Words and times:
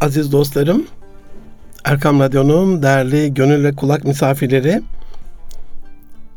Aziz 0.00 0.32
dostlarım, 0.32 0.86
Erkam 1.84 2.20
Radyo'nun 2.20 2.82
değerli 2.82 3.34
gönül 3.34 3.64
ve 3.64 3.72
kulak 3.72 4.04
misafirleri, 4.04 4.82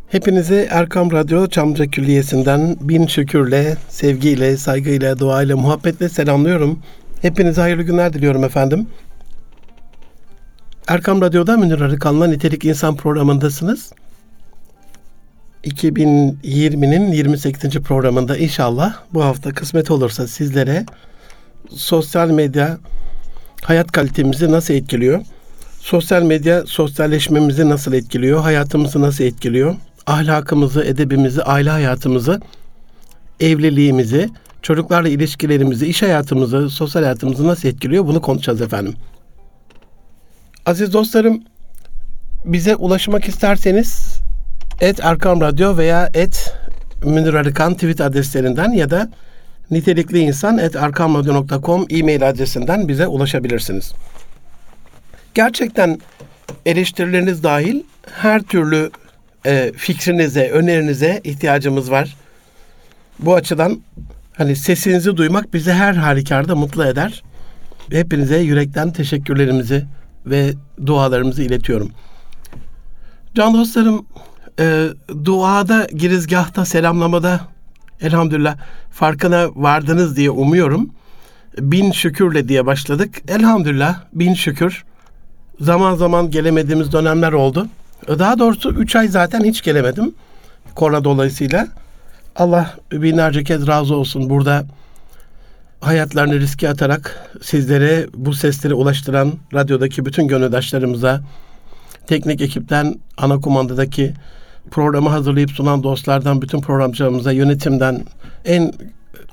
hepinizi 0.07 0.67
Erkam 0.71 1.11
Radyo 1.11 1.47
Çamlıca 1.47 1.85
Külliyesi'nden 1.85 2.75
bin 2.81 3.07
şükürle, 3.07 3.77
sevgiyle, 3.89 4.57
saygıyla, 4.57 5.19
duayla, 5.19 5.57
muhabbetle 5.57 6.09
selamlıyorum. 6.09 6.79
Hepinize 7.21 7.61
hayırlı 7.61 7.83
günler 7.83 8.13
diliyorum 8.13 8.43
efendim. 8.43 8.87
Erkam 10.87 11.21
Radyo'da 11.21 11.57
Münir 11.57 11.81
Arıkan'la 11.81 12.27
Nitelik 12.27 12.65
İnsan 12.65 12.95
programındasınız. 12.95 13.91
2020'nin 15.65 17.11
28. 17.11 17.79
programında 17.79 18.37
inşallah 18.37 18.95
bu 19.13 19.23
hafta 19.23 19.53
kısmet 19.53 19.91
olursa 19.91 20.27
sizlere 20.27 20.85
sosyal 21.69 22.29
medya 22.29 22.77
hayat 23.63 23.91
kalitemizi 23.91 24.51
nasıl 24.51 24.73
etkiliyor? 24.73 25.21
Sosyal 25.79 26.23
medya 26.23 26.63
sosyalleşmemizi 26.65 27.69
nasıl 27.69 27.93
etkiliyor? 27.93 28.41
Hayatımızı 28.41 29.01
nasıl 29.01 29.23
etkiliyor? 29.23 29.75
Ahlakımızı, 30.07 30.83
edebimizi, 30.83 31.43
aile 31.43 31.69
hayatımızı, 31.69 32.41
evliliğimizi, 33.39 34.29
çocuklarla 34.61 35.09
ilişkilerimizi, 35.09 35.87
iş 35.87 36.01
hayatımızı, 36.01 36.69
sosyal 36.69 37.03
hayatımızı 37.03 37.47
nasıl 37.47 37.69
etkiliyor? 37.69 38.07
Bunu 38.07 38.21
konuşacağız 38.21 38.61
efendim. 38.61 38.95
Aziz 40.65 40.93
dostlarım, 40.93 41.43
bize 42.45 42.75
ulaşmak 42.75 43.27
isterseniz 43.27 44.24
et 44.81 44.99
Erkam 44.99 45.41
Radyo 45.41 45.77
veya 45.77 46.09
et 46.13 46.53
Münir 47.03 47.33
Arıkan 47.33 47.73
tweet 47.73 48.01
adreslerinden 48.01 48.71
ya 48.71 48.89
da 48.89 49.09
nitelikli 49.71 50.19
insan 50.19 50.57
et 50.57 50.75
erkamradyo.com 50.75 51.85
e-mail 51.89 52.29
adresinden 52.29 52.87
bize 52.87 53.07
ulaşabilirsiniz. 53.07 53.93
Gerçekten 55.33 55.99
eleştirileriniz 56.65 57.43
dahil 57.43 57.83
her 58.11 58.41
türlü 58.41 58.91
e, 59.45 59.71
fikrinize, 59.77 60.49
önerinize 60.49 61.21
ihtiyacımız 61.23 61.91
var. 61.91 62.15
Bu 63.19 63.35
açıdan 63.35 63.81
hani 64.37 64.55
sesinizi 64.55 65.17
duymak 65.17 65.53
bizi 65.53 65.71
her 65.71 65.93
halükarda 65.93 66.55
mutlu 66.55 66.85
eder. 66.85 67.23
Hepinize 67.91 68.37
yürekten 68.37 68.91
teşekkürlerimizi 68.91 69.85
ve 70.25 70.53
dualarımızı 70.85 71.43
iletiyorum. 71.43 71.91
Can 73.35 73.53
dostlarım, 73.53 74.05
e, 74.59 74.87
duada, 75.25 75.87
girizgahta, 75.95 76.65
selamlamada 76.65 77.39
elhamdülillah 78.01 78.57
farkına 78.91 79.47
vardınız 79.55 80.17
diye 80.17 80.29
umuyorum. 80.29 80.89
Bin 81.59 81.91
şükürle 81.91 82.47
diye 82.47 82.65
başladık. 82.65 83.21
Elhamdülillah 83.27 83.99
bin 84.13 84.33
şükür. 84.33 84.83
Zaman 85.59 85.95
zaman 85.95 86.31
gelemediğimiz 86.31 86.91
dönemler 86.91 87.33
oldu. 87.33 87.67
Daha 88.07 88.39
doğrusu 88.39 88.71
üç 88.71 88.95
ay 88.95 89.07
zaten 89.07 89.43
hiç 89.43 89.61
gelemedim. 89.61 90.15
Korona 90.75 91.03
dolayısıyla. 91.03 91.67
Allah 92.35 92.75
binlerce 92.91 93.43
kez 93.43 93.67
razı 93.67 93.95
olsun 93.95 94.29
burada 94.29 94.65
hayatlarını 95.81 96.39
riske 96.39 96.69
atarak 96.69 97.29
sizlere 97.41 98.07
bu 98.13 98.33
sesleri 98.33 98.73
ulaştıran 98.73 99.33
radyodaki 99.53 100.05
bütün 100.05 100.27
gönüldaşlarımıza, 100.27 101.21
teknik 102.07 102.41
ekipten 102.41 102.95
ana 103.17 103.39
kumandadaki 103.39 104.13
programı 104.71 105.09
hazırlayıp 105.09 105.51
sunan 105.51 105.83
dostlardan, 105.83 106.41
bütün 106.41 106.61
programcılarımıza, 106.61 107.31
yönetimden, 107.31 108.03
en 108.45 108.73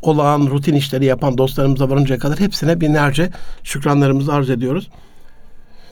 olağan 0.03 0.41
rutin 0.41 0.75
işleri 0.75 1.05
yapan 1.05 1.39
dostlarımıza 1.39 1.91
varıncaya 1.91 2.19
kadar 2.19 2.41
hepsine 2.41 2.81
binlerce 2.81 3.31
şükranlarımızı 3.63 4.33
arz 4.33 4.51
ediyoruz. 4.51 4.91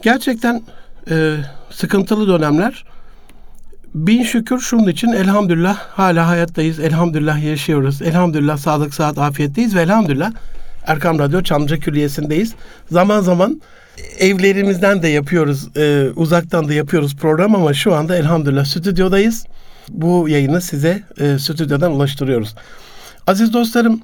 Gerçekten 0.03 0.63
e, 1.11 1.37
sıkıntılı 1.71 2.29
dönemler. 2.29 2.85
Bin 3.95 4.23
şükür 4.23 4.61
şunun 4.61 4.89
için 4.89 5.09
elhamdülillah 5.09 5.79
hala 5.79 6.29
hayattayız. 6.29 6.81
Elhamdülillah 6.81 7.45
yaşıyoruz. 7.45 8.03
Elhamdülillah 8.03 8.57
sağlık, 8.57 8.95
saat, 8.95 9.19
afiyetteyiz 9.19 9.75
ve 9.75 9.83
elhamdülillah 9.83 10.33
Erkam 10.87 11.19
Radyo 11.19 11.43
Çamlıca 11.43 11.77
Külliyesi'ndeyiz. 11.77 12.55
Zaman 12.91 13.21
zaman 13.21 13.61
evlerimizden 14.19 15.03
de 15.03 15.09
yapıyoruz, 15.09 15.77
e, 15.77 16.11
uzaktan 16.17 16.69
da 16.69 16.75
yapıyoruz 16.75 17.17
program 17.17 17.55
ama 17.55 17.75
şu 17.75 17.95
anda 17.95 18.17
elhamdülillah 18.17 18.65
stüdyodayız. 18.65 19.47
Bu 19.89 20.29
yayını 20.29 20.61
size 20.61 21.03
e, 21.21 21.39
stüdyodan 21.39 21.93
ulaştırıyoruz. 21.93 22.55
Aziz 23.27 23.53
dostlarım, 23.53 24.01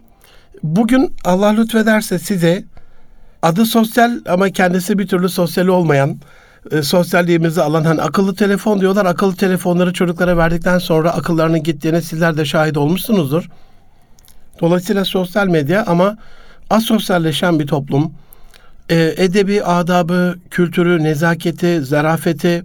bugün 0.62 1.12
Allah 1.25 1.49
lütfederse 1.49 2.19
size 2.19 2.65
adı 3.43 3.65
sosyal 3.65 4.21
ama 4.29 4.51
kendisi 4.51 4.99
bir 4.99 5.06
türlü 5.06 5.29
sosyal 5.29 5.67
olmayan, 5.67 6.19
e, 6.71 6.83
sosyalliğimizi 6.83 7.62
alan 7.62 7.85
hani 7.85 8.03
akıllı 8.03 8.35
telefon 8.35 8.81
diyorlar. 8.81 9.06
Akıllı 9.06 9.37
telefonları 9.37 9.93
çocuklara 9.93 10.37
verdikten 10.37 10.79
sonra 10.79 11.11
akıllarının 11.11 11.62
gittiğine 11.62 12.03
sizler 12.03 12.37
de 12.37 12.45
şahit 12.45 12.77
olmuşsunuzdur. 12.77 13.49
Dolayısıyla 14.61 15.05
sosyal 15.05 15.47
medya 15.47 15.85
ama 15.87 16.17
asosyalleşen 16.71 17.61
bir 17.61 17.67
toplum. 17.67 18.12
E, 18.91 19.15
edebi, 19.17 19.63
adabı, 19.63 20.37
kültürü, 20.51 21.05
nezaketi, 21.05 21.83
zarafeti, 21.83 22.63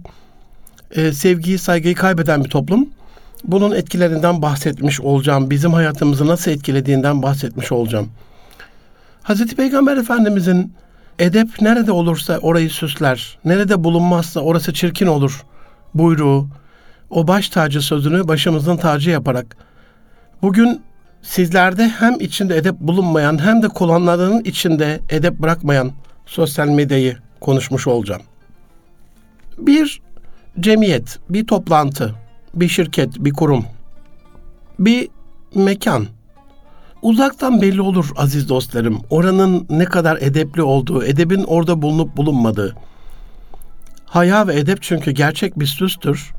e, 0.90 1.12
sevgiyi, 1.12 1.58
saygıyı 1.58 1.94
kaybeden 1.94 2.44
bir 2.44 2.48
toplum. 2.48 2.88
Bunun 3.44 3.72
etkilerinden 3.72 4.42
bahsetmiş 4.42 5.00
olacağım. 5.00 5.50
Bizim 5.50 5.72
hayatımızı 5.72 6.26
nasıl 6.26 6.50
etkilediğinden 6.50 7.22
bahsetmiş 7.22 7.72
olacağım. 7.72 8.08
Hazreti 9.22 9.56
Peygamber 9.56 9.96
Efendimizin 9.96 10.72
edep 11.18 11.48
nerede 11.60 11.92
olursa 11.92 12.38
orayı 12.38 12.70
süsler, 12.70 13.38
nerede 13.44 13.84
bulunmazsa 13.84 14.40
orası 14.40 14.72
çirkin 14.72 15.06
olur 15.06 15.44
buyruğu, 15.94 16.48
o 17.10 17.28
baş 17.28 17.48
tacı 17.48 17.82
sözünü 17.82 18.28
başımızın 18.28 18.76
tacı 18.76 19.10
yaparak 19.10 19.56
bugün 20.42 20.80
sizlerde 21.22 21.88
hem 21.88 22.20
içinde 22.20 22.56
edep 22.56 22.80
bulunmayan 22.80 23.44
hem 23.44 23.62
de 23.62 23.68
kullananların 23.68 24.44
içinde 24.44 25.00
edep 25.10 25.38
bırakmayan 25.38 25.92
sosyal 26.26 26.68
medyayı 26.68 27.16
konuşmuş 27.40 27.86
olacağım. 27.86 28.22
Bir 29.58 30.00
cemiyet, 30.60 31.18
bir 31.30 31.46
toplantı, 31.46 32.14
bir 32.54 32.68
şirket, 32.68 33.10
bir 33.18 33.32
kurum, 33.32 33.64
bir 34.78 35.08
mekan. 35.54 36.06
Uzaktan 37.02 37.62
belli 37.62 37.80
olur 37.80 38.10
aziz 38.16 38.48
dostlarım. 38.48 39.02
Oranın 39.10 39.66
ne 39.70 39.84
kadar 39.84 40.18
edepli 40.20 40.62
olduğu, 40.62 41.04
edebin 41.04 41.44
orada 41.44 41.82
bulunup 41.82 42.16
bulunmadığı. 42.16 42.76
Haya 44.04 44.46
ve 44.46 44.58
edep 44.58 44.82
çünkü 44.82 45.10
gerçek 45.10 45.58
bir 45.58 45.66
süstür. 45.66 46.32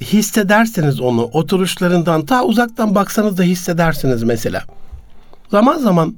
Hissedersiniz 0.00 1.00
onu. 1.00 1.24
Oturuşlarından 1.24 2.24
ta 2.26 2.44
uzaktan 2.44 2.94
baksanız 2.94 3.38
da 3.38 3.42
hissedersiniz 3.42 4.22
mesela. 4.22 4.62
Zaman 5.50 5.78
zaman 5.78 6.14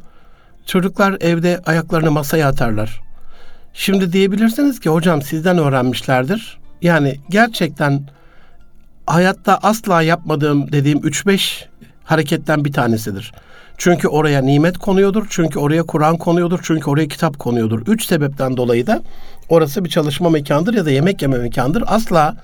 çocuklar 0.68 1.16
evde 1.20 1.60
ayaklarını 1.66 2.10
masaya 2.10 2.48
atarlar. 2.48 3.00
Şimdi 3.74 4.12
diyebilirsiniz 4.12 4.80
ki 4.80 4.88
hocam 4.90 5.22
sizden 5.22 5.58
öğrenmişlerdir. 5.58 6.58
Yani 6.82 7.16
gerçekten 7.30 8.02
hayatta 9.06 9.58
asla 9.62 10.02
yapmadığım 10.02 10.72
dediğim 10.72 10.98
3-5 10.98 11.64
hareketten 12.04 12.64
bir 12.64 12.72
tanesidir. 12.72 13.32
Çünkü 13.78 14.08
oraya 14.08 14.42
nimet 14.42 14.78
konuyordur, 14.78 15.26
çünkü 15.30 15.58
oraya 15.58 15.82
Kur'an 15.82 16.16
konuyordur, 16.16 16.60
çünkü 16.62 16.90
oraya 16.90 17.08
kitap 17.08 17.38
konuyordur. 17.38 17.82
Üç 17.86 18.06
sebepten 18.06 18.56
dolayı 18.56 18.86
da 18.86 19.02
orası 19.48 19.84
bir 19.84 19.90
çalışma 19.90 20.30
mekandır 20.30 20.74
ya 20.74 20.86
da 20.86 20.90
yemek 20.90 21.22
yeme 21.22 21.38
mekandır. 21.38 21.84
Asla 21.86 22.36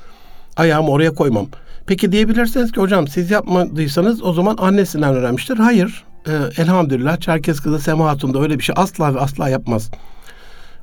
ayağımı 0.57 0.91
oraya 0.91 1.15
koymam. 1.15 1.47
Peki 1.87 2.13
diyebilirsiniz 2.13 2.73
ki 2.73 2.81
hocam 2.81 3.09
siz 3.09 3.31
yapmadıysanız 3.31 4.23
o 4.23 4.33
zaman 4.33 4.57
annesinden 4.57 5.15
öğrenmiştir. 5.15 5.57
Hayır. 5.57 6.05
E, 6.27 6.63
elhamdülillah 6.63 7.21
Çerkez 7.21 7.61
kızı 7.61 7.79
Sema 7.79 8.09
Hatun 8.09 8.35
da 8.35 8.41
öyle 8.41 8.59
bir 8.59 8.65
şey 8.65 8.75
asla 8.79 9.15
ve 9.15 9.21
asla 9.21 9.49
yapmaz. 9.49 9.91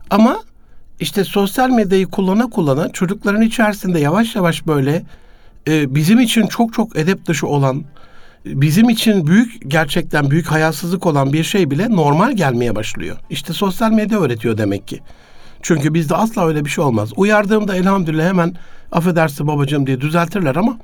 Ama 0.09 0.39
işte 0.99 1.23
sosyal 1.23 1.69
medyayı 1.69 2.07
kullana 2.07 2.49
kullana 2.49 2.89
çocukların 2.89 3.41
içerisinde 3.41 3.99
yavaş 3.99 4.35
yavaş 4.35 4.67
böyle 4.67 5.03
e, 5.67 5.95
bizim 5.95 6.19
için 6.19 6.47
çok 6.47 6.73
çok 6.73 6.95
edep 6.95 7.25
dışı 7.25 7.47
olan, 7.47 7.83
bizim 8.45 8.89
için 8.89 9.27
büyük 9.27 9.71
gerçekten 9.71 10.31
büyük 10.31 10.47
hayasızlık 10.47 11.05
olan 11.05 11.33
bir 11.33 11.43
şey 11.43 11.71
bile 11.71 11.89
normal 11.89 12.31
gelmeye 12.31 12.75
başlıyor. 12.75 13.17
İşte 13.29 13.53
sosyal 13.53 13.91
medya 13.91 14.19
öğretiyor 14.19 14.57
demek 14.57 14.88
ki. 14.88 14.99
Çünkü 15.61 15.93
bizde 15.93 16.15
asla 16.15 16.47
öyle 16.47 16.65
bir 16.65 16.69
şey 16.69 16.83
olmaz. 16.83 17.09
Uyardığımda 17.15 17.75
elhamdülillah 17.75 18.25
hemen 18.25 18.55
affedersin 18.91 19.47
babacığım 19.47 19.88
diye 19.88 20.01
düzeltirler 20.01 20.55
ama 20.55 20.77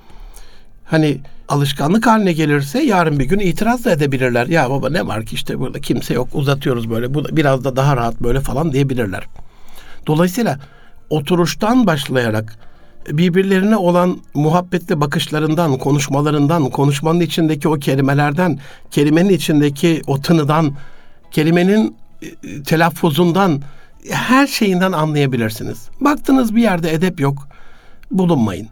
hani 0.87 1.17
alışkanlık 1.47 2.07
haline 2.07 2.33
gelirse 2.33 2.83
yarın 2.83 3.19
bir 3.19 3.25
gün 3.25 3.39
itiraz 3.39 3.85
da 3.85 3.91
edebilirler. 3.91 4.47
Ya 4.47 4.69
baba 4.69 4.89
ne 4.89 5.07
var 5.07 5.25
ki 5.25 5.35
işte 5.35 5.59
burada 5.59 5.81
kimse 5.81 6.13
yok 6.13 6.29
uzatıyoruz 6.33 6.89
böyle 6.89 7.13
bu 7.13 7.23
biraz 7.31 7.63
da 7.63 7.75
daha 7.75 7.97
rahat 7.97 8.21
böyle 8.21 8.39
falan 8.39 8.73
diyebilirler. 8.73 9.27
Dolayısıyla 10.07 10.59
oturuştan 11.09 11.87
başlayarak 11.87 12.59
birbirlerine 13.11 13.75
olan 13.75 14.19
muhabbetli 14.33 15.01
bakışlarından, 15.01 15.77
konuşmalarından, 15.77 16.69
konuşmanın 16.69 17.19
içindeki 17.19 17.69
o 17.69 17.73
kelimelerden, 17.73 18.59
kelimenin 18.91 19.29
içindeki 19.29 20.01
o 20.07 20.21
tınıdan, 20.21 20.73
kelimenin 21.31 21.95
e, 22.21 22.63
telaffuzundan, 22.63 23.61
her 24.09 24.47
şeyinden 24.47 24.91
anlayabilirsiniz. 24.91 25.89
Baktınız 26.01 26.55
bir 26.55 26.61
yerde 26.61 26.93
edep 26.93 27.19
yok, 27.19 27.47
bulunmayın. 28.11 28.67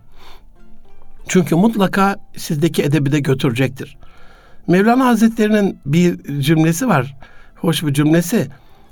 Çünkü 1.27 1.55
mutlaka 1.55 2.15
sizdeki 2.37 2.83
edebi 2.83 3.11
de 3.11 3.19
götürecektir. 3.19 3.97
Mevlana 4.67 5.05
Hazretleri'nin 5.05 5.79
bir 5.85 6.41
cümlesi 6.41 6.87
var. 6.87 7.15
Hoş 7.55 7.83
bir 7.83 7.93
cümlesi. 7.93 8.47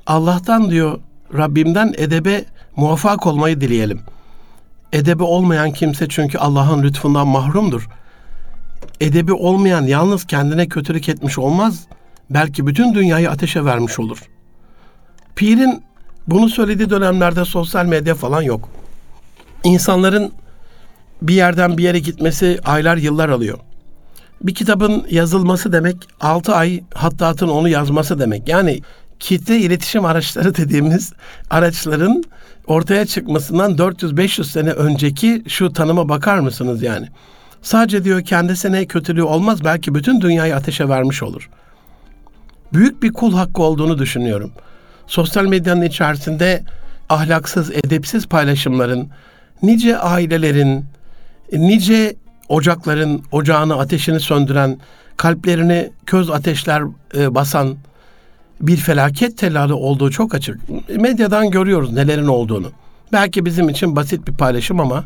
Allah'tan 0.07 0.69
diyor 0.71 0.99
Rabbimden 1.33 1.93
edebe 1.97 2.45
muvaffak 2.75 3.27
olmayı 3.27 3.61
dileyelim. 3.61 3.99
Edebi 4.93 5.23
olmayan 5.23 5.71
kimse 5.71 6.07
çünkü 6.09 6.37
Allah'ın 6.37 6.83
lütfundan 6.83 7.27
mahrumdur. 7.27 7.89
Edebi 9.01 9.33
olmayan 9.33 9.83
yalnız 9.83 10.27
kendine 10.27 10.67
kötülük 10.67 11.09
etmiş 11.09 11.37
olmaz, 11.37 11.87
belki 12.29 12.67
bütün 12.67 12.93
dünyayı 12.93 13.29
ateşe 13.29 13.65
vermiş 13.65 13.99
olur. 13.99 14.17
Pir'in 15.35 15.83
bunu 16.27 16.49
söylediği 16.49 16.89
dönemlerde 16.89 17.45
sosyal 17.45 17.85
medya 17.85 18.15
falan 18.15 18.41
yok. 18.41 18.69
İnsanların 19.63 20.31
bir 21.23 21.33
yerden 21.33 21.77
bir 21.77 21.83
yere 21.83 21.99
gitmesi 21.99 22.59
aylar 22.65 22.97
yıllar 22.97 23.29
alıyor. 23.29 23.57
Bir 24.41 24.53
kitabın 24.55 25.05
yazılması 25.09 25.73
demek 25.73 25.97
6 26.21 26.55
ay 26.55 26.83
hattatın 26.93 27.47
onu 27.47 27.69
yazması 27.69 28.19
demek. 28.19 28.49
Yani 28.49 28.81
kitle 29.19 29.57
iletişim 29.57 30.05
araçları 30.05 30.55
dediğimiz 30.55 31.13
araçların 31.49 32.23
ortaya 32.67 33.05
çıkmasından 33.05 33.71
400-500 33.75 34.43
sene 34.43 34.71
önceki 34.71 35.43
şu 35.47 35.73
tanıma 35.73 36.09
bakar 36.09 36.39
mısınız 36.39 36.81
yani? 36.81 37.07
Sadece 37.61 38.03
diyor 38.03 38.21
kendisine 38.21 38.85
kötülüğü 38.85 39.23
olmaz 39.23 39.63
belki 39.63 39.95
bütün 39.95 40.21
dünyayı 40.21 40.55
ateşe 40.55 40.89
vermiş 40.89 41.23
olur. 41.23 41.49
Büyük 42.73 43.03
bir 43.03 43.13
kul 43.13 43.33
hakkı 43.33 43.61
olduğunu 43.61 43.97
düşünüyorum. 43.97 44.51
Sosyal 45.07 45.45
medyanın 45.45 45.81
içerisinde 45.81 46.63
ahlaksız, 47.09 47.71
edepsiz 47.71 48.27
paylaşımların, 48.27 49.09
nice 49.61 49.97
ailelerin, 49.97 50.85
nice 51.53 52.15
ocakların 52.49 53.23
ocağını, 53.31 53.79
ateşini 53.79 54.19
söndüren, 54.19 54.77
kalplerini 55.17 55.91
köz 56.05 56.29
ateşler 56.29 56.83
e, 57.17 57.35
basan 57.35 57.75
bir 58.61 58.77
felaket 58.77 59.37
telalı 59.37 59.75
olduğu 59.75 60.11
çok 60.11 60.35
açık. 60.35 60.59
Medyadan 60.89 61.51
görüyoruz 61.51 61.91
nelerin 61.91 62.27
olduğunu. 62.27 62.71
Belki 63.11 63.45
bizim 63.45 63.69
için 63.69 63.95
basit 63.95 64.27
bir 64.27 64.33
paylaşım 64.33 64.79
ama 64.79 65.03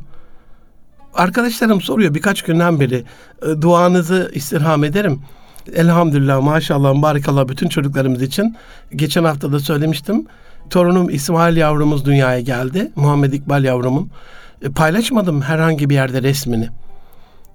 arkadaşlarım 1.14 1.82
soruyor 1.82 2.14
birkaç 2.14 2.42
günden 2.42 2.80
beri 2.80 3.04
e, 3.42 3.62
duanızı 3.62 4.32
istirham 4.34 4.84
ederim. 4.84 5.22
Elhamdülillah 5.76 6.42
maşallah 6.42 7.02
barikallah 7.02 7.48
bütün 7.48 7.70
çocuklarımız 7.70 8.22
için. 8.22 8.56
Geçen 8.96 9.24
hafta 9.24 9.52
da 9.52 9.60
söylemiştim. 9.60 10.26
Torunum 10.70 11.10
İsmail 11.10 11.58
yavrumuz 11.58 12.06
dünyaya 12.06 12.40
geldi. 12.40 12.92
Muhammed 12.96 13.34
İkbal 13.34 13.64
yavrumun. 13.64 14.10
E, 14.62 14.69
paylaşmadım 14.69 15.42
herhangi 15.42 15.89
bir 15.89 15.95
yerde 15.95 16.24
resmini. 16.24 16.69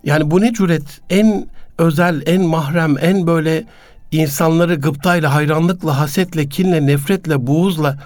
Yani 0.04 0.31
bu 0.31 0.40
ne 0.40 0.52
cüret? 0.52 1.00
En 1.10 1.46
özel, 1.78 2.22
en 2.26 2.43
mahrem, 2.43 2.96
en 3.00 3.26
böyle 3.26 3.64
insanları 4.12 4.75
gıptayla, 4.75 5.34
hayranlıkla, 5.34 5.99
hasetle, 5.99 6.49
kinle, 6.49 6.87
nefretle, 6.87 7.46
buğuzla 7.46 7.99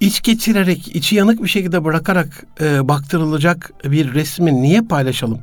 iç 0.00 0.22
geçirerek, 0.22 0.96
içi 0.96 1.16
yanık 1.16 1.42
bir 1.42 1.48
şekilde 1.48 1.84
bırakarak 1.84 2.46
e, 2.60 2.88
baktırılacak 2.88 3.72
bir 3.84 4.14
resmi 4.14 4.62
niye 4.62 4.82
paylaşalım? 4.82 5.40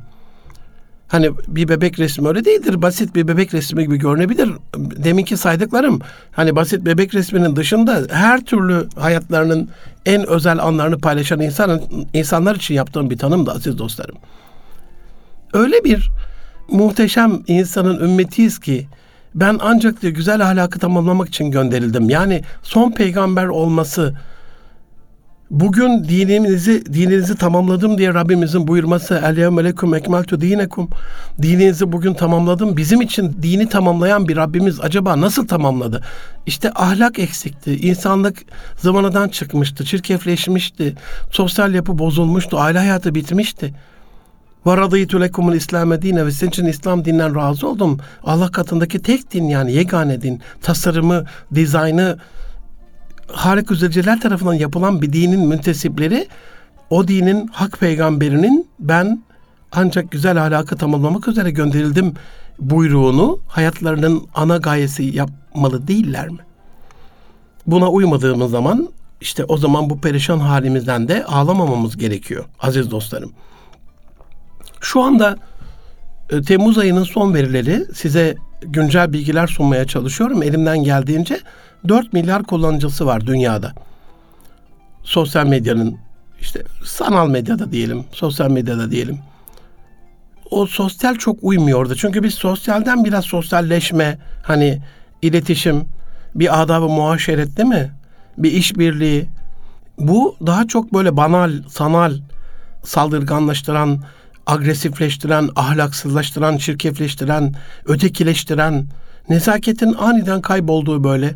Hani 1.15 1.31
bir 1.47 1.67
bebek 1.67 1.99
resmi 1.99 2.27
öyle 2.27 2.45
değildir. 2.45 2.81
Basit 2.81 3.15
bir 3.15 3.27
bebek 3.27 3.53
resmi 3.53 3.83
gibi 3.83 3.97
görünebilir. 3.97 4.49
Deminki 4.75 5.37
saydıklarım 5.37 5.99
hani 6.31 6.55
basit 6.55 6.85
bebek 6.85 7.15
resminin 7.15 7.55
dışında 7.55 8.01
her 8.11 8.45
türlü 8.45 8.87
hayatlarının 8.99 9.69
en 10.05 10.27
özel 10.27 10.59
anlarını 10.59 10.99
paylaşan 10.99 11.39
insan, 11.39 11.81
insanlar 12.13 12.55
için 12.55 12.75
yaptığım 12.75 13.09
bir 13.09 13.17
tanım 13.17 13.45
da 13.45 13.51
aziz 13.51 13.77
dostlarım. 13.77 14.15
Öyle 15.53 15.83
bir 15.83 16.11
muhteşem 16.69 17.43
insanın 17.47 17.99
ümmetiyiz 17.99 18.59
ki 18.59 18.87
ben 19.35 19.57
ancak 19.61 20.01
diyor 20.01 20.13
güzel 20.13 20.41
ahlakı 20.41 20.79
tamamlamak 20.79 21.27
için 21.27 21.51
gönderildim. 21.51 22.09
Yani 22.09 22.41
son 22.63 22.91
peygamber 22.91 23.45
olması 23.45 24.13
bugün 25.51 26.03
dinimizi 26.03 26.85
dininizi 26.93 27.35
tamamladım 27.35 27.97
diye 27.97 28.13
Rabbimizin 28.13 28.67
buyurması 28.67 29.21
El 29.25 29.37
yevmelekum 29.37 29.95
ekmeltu 29.95 30.41
dinekum 30.41 30.89
dininizi 31.41 31.91
bugün 31.91 32.13
tamamladım. 32.13 32.77
Bizim 32.77 33.01
için 33.01 33.37
dini 33.41 33.69
tamamlayan 33.69 34.27
bir 34.27 34.35
Rabbimiz 34.35 34.81
acaba 34.81 35.21
nasıl 35.21 35.47
tamamladı? 35.47 36.01
İşte 36.45 36.71
ahlak 36.75 37.19
eksikti. 37.19 37.75
insanlık 37.75 38.37
zamanadan 38.77 39.29
çıkmıştı. 39.29 39.85
Çirkefleşmişti. 39.85 40.95
Sosyal 41.31 41.73
yapı 41.73 41.99
bozulmuştu. 41.99 42.59
Aile 42.59 42.79
hayatı 42.79 43.15
bitmişti. 43.15 43.73
Ve 44.65 44.77
radıytu 44.77 45.21
lekumul 45.21 45.53
İslam'e 45.53 46.01
dine 46.01 46.25
ve 46.25 46.31
senin 46.31 46.51
için 46.51 46.65
İslam 46.65 47.05
dinden 47.05 47.35
razı 47.35 47.67
oldum. 47.67 47.99
Allah 48.23 48.51
katındaki 48.51 49.01
tek 49.01 49.33
din 49.33 49.47
yani 49.47 49.73
yegane 49.73 50.21
din. 50.21 50.41
Tasarımı, 50.61 51.25
dizaynı 51.55 52.17
Zülcelal 53.75 54.19
tarafından 54.19 54.53
yapılan 54.53 55.01
bir 55.01 55.13
dinin 55.13 55.47
müntesipleri 55.47 56.27
o 56.89 57.07
dinin 57.07 57.47
hak 57.47 57.79
peygamberinin 57.79 58.67
ben 58.79 59.23
ancak 59.71 60.11
güzel 60.11 60.43
ahlakı 60.43 60.77
tamamlamak 60.77 61.27
üzere 61.27 61.51
gönderildim 61.51 62.13
buyruğunu 62.59 63.39
hayatlarının 63.47 64.27
ana 64.33 64.57
gayesi 64.57 65.03
yapmalı 65.03 65.87
değiller 65.87 66.29
mi? 66.29 66.39
Buna 67.67 67.89
uymadığımız 67.89 68.51
zaman 68.51 68.89
işte 69.21 69.43
o 69.43 69.57
zaman 69.57 69.89
bu 69.89 70.01
perişan 70.01 70.39
halimizden 70.39 71.07
de 71.07 71.25
ağlamamamız 71.25 71.97
gerekiyor 71.97 72.45
aziz 72.59 72.91
dostlarım. 72.91 73.31
Şu 74.81 75.01
anda 75.01 75.37
e, 76.29 76.41
Temmuz 76.41 76.77
ayının 76.77 77.03
son 77.03 77.33
verileri 77.33 77.85
size 77.93 78.35
güncel 78.61 79.13
bilgiler 79.13 79.47
sunmaya 79.47 79.85
çalışıyorum. 79.85 80.43
Elimden 80.43 80.83
geldiğince 80.83 81.39
4 81.89 82.13
milyar 82.13 82.43
kullanıcısı 82.43 83.05
var 83.05 83.27
dünyada. 83.27 83.73
Sosyal 85.03 85.47
medyanın 85.47 85.97
işte 86.41 86.63
sanal 86.85 87.29
medyada 87.29 87.71
diyelim, 87.71 88.05
sosyal 88.11 88.51
medyada 88.51 88.91
diyelim. 88.91 89.19
O 90.51 90.65
sosyal 90.65 91.15
çok 91.15 91.37
uymuyordu. 91.41 91.95
Çünkü 91.95 92.23
biz 92.23 92.33
sosyalden 92.33 93.05
biraz 93.05 93.25
sosyalleşme, 93.25 94.17
hani 94.43 94.81
iletişim, 95.21 95.85
bir 96.35 96.61
adabı 96.61 96.87
muaşeret 96.89 97.57
değil 97.57 97.69
mi? 97.69 97.91
Bir 98.37 98.51
işbirliği. 98.51 99.27
Bu 99.99 100.35
daha 100.45 100.67
çok 100.67 100.93
böyle 100.93 101.17
banal, 101.17 101.53
sanal, 101.69 102.17
saldırganlaştıran, 102.83 103.99
agresifleştiren, 104.45 105.49
ahlaksızlaştıran, 105.55 106.57
çirkefleştiren, 106.57 107.53
ötekileştiren, 107.85 108.85
nezaketin 109.29 109.93
aniden 109.93 110.41
kaybolduğu 110.41 111.03
böyle, 111.03 111.33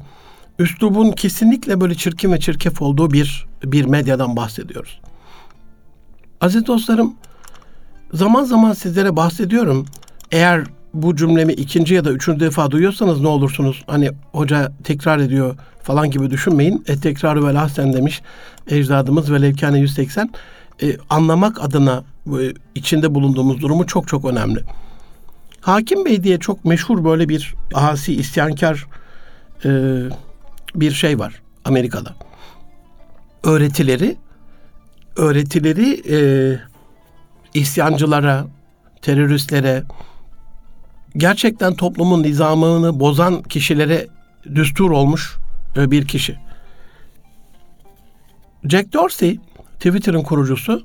üslubun 0.60 1.12
kesinlikle 1.12 1.82
böyle 1.82 1.96
çirkin 1.96 2.32
ve 2.32 2.39
çirkef 2.39 2.82
olduğu 2.82 3.12
bir 3.12 3.46
bir 3.63 3.86
medyadan 3.86 4.36
bahsediyoruz. 4.36 5.00
Aziz 6.42 6.68
dostlarım, 6.68 7.13
zaman 8.13 8.44
zaman 8.44 8.74
sizlere 8.74 9.16
bahsediyorum. 9.16 9.86
Eğer 10.32 10.63
bu 10.94 11.16
cümlemi 11.16 11.54
ikinci 11.54 11.94
ya 11.94 12.06
da 12.06 12.12
üçüncü 12.12 12.39
defa 12.39 12.72
duyuyorsanız 12.72 13.22
ne 13.22 13.28
olursunuz? 13.28 13.84
Hani 13.88 14.12
hoca 14.32 14.72
tekrar 14.84 15.20
ediyor 15.20 15.56
falan 15.84 16.12
gibi 16.12 16.32
düşünmeyin. 16.32 16.84
E 16.88 17.00
tekrarı 17.00 17.48
vel 17.48 17.62
ahsen 17.62 17.94
demiş 17.94 18.22
ecdadımız 18.68 19.32
ve 19.32 19.42
levkane 19.42 19.80
180. 19.80 20.30
E, 20.82 20.98
anlamak 21.10 21.63
adına 21.63 22.04
e, 22.28 22.54
içinde 22.75 23.16
bulunduğumuz 23.16 23.62
durumu 23.62 23.88
çok 23.88 24.08
çok 24.08 24.25
önemli. 24.25 24.60
Hakim 25.62 26.06
Bey 26.06 26.24
diye 26.24 26.39
çok 26.39 26.66
meşhur 26.66 27.04
böyle 27.04 27.30
bir 27.30 27.56
asi 27.74 28.16
isyankar 28.16 28.86
e, 29.66 29.70
bir 30.75 30.91
şey 30.91 31.19
var 31.19 31.41
Amerika'da. 31.65 32.15
Öğretileri 33.43 34.17
öğretileri 35.19 36.01
e, 36.15 36.19
isyancılara, 37.53 38.47
teröristlere, 39.01 39.83
gerçekten 41.17 41.73
toplumun 41.73 42.23
nizamını 42.23 42.99
bozan 42.99 43.43
kişilere 43.43 44.07
düstur 44.55 44.91
olmuş 44.91 45.38
e, 45.77 45.91
bir 45.91 46.07
kişi. 46.07 46.38
Jack 48.63 48.93
Dorsey, 48.93 49.39
Twitter'ın 49.73 50.23
kurucusu, 50.23 50.83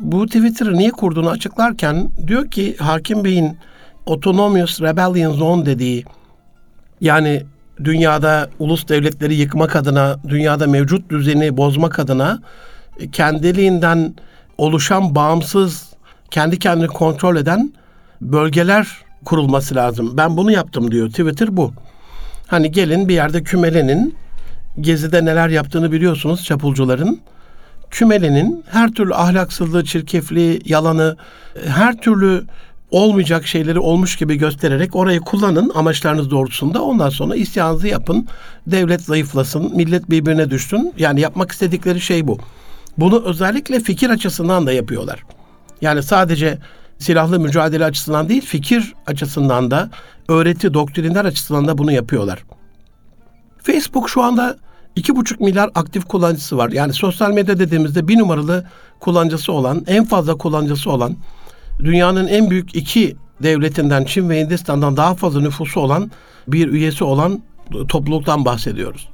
bu 0.00 0.26
Twitter'ı 0.26 0.78
niye 0.78 0.90
kurduğunu 0.90 1.30
açıklarken 1.30 2.10
diyor 2.26 2.50
ki 2.50 2.76
Hakim 2.76 3.24
Bey'in 3.24 3.58
Autonomous 4.06 4.80
Rebellion 4.80 5.32
Zone 5.32 5.66
dediği 5.66 6.04
yani 7.00 7.42
dünyada 7.84 8.48
ulus 8.58 8.88
devletleri 8.88 9.34
yıkmak 9.34 9.76
adına, 9.76 10.16
dünyada 10.28 10.66
mevcut 10.66 11.10
düzeni 11.10 11.56
bozmak 11.56 11.98
adına 11.98 12.38
kendiliğinden 13.12 14.14
oluşan 14.58 15.14
bağımsız, 15.14 15.92
kendi 16.30 16.58
kendini 16.58 16.86
kontrol 16.86 17.36
eden 17.36 17.72
bölgeler 18.20 18.88
kurulması 19.24 19.74
lazım. 19.74 20.16
Ben 20.16 20.36
bunu 20.36 20.52
yaptım 20.52 20.90
diyor. 20.90 21.08
Twitter 21.08 21.56
bu. 21.56 21.72
Hani 22.46 22.72
gelin 22.72 23.08
bir 23.08 23.14
yerde 23.14 23.42
kümelenin, 23.42 24.14
gezide 24.80 25.24
neler 25.24 25.48
yaptığını 25.48 25.92
biliyorsunuz 25.92 26.44
çapulcuların. 26.44 27.20
Kümelenin 27.90 28.64
her 28.70 28.90
türlü 28.90 29.14
ahlaksızlığı, 29.14 29.84
çirkefliği, 29.84 30.60
yalanı, 30.64 31.16
her 31.66 31.96
türlü 31.96 32.44
olmayacak 32.92 33.46
şeyleri 33.46 33.78
olmuş 33.78 34.16
gibi 34.16 34.36
göstererek 34.36 34.96
orayı 34.96 35.20
kullanın 35.20 35.70
amaçlarınız 35.74 36.30
doğrultusunda. 36.30 36.82
Ondan 36.82 37.08
sonra 37.08 37.36
isyanınızı 37.36 37.88
yapın. 37.88 38.26
Devlet 38.66 39.00
zayıflasın, 39.00 39.76
millet 39.76 40.10
birbirine 40.10 40.50
düşsün. 40.50 40.92
Yani 40.98 41.20
yapmak 41.20 41.52
istedikleri 41.52 42.00
şey 42.00 42.26
bu. 42.26 42.38
Bunu 42.98 43.22
özellikle 43.24 43.80
fikir 43.80 44.10
açısından 44.10 44.66
da 44.66 44.72
yapıyorlar. 44.72 45.24
Yani 45.80 46.02
sadece 46.02 46.58
silahlı 46.98 47.40
mücadele 47.40 47.84
açısından 47.84 48.28
değil, 48.28 48.46
fikir 48.46 48.94
açısından 49.06 49.70
da, 49.70 49.90
öğreti, 50.28 50.74
doktrinler 50.74 51.24
açısından 51.24 51.68
da 51.68 51.78
bunu 51.78 51.92
yapıyorlar. 51.92 52.44
Facebook 53.62 54.10
şu 54.10 54.22
anda 54.22 54.56
2,5 54.96 55.44
milyar 55.44 55.70
aktif 55.74 56.04
kullanıcısı 56.04 56.56
var. 56.56 56.70
Yani 56.70 56.92
sosyal 56.92 57.30
medya 57.32 57.58
dediğimizde 57.58 58.08
bir 58.08 58.18
numaralı 58.18 58.64
kullanıcısı 59.00 59.52
olan, 59.52 59.84
en 59.86 60.04
fazla 60.04 60.34
kullanıcısı 60.34 60.90
olan, 60.90 61.16
dünyanın 61.78 62.26
en 62.26 62.50
büyük 62.50 62.74
iki 62.74 63.16
devletinden 63.42 64.04
Çin 64.04 64.28
ve 64.28 64.40
Hindistan'dan 64.40 64.96
daha 64.96 65.14
fazla 65.14 65.40
nüfusu 65.40 65.80
olan 65.80 66.10
bir 66.48 66.68
üyesi 66.68 67.04
olan 67.04 67.42
topluluktan 67.88 68.44
bahsediyoruz. 68.44 69.08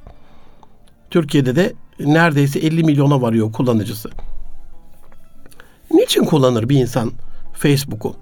Türkiye'de 1.09 1.55
de 1.55 1.73
neredeyse 1.99 2.59
50 2.59 2.83
milyona 2.83 3.21
varıyor 3.21 3.51
kullanıcısı. 3.51 4.09
Niçin 5.91 6.25
kullanır 6.25 6.69
bir 6.69 6.81
insan 6.81 7.11
Facebook'u? 7.53 8.15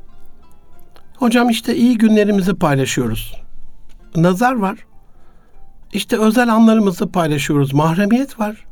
Hocam 1.18 1.50
işte 1.50 1.76
iyi 1.76 1.98
günlerimizi 1.98 2.54
paylaşıyoruz. 2.54 3.36
Nazar 4.16 4.54
var. 4.56 4.78
İşte 5.94 6.18
özel 6.18 6.54
anlarımızı 6.54 7.12
paylaşıyoruz. 7.12 7.74
Mahremiyet 7.74 8.40
var. 8.40 8.67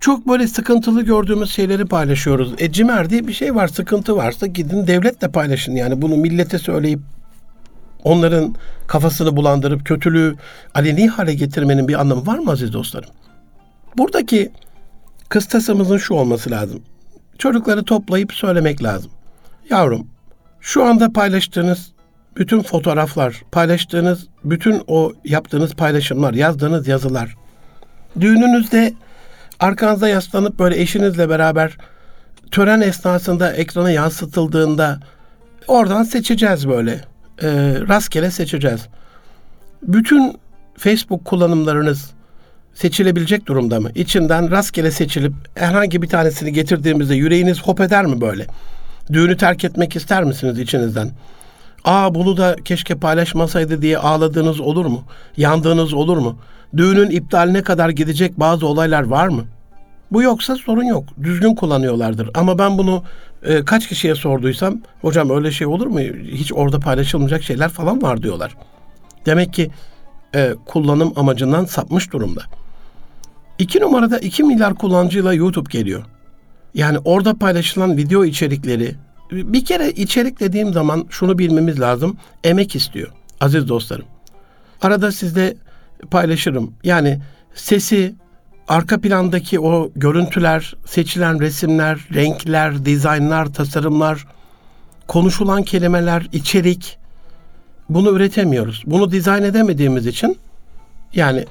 Çok 0.00 0.28
böyle 0.28 0.48
sıkıntılı 0.48 1.02
gördüğümüz 1.02 1.50
şeyleri 1.50 1.86
paylaşıyoruz. 1.86 2.54
E 2.58 2.72
cimer 2.72 3.10
diye 3.10 3.26
bir 3.26 3.32
şey 3.32 3.54
var. 3.54 3.68
Sıkıntı 3.68 4.16
varsa 4.16 4.46
gidin 4.46 4.86
devletle 4.86 5.28
paylaşın. 5.28 5.74
Yani 5.74 6.02
bunu 6.02 6.16
millete 6.16 6.58
söyleyip 6.58 7.00
onların 8.04 8.54
kafasını 8.86 9.36
bulandırıp 9.36 9.86
kötülüğü 9.86 10.36
aleni 10.74 11.08
hale 11.08 11.34
getirmenin 11.34 11.88
bir 11.88 12.00
anlamı 12.00 12.26
var 12.26 12.38
mı 12.38 12.50
aziz 12.50 12.72
dostlarım? 12.72 13.10
Buradaki 13.96 14.50
kıstasımızın 15.28 15.98
şu 15.98 16.14
olması 16.14 16.50
lazım. 16.50 16.82
Çocukları 17.38 17.84
toplayıp 17.84 18.32
söylemek 18.32 18.82
lazım. 18.82 19.10
Yavrum, 19.70 20.06
şu 20.60 20.84
anda 20.84 21.12
paylaştığınız 21.12 21.92
bütün 22.36 22.62
fotoğraflar, 22.62 23.42
paylaştığınız 23.52 24.28
bütün 24.44 24.82
o 24.86 25.12
yaptığınız 25.24 25.74
paylaşımlar, 25.74 26.34
yazdığınız 26.34 26.88
yazılar, 26.88 27.36
düğününüzde 28.20 28.94
arkanıza 29.60 30.08
yaslanıp 30.08 30.58
böyle 30.58 30.80
eşinizle 30.80 31.28
beraber 31.28 31.76
tören 32.50 32.80
esnasında 32.80 33.52
ekrana 33.52 33.90
yansıtıldığında 33.90 35.00
oradan 35.68 36.02
seçeceğiz 36.02 36.68
böyle. 36.68 37.00
E, 37.42 37.48
rastgele 37.88 38.30
seçeceğiz. 38.30 38.86
Bütün 39.82 40.38
Facebook 40.76 41.24
kullanımlarınız 41.24 42.10
seçilebilecek 42.74 43.46
durumda 43.46 43.80
mı? 43.80 43.90
İçinden 43.94 44.50
rastgele 44.50 44.90
seçilip 44.90 45.32
herhangi 45.54 46.02
bir 46.02 46.08
tanesini 46.08 46.52
getirdiğimizde 46.52 47.14
yüreğiniz 47.14 47.62
hop 47.62 47.80
eder 47.80 48.06
mi 48.06 48.20
böyle? 48.20 48.46
Düğünü 49.12 49.36
terk 49.36 49.64
etmek 49.64 49.96
ister 49.96 50.24
misiniz 50.24 50.58
içinizden? 50.58 51.10
Aa 51.84 52.14
bunu 52.14 52.36
da 52.36 52.56
keşke 52.64 52.94
paylaşmasaydı 52.94 53.82
diye 53.82 53.98
ağladığınız 53.98 54.60
olur 54.60 54.86
mu? 54.86 55.04
Yandığınız 55.36 55.94
olur 55.94 56.16
mu? 56.16 56.38
Düğünün 56.76 57.10
iptaline 57.10 57.62
kadar 57.62 57.88
gidecek 57.88 58.40
bazı 58.40 58.66
olaylar 58.66 59.02
var 59.02 59.28
mı? 59.28 59.44
Bu 60.12 60.22
yoksa 60.22 60.56
sorun 60.56 60.84
yok. 60.84 61.04
Düzgün 61.22 61.54
kullanıyorlardır. 61.54 62.30
Ama 62.34 62.58
ben 62.58 62.78
bunu 62.78 63.02
e, 63.42 63.64
kaç 63.64 63.88
kişiye 63.88 64.14
sorduysam 64.14 64.80
hocam 65.00 65.30
öyle 65.30 65.50
şey 65.50 65.66
olur 65.66 65.86
mu? 65.86 66.00
Hiç 66.24 66.52
orada 66.52 66.80
paylaşılmayacak 66.80 67.42
şeyler 67.42 67.68
falan 67.68 68.02
var 68.02 68.22
diyorlar. 68.22 68.56
Demek 69.26 69.52
ki 69.52 69.70
e, 70.34 70.54
kullanım 70.66 71.12
amacından 71.16 71.64
sapmış 71.64 72.12
durumda. 72.12 72.42
İki 73.58 73.80
numarada 73.80 74.18
2 74.18 74.42
milyar 74.42 74.74
kullanıcıyla 74.74 75.34
YouTube 75.34 75.70
geliyor. 75.72 76.02
Yani 76.74 76.98
orada 77.04 77.34
paylaşılan 77.34 77.96
video 77.96 78.24
içerikleri 78.24 78.94
bir 79.32 79.64
kere 79.64 79.90
içerik 79.90 80.40
dediğim 80.40 80.72
zaman 80.72 81.06
şunu 81.10 81.38
bilmemiz 81.38 81.80
lazım. 81.80 82.16
Emek 82.44 82.76
istiyor 82.76 83.08
aziz 83.40 83.68
dostlarım. 83.68 84.04
Arada 84.82 85.12
sizde 85.12 85.56
paylaşırım. 86.10 86.72
Yani 86.84 87.20
sesi, 87.54 88.14
arka 88.68 89.00
plandaki 89.00 89.60
o 89.60 89.90
görüntüler, 89.96 90.74
seçilen 90.86 91.40
resimler, 91.40 91.98
renkler, 92.14 92.84
dizaynlar, 92.84 93.52
tasarımlar, 93.52 94.26
konuşulan 95.08 95.62
kelimeler, 95.62 96.28
içerik 96.32 96.98
bunu 97.88 98.10
üretemiyoruz. 98.10 98.82
Bunu 98.86 99.10
dizayn 99.12 99.42
edemediğimiz 99.42 100.06
için 100.06 100.38
yani 101.14 101.44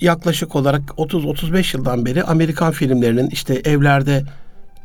yaklaşık 0.00 0.56
olarak 0.56 0.82
30-35 0.82 1.76
yıldan 1.76 2.06
beri 2.06 2.24
Amerikan 2.24 2.72
filmlerinin 2.72 3.30
işte 3.30 3.54
evlerde 3.64 4.24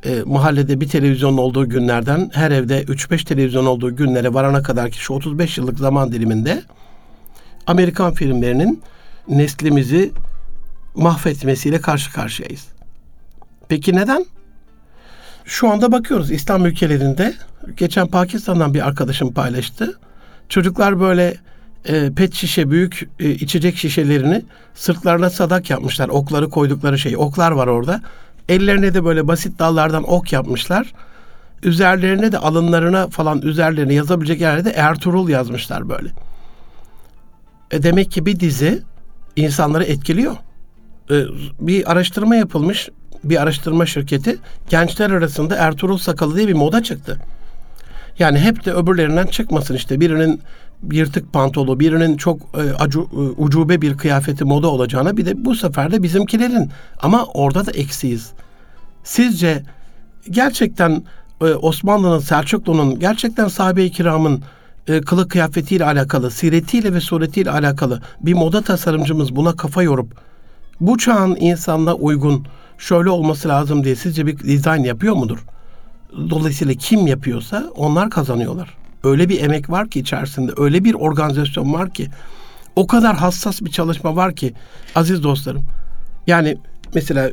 e, 0.05 0.21
mahallede 0.25 0.81
bir 0.81 0.89
televizyon 0.89 1.37
olduğu 1.37 1.69
günlerden 1.69 2.31
her 2.33 2.51
evde 2.51 2.83
3-5 2.83 3.25
televizyon 3.25 3.65
olduğu 3.65 3.95
günlere 3.95 4.33
varana 4.33 4.61
kadar 4.61 4.91
ki 4.91 4.99
şu 4.99 5.13
35 5.13 5.57
yıllık 5.57 5.79
zaman 5.79 6.11
diliminde 6.11 6.63
Amerikan 7.67 8.13
filmlerinin 8.13 8.81
neslimizi 9.27 10.11
mahvetmesiyle 10.95 11.81
karşı 11.81 12.13
karşıyayız. 12.13 12.67
Peki 13.69 13.95
neden? 13.95 14.25
Şu 15.45 15.69
anda 15.69 15.91
bakıyoruz 15.91 16.31
İslam 16.31 16.65
ülkelerinde 16.65 17.33
geçen 17.77 18.07
Pakistan'dan 18.07 18.73
bir 18.73 18.87
arkadaşım 18.87 19.33
paylaştı. 19.33 19.99
Çocuklar 20.49 20.99
böyle 20.99 21.37
e, 21.85 22.11
pet 22.13 22.33
şişe 22.33 22.71
büyük 22.71 23.09
e, 23.19 23.29
içecek 23.29 23.77
şişelerini 23.77 24.41
sırtlarına 24.73 25.29
sadak 25.29 25.69
yapmışlar. 25.69 26.09
Okları 26.09 26.49
koydukları 26.49 26.99
şey. 26.99 27.17
Oklar 27.17 27.51
var 27.51 27.67
orada. 27.67 28.01
Ellerine 28.49 28.93
de 28.93 29.05
böyle 29.05 29.27
basit 29.27 29.59
dallardan 29.59 30.11
ok 30.11 30.33
yapmışlar. 30.33 30.93
Üzerlerine 31.63 32.31
de 32.31 32.37
alınlarına 32.37 33.07
falan 33.07 33.41
üzerlerine 33.41 33.93
yazabilecek 33.93 34.41
yerde 34.41 34.69
Ertuğrul 34.69 35.29
yazmışlar 35.29 35.89
böyle. 35.89 36.09
E 37.71 37.83
demek 37.83 38.11
ki 38.11 38.25
bir 38.25 38.39
dizi 38.39 38.83
insanları 39.35 39.83
etkiliyor. 39.83 40.35
E, 41.11 41.23
bir 41.59 41.91
araştırma 41.91 42.35
yapılmış. 42.35 42.89
Bir 43.23 43.41
araştırma 43.41 43.85
şirketi 43.85 44.37
gençler 44.69 45.09
arasında 45.09 45.55
Ertuğrul 45.55 45.97
sakalı 45.97 46.35
diye 46.35 46.47
bir 46.47 46.53
moda 46.53 46.83
çıktı. 46.83 47.19
Yani 48.19 48.39
hep 48.39 48.65
de 48.65 48.73
öbürlerinden 48.73 49.25
çıkmasın 49.25 49.75
işte. 49.75 49.99
Birinin 49.99 50.41
yırtık 50.91 51.33
pantolu, 51.33 51.79
birinin 51.79 52.17
çok 52.17 52.39
e, 52.41 52.73
acu, 52.79 53.09
e, 53.13 53.41
ucube 53.41 53.81
bir 53.81 53.97
kıyafeti 53.97 54.45
moda 54.45 54.67
olacağına 54.67 55.17
bir 55.17 55.25
de 55.25 55.45
bu 55.45 55.55
sefer 55.55 55.91
de 55.91 56.03
bizimkilerin. 56.03 56.69
Ama 57.01 57.25
orada 57.25 57.65
da 57.65 57.71
eksiyiz. 57.71 58.31
Sizce 59.03 59.63
gerçekten 60.29 61.03
e, 61.41 61.45
Osmanlı'nın, 61.45 62.19
Selçuklu'nun, 62.19 62.99
gerçekten 62.99 63.47
sahabe-i 63.47 63.91
kiramın 63.91 64.43
e, 64.87 65.01
kılık 65.01 65.31
kıyafetiyle 65.31 65.85
alakalı, 65.85 66.31
siretiyle 66.31 66.93
ve 66.93 66.99
suretiyle 66.99 67.51
alakalı 67.51 68.01
bir 68.21 68.33
moda 68.33 68.61
tasarımcımız 68.61 69.35
buna 69.35 69.55
kafa 69.55 69.83
yorup 69.83 70.15
bu 70.81 70.97
çağın 70.97 71.35
insanına 71.39 71.95
uygun 71.95 72.47
şöyle 72.77 73.09
olması 73.09 73.49
lazım 73.49 73.83
diye 73.83 73.95
sizce 73.95 74.27
bir 74.27 74.37
dizayn 74.37 74.83
yapıyor 74.83 75.15
mudur? 75.15 75.45
Dolayısıyla 76.29 76.73
kim 76.73 77.07
yapıyorsa 77.07 77.71
onlar 77.75 78.09
kazanıyorlar. 78.09 78.77
Öyle 79.03 79.29
bir 79.29 79.41
emek 79.41 79.69
var 79.69 79.89
ki 79.89 79.99
içerisinde, 79.99 80.51
öyle 80.57 80.83
bir 80.83 80.93
organizasyon 80.93 81.73
var 81.73 81.93
ki, 81.93 82.09
o 82.75 82.87
kadar 82.87 83.15
hassas 83.15 83.61
bir 83.61 83.71
çalışma 83.71 84.15
var 84.15 84.35
ki 84.35 84.53
aziz 84.95 85.23
dostlarım. 85.23 85.63
Yani 86.27 86.57
mesela 86.95 87.29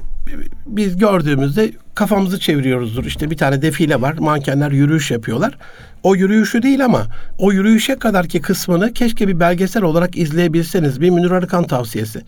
biz 0.66 0.96
gördüğümüzde 0.96 1.72
kafamızı 1.94 2.40
çeviriyoruzdur. 2.40 3.04
İşte 3.04 3.30
bir 3.30 3.36
tane 3.36 3.62
defile 3.62 4.00
var. 4.00 4.14
Mankenler 4.18 4.70
yürüyüş 4.70 5.10
yapıyorlar. 5.10 5.58
O 6.02 6.14
yürüyüşü 6.14 6.62
değil 6.62 6.84
ama 6.84 7.06
o 7.38 7.52
yürüyüşe 7.52 7.94
kadarki 7.94 8.40
kısmını 8.40 8.92
keşke 8.92 9.28
bir 9.28 9.40
belgesel 9.40 9.82
olarak 9.82 10.16
izleyebilseniz. 10.16 11.00
Bir 11.00 11.10
Münir 11.10 11.30
Arıkan 11.30 11.66
tavsiyesi. 11.66 12.22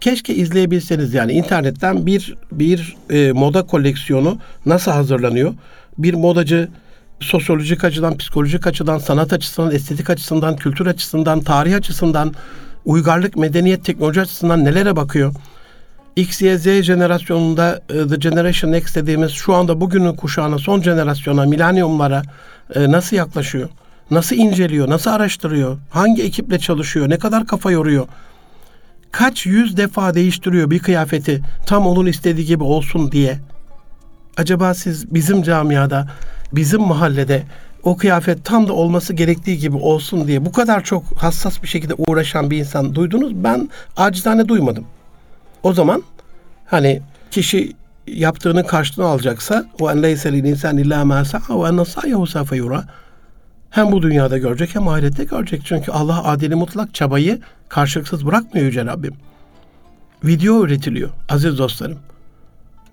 Keşke 0.00 0.34
izleyebilseniz 0.34 1.14
yani 1.14 1.32
internetten 1.32 2.06
bir 2.06 2.36
bir 2.52 2.96
e, 3.10 3.32
moda 3.32 3.62
koleksiyonu 3.62 4.38
nasıl 4.66 4.90
hazırlanıyor? 4.90 5.54
Bir 5.98 6.14
modacı 6.14 6.68
sosyolojik 7.20 7.84
açıdan, 7.84 8.16
psikolojik 8.16 8.66
açıdan, 8.66 8.98
sanat 8.98 9.32
açısından, 9.32 9.74
estetik 9.74 10.10
açısından, 10.10 10.56
kültür 10.56 10.86
açısından, 10.86 11.40
tarih 11.40 11.76
açısından, 11.76 12.34
uygarlık, 12.84 13.36
medeniyet, 13.36 13.84
teknoloji 13.84 14.20
açısından 14.20 14.64
nelere 14.64 14.96
bakıyor? 14.96 15.34
X, 16.18 16.42
Y, 16.42 16.58
Z 16.58 16.82
jenerasyonunda 16.82 17.80
e, 17.88 18.08
The 18.08 18.16
Generation 18.16 18.72
Next 18.72 18.96
dediğimiz 18.96 19.30
şu 19.32 19.54
anda 19.54 19.80
bugünün 19.80 20.14
kuşağına, 20.14 20.58
son 20.58 20.82
jenerasyona, 20.82 21.44
milenyumlara 21.44 22.22
e, 22.74 22.90
nasıl 22.90 23.16
yaklaşıyor? 23.16 23.68
Nasıl 24.10 24.36
inceliyor? 24.36 24.90
Nasıl 24.90 25.10
araştırıyor? 25.10 25.78
Hangi 25.90 26.22
ekiple 26.22 26.58
çalışıyor? 26.58 27.10
Ne 27.10 27.18
kadar 27.18 27.46
kafa 27.46 27.70
yoruyor? 27.70 28.06
Kaç 29.10 29.46
yüz 29.46 29.76
defa 29.76 30.14
değiştiriyor 30.14 30.70
bir 30.70 30.78
kıyafeti 30.78 31.42
tam 31.66 31.86
onun 31.86 32.06
istediği 32.06 32.46
gibi 32.46 32.62
olsun 32.62 33.12
diye? 33.12 33.38
Acaba 34.36 34.74
siz 34.74 35.14
bizim 35.14 35.42
camiada, 35.42 36.08
bizim 36.52 36.80
mahallede 36.80 37.42
o 37.82 37.96
kıyafet 37.96 38.44
tam 38.44 38.68
da 38.68 38.72
olması 38.72 39.12
gerektiği 39.12 39.58
gibi 39.58 39.76
olsun 39.76 40.28
diye 40.28 40.44
bu 40.44 40.52
kadar 40.52 40.84
çok 40.84 41.04
hassas 41.16 41.62
bir 41.62 41.68
şekilde 41.68 41.94
uğraşan 41.94 42.50
bir 42.50 42.58
insan 42.58 42.94
duydunuz. 42.94 43.34
Ben 43.34 43.68
acizane 43.96 44.48
duymadım. 44.48 44.84
O 45.62 45.72
zaman 45.72 46.02
hani 46.66 47.02
kişi 47.30 47.72
yaptığının 48.06 48.62
karşılığını 48.62 49.08
alacaksa 49.08 49.64
o 49.80 49.90
en 49.90 50.02
leyse 50.02 50.28
insan 50.30 50.78
illa 50.78 51.04
ma 51.04 51.24
sa'a 51.24 51.62
ve 51.62 51.68
enne 51.68 51.84
sa'yehu 51.84 52.26
sawfe 52.26 52.56
yura. 52.56 52.84
Hem 53.70 53.92
bu 53.92 54.02
dünyada 54.02 54.38
görecek 54.38 54.74
hem 54.74 54.88
ahirette 54.88 55.24
görecek. 55.24 55.62
Çünkü 55.64 55.92
Allah 55.92 56.24
adili 56.24 56.54
mutlak 56.54 56.94
çabayı 56.94 57.40
karşılıksız 57.68 58.26
bırakmıyor 58.26 58.66
Yüce 58.66 58.84
Rabbim. 58.84 59.14
Video 60.24 60.64
üretiliyor 60.64 61.10
aziz 61.28 61.58
dostlarım. 61.58 61.98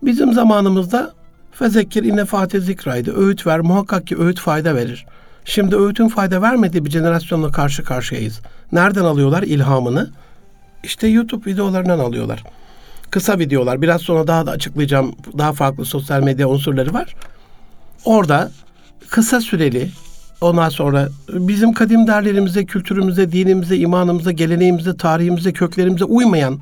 Bizim 0.04 0.34
zamanımızda 0.34 1.14
Fezekkir 1.60 2.04
inne 2.04 2.26
fate 2.26 2.60
zikraydı. 2.60 3.18
Öğüt 3.18 3.48
ver. 3.48 3.60
Muhakkak 3.60 4.08
ki 4.08 4.18
öğüt 4.20 4.40
fayda 4.40 4.76
verir. 4.76 5.06
Şimdi 5.46 5.76
öğütün 5.76 6.08
fayda 6.08 6.42
vermediği 6.42 6.86
bir 6.86 6.92
jenerasyonla 6.92 7.52
karşı 7.52 7.84
karşıyayız. 7.84 8.42
Nereden 8.72 9.04
alıyorlar 9.04 9.44
ilhamını? 9.44 10.10
İşte 10.86 11.08
YouTube 11.08 11.52
videolarından 11.52 12.00
alıyorlar. 12.00 12.44
Kısa 13.12 13.40
videolar. 13.40 13.82
Biraz 13.82 14.02
sonra 14.02 14.28
daha 14.28 14.46
da 14.46 14.52
açıklayacağım. 14.52 15.16
Daha 15.38 15.54
farklı 15.54 15.86
sosyal 15.86 16.24
medya 16.24 16.50
unsurları 16.50 16.94
var. 16.94 17.16
Orada 18.06 18.52
kısa 19.10 19.42
süreli 19.42 19.90
ondan 20.42 20.70
sonra 20.70 21.10
bizim 21.30 21.74
kadim 21.74 22.08
değerlerimize, 22.08 22.66
kültürümüze, 22.66 23.32
dinimize, 23.32 23.78
imanımıza, 23.78 24.32
geleneğimize, 24.32 24.98
tarihimize, 24.98 25.54
köklerimize 25.54 26.06
uymayan 26.06 26.60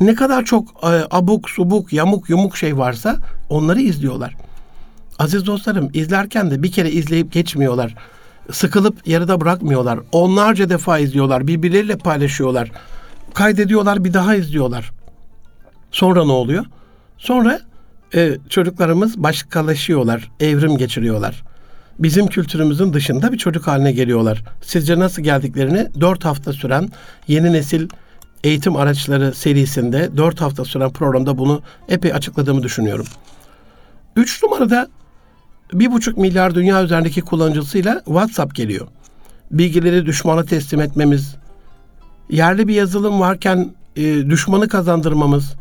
ne 0.00 0.14
kadar 0.14 0.44
çok 0.44 0.68
e, 0.82 0.86
abuk, 1.10 1.50
subuk, 1.50 1.92
yamuk, 1.92 2.30
yumuk 2.30 2.56
şey 2.56 2.78
varsa 2.78 3.16
onları 3.50 3.80
izliyorlar. 3.80 4.36
Aziz 5.18 5.46
dostlarım 5.46 5.90
izlerken 5.92 6.50
de 6.50 6.62
bir 6.62 6.72
kere 6.72 6.90
izleyip 6.90 7.32
geçmiyorlar. 7.32 7.94
Sıkılıp 8.52 9.06
yarıda 9.06 9.40
bırakmıyorlar. 9.40 9.98
Onlarca 10.12 10.70
defa 10.70 10.98
izliyorlar. 10.98 11.46
Birbirleriyle 11.46 11.96
paylaşıyorlar. 11.96 12.70
Kaydediyorlar 13.34 14.04
bir 14.04 14.14
daha 14.14 14.34
izliyorlar. 14.34 14.92
Sonra 15.90 16.24
ne 16.24 16.32
oluyor? 16.32 16.64
Sonra 17.18 17.60
e, 18.14 18.38
çocuklarımız 18.48 19.22
başkalaşıyorlar. 19.22 20.30
Evrim 20.40 20.76
geçiriyorlar. 20.76 21.44
Bizim 21.98 22.26
kültürümüzün 22.26 22.92
dışında 22.92 23.32
bir 23.32 23.38
çocuk 23.38 23.66
haline 23.66 23.92
geliyorlar. 23.92 24.44
Sizce 24.62 24.98
nasıl 24.98 25.22
geldiklerini 25.22 25.88
dört 26.00 26.24
hafta 26.24 26.52
süren 26.52 26.88
yeni 27.28 27.52
nesil 27.52 27.88
eğitim 28.44 28.76
araçları 28.76 29.34
serisinde 29.34 30.16
4 30.16 30.40
hafta 30.40 30.64
süren 30.64 30.92
programda 30.92 31.38
bunu 31.38 31.62
epey 31.88 32.12
açıkladığımı 32.12 32.62
düşünüyorum. 32.62 33.06
3 34.16 34.42
numarada 34.42 34.88
1,5 35.72 36.20
milyar 36.20 36.54
dünya 36.54 36.84
üzerindeki 36.84 37.20
kullanıcısıyla 37.20 38.02
WhatsApp 38.04 38.54
geliyor. 38.54 38.86
Bilgileri 39.50 40.06
düşmana 40.06 40.44
teslim 40.44 40.80
etmemiz, 40.80 41.36
yerli 42.30 42.68
bir 42.68 42.74
yazılım 42.74 43.20
varken 43.20 43.70
e, 43.96 44.30
düşmanı 44.30 44.68
kazandırmamız, 44.68 45.54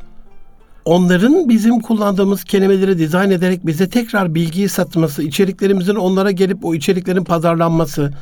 onların 0.86 1.50
bizim 1.50 1.80
kullandığımız 1.80 2.44
kelimeleri 2.44 2.98
dizayn 2.98 3.32
ederek 3.32 3.66
bize 3.66 3.90
tekrar 3.90 4.36
bilgiyi 4.36 4.70
satması, 4.70 5.24
içeriklerimizin 5.24 5.96
onlara 5.96 6.32
gelip 6.32 6.66
o 6.66 6.76
içeriklerin 6.76 7.24
pazarlanması, 7.24 8.14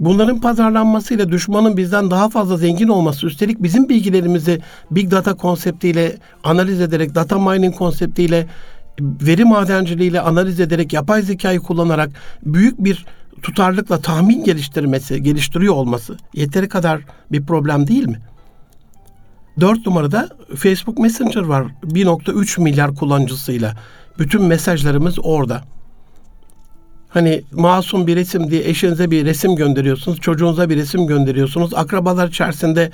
Bunların 0.00 0.40
pazarlanmasıyla 0.40 1.28
düşmanın 1.28 1.76
bizden 1.76 2.10
daha 2.10 2.28
fazla 2.28 2.56
zengin 2.56 2.88
olması, 2.88 3.26
üstelik 3.26 3.62
bizim 3.62 3.88
bilgilerimizi 3.88 4.60
big 4.90 5.10
data 5.10 5.34
konseptiyle 5.34 6.16
analiz 6.44 6.80
ederek, 6.80 7.14
data 7.14 7.38
mining 7.38 7.76
konseptiyle, 7.76 8.46
veri 9.00 9.44
madenciliğiyle 9.44 10.20
analiz 10.20 10.60
ederek, 10.60 10.92
yapay 10.92 11.22
zekayı 11.22 11.60
kullanarak 11.60 12.10
büyük 12.42 12.84
bir 12.84 13.06
tutarlıkla 13.42 14.00
tahmin 14.00 14.44
geliştirmesi, 14.44 15.22
geliştiriyor 15.22 15.74
olması 15.74 16.16
yeteri 16.34 16.68
kadar 16.68 17.00
bir 17.32 17.46
problem 17.46 17.86
değil 17.86 18.08
mi? 18.08 18.18
Dört 19.60 19.86
numarada 19.86 20.28
Facebook 20.56 20.98
Messenger 20.98 21.42
var. 21.42 21.66
1.3 21.82 22.60
milyar 22.60 22.94
kullanıcısıyla. 22.94 23.76
Bütün 24.18 24.42
mesajlarımız 24.42 25.18
orada. 25.22 25.62
Hani 27.08 27.42
masum 27.52 28.06
bir 28.06 28.16
resim 28.16 28.50
diye 28.50 28.68
eşinize 28.68 29.10
bir 29.10 29.24
resim 29.24 29.56
gönderiyorsunuz, 29.56 30.20
çocuğunuza 30.20 30.70
bir 30.70 30.76
resim 30.76 31.06
gönderiyorsunuz. 31.06 31.74
Akrabalar 31.74 32.28
içerisinde 32.28 32.90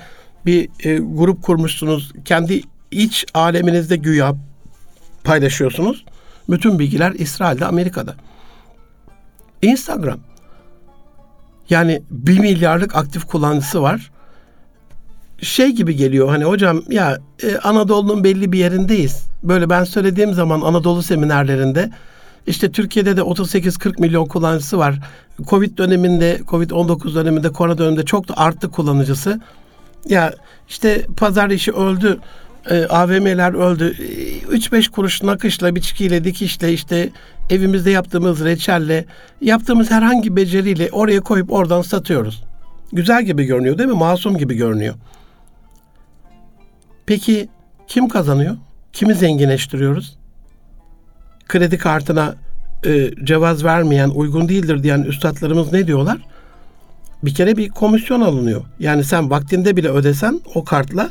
bir 0.47 0.69
e, 0.85 0.99
grup 0.99 1.43
kurmuşsunuz. 1.43 2.13
Kendi 2.25 2.63
iç 2.91 3.27
aleminizde 3.35 3.97
güya 3.97 4.35
paylaşıyorsunuz. 5.25 6.05
Bütün 6.51 6.79
bilgiler 6.79 7.13
İsrail'de, 7.13 7.67
Amerika'da. 7.67 8.15
Instagram. 9.63 10.19
Yani 11.71 12.03
bir 12.11 12.39
milyarlık 12.39 12.97
aktif 12.97 13.25
kullanıcısı 13.25 13.83
var. 13.83 14.11
Şey 15.43 15.69
gibi 15.69 15.97
geliyor 15.97 16.29
hani 16.29 16.45
hocam 16.45 16.83
ya 16.89 17.19
e, 17.43 17.57
Anadolu'nun 17.57 18.25
belli 18.25 18.53
bir 18.53 18.59
yerindeyiz. 18.59 19.25
Böyle 19.43 19.71
ben 19.71 19.85
söylediğim 19.85 20.35
zaman 20.35 20.61
Anadolu 20.61 21.03
seminerlerinde 21.03 21.91
işte 22.47 22.73
Türkiye'de 22.73 23.17
de 23.17 23.21
38-40 23.21 24.01
milyon 24.01 24.27
kullanıcısı 24.27 24.79
var. 24.79 25.01
Covid 25.43 25.79
döneminde, 25.79 26.41
Covid-19 26.47 27.15
döneminde, 27.15 27.53
korona 27.53 27.79
döneminde 27.79 28.05
çok 28.05 28.29
da 28.29 28.37
arttı 28.37 28.71
kullanıcısı. 28.71 29.41
Ya 30.09 30.35
işte 30.69 31.07
pazar 31.17 31.51
işi 31.51 31.73
öldü. 31.73 32.19
E, 32.71 32.87
AVM'ler 32.87 33.55
öldü. 33.55 33.95
3-5 34.51 34.91
kuruş 34.91 35.23
nakışla, 35.23 35.75
biçkiyle, 35.75 36.25
dikişle 36.25 36.73
işte 36.73 37.11
evimizde 37.51 37.91
yaptığımız 37.91 38.45
reçelle, 38.45 39.05
yaptığımız 39.41 39.91
herhangi 39.91 40.37
beceriyle 40.37 40.89
oraya 40.93 41.21
koyup 41.21 41.53
oradan 41.53 41.83
satıyoruz. 41.83 42.45
Güzel 42.93 43.25
gibi 43.25 43.45
görünüyor 43.45 43.79
değil 43.79 43.89
mi? 43.89 43.97
Masum 43.97 44.39
gibi 44.39 44.55
görünüyor. 44.55 44.95
Peki 47.07 47.49
kim 47.87 48.09
kazanıyor? 48.09 48.57
Kimi 48.93 49.15
zenginleştiriyoruz? 49.15 50.19
kredi 51.49 51.79
kartına 51.79 52.35
e, 52.87 53.11
cevaz 53.25 53.65
vermeyen, 53.65 54.09
uygun 54.09 54.49
değildir 54.49 54.83
diyen 54.83 55.03
üstadlarımız 55.03 55.73
ne 55.73 55.87
diyorlar? 55.87 56.19
Bir 57.23 57.35
kere 57.35 57.57
bir 57.57 57.69
komisyon 57.69 58.21
alınıyor. 58.21 58.63
Yani 58.79 59.05
sen 59.05 59.31
vaktinde 59.31 59.77
bile 59.77 59.89
ödesen 59.89 60.41
o 60.55 60.65
kartla 60.65 61.11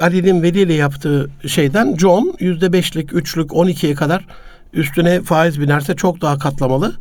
Ali'nin 0.00 0.42
Veli 0.42 0.60
ile 0.60 0.74
yaptığı 0.74 1.30
şeyden 1.46 1.96
John 1.96 2.34
yüzde 2.40 2.72
beşlik, 2.72 3.14
üçlük, 3.14 3.54
on 3.54 3.66
ikiye 3.66 3.94
kadar 3.94 4.26
üstüne 4.72 5.22
faiz 5.22 5.60
binerse 5.60 5.96
çok 5.96 6.20
daha 6.20 6.38
katlamalı. 6.38 6.94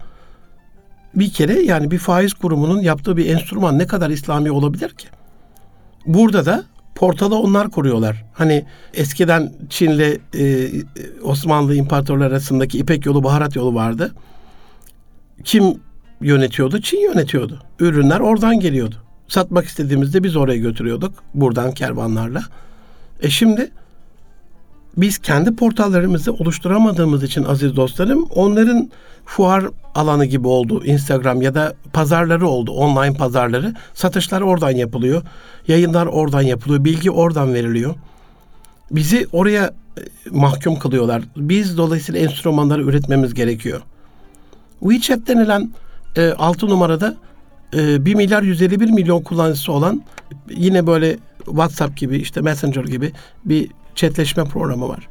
Bir 1.16 1.30
kere 1.30 1.60
yani 1.60 1.92
bir 1.92 1.98
faiz 1.98 2.34
kurumunun 2.34 2.82
yaptığı 2.82 3.18
bir 3.18 3.30
enstrüman 3.30 3.80
ne 3.80 3.88
kadar 3.88 4.10
İslami 4.10 4.52
olabilir 4.52 4.90
ki? 4.90 5.08
Burada 6.06 6.46
da 6.46 6.64
portalı 6.96 7.40
onlar 7.40 7.72
kuruyorlar. 7.72 8.26
Hani 8.34 8.66
eskiden 8.94 9.54
Çin'le 9.70 10.20
e, 10.40 10.70
Osmanlı 11.24 11.76
İmparatorluğu 11.76 12.24
arasındaki 12.24 12.78
İpek 12.78 13.06
yolu, 13.06 13.24
baharat 13.24 13.56
yolu 13.56 13.76
vardı. 13.76 14.16
Kim 15.44 15.64
yönetiyordu? 16.22 16.82
Çin 16.82 16.98
yönetiyordu. 16.98 17.60
Ürünler 17.80 18.20
oradan 18.20 18.60
geliyordu. 18.60 18.96
Satmak 19.28 19.66
istediğimizde 19.66 20.24
biz 20.24 20.36
oraya 20.36 20.58
götürüyorduk. 20.58 21.14
Buradan 21.34 21.72
kervanlarla. 21.72 22.44
E 23.24 23.30
şimdi 23.30 23.72
biz 24.98 25.18
kendi 25.18 25.56
portallarımızı 25.56 26.34
oluşturamadığımız 26.34 27.24
için 27.24 27.44
aziz 27.44 27.76
dostlarım 27.76 28.24
onların 28.24 28.92
fuar 29.26 29.66
alanı 29.96 30.26
gibi 30.26 30.48
oldu 30.48 30.86
Instagram 30.86 31.42
ya 31.42 31.56
da 31.56 31.74
pazarları 31.94 32.48
oldu 32.48 32.72
online 32.72 33.18
pazarları. 33.18 33.74
Satışlar 33.94 34.42
oradan 34.42 34.72
yapılıyor. 34.72 35.22
Yayınlar 35.68 36.06
oradan 36.06 36.42
yapılıyor. 36.42 36.84
Bilgi 36.86 37.12
oradan 37.12 37.54
veriliyor. 37.54 37.96
Bizi 38.92 39.28
oraya 39.32 39.74
e, 39.98 40.02
mahkum 40.32 40.80
kılıyorlar. 40.80 41.24
Biz 41.36 41.78
dolayısıyla 41.78 42.22
enstrümanları 42.22 42.84
üretmemiz 42.84 43.34
gerekiyor. 43.34 43.82
WeChat 44.80 45.28
denilen 45.28 45.72
e, 46.16 46.32
6 46.32 46.68
numarada 46.68 47.16
e, 47.76 48.06
1 48.06 48.16
milyar 48.16 48.44
151 48.44 48.90
milyon 48.90 49.22
kullanıcısı 49.22 49.72
olan 49.72 50.04
yine 50.50 50.88
böyle 50.88 51.18
WhatsApp 51.46 51.98
gibi 51.98 52.18
işte 52.18 52.42
Messenger 52.42 52.84
gibi 52.84 53.12
bir 53.46 53.72
chatleşme 53.96 54.44
programı 54.44 54.90
var. 54.90 55.08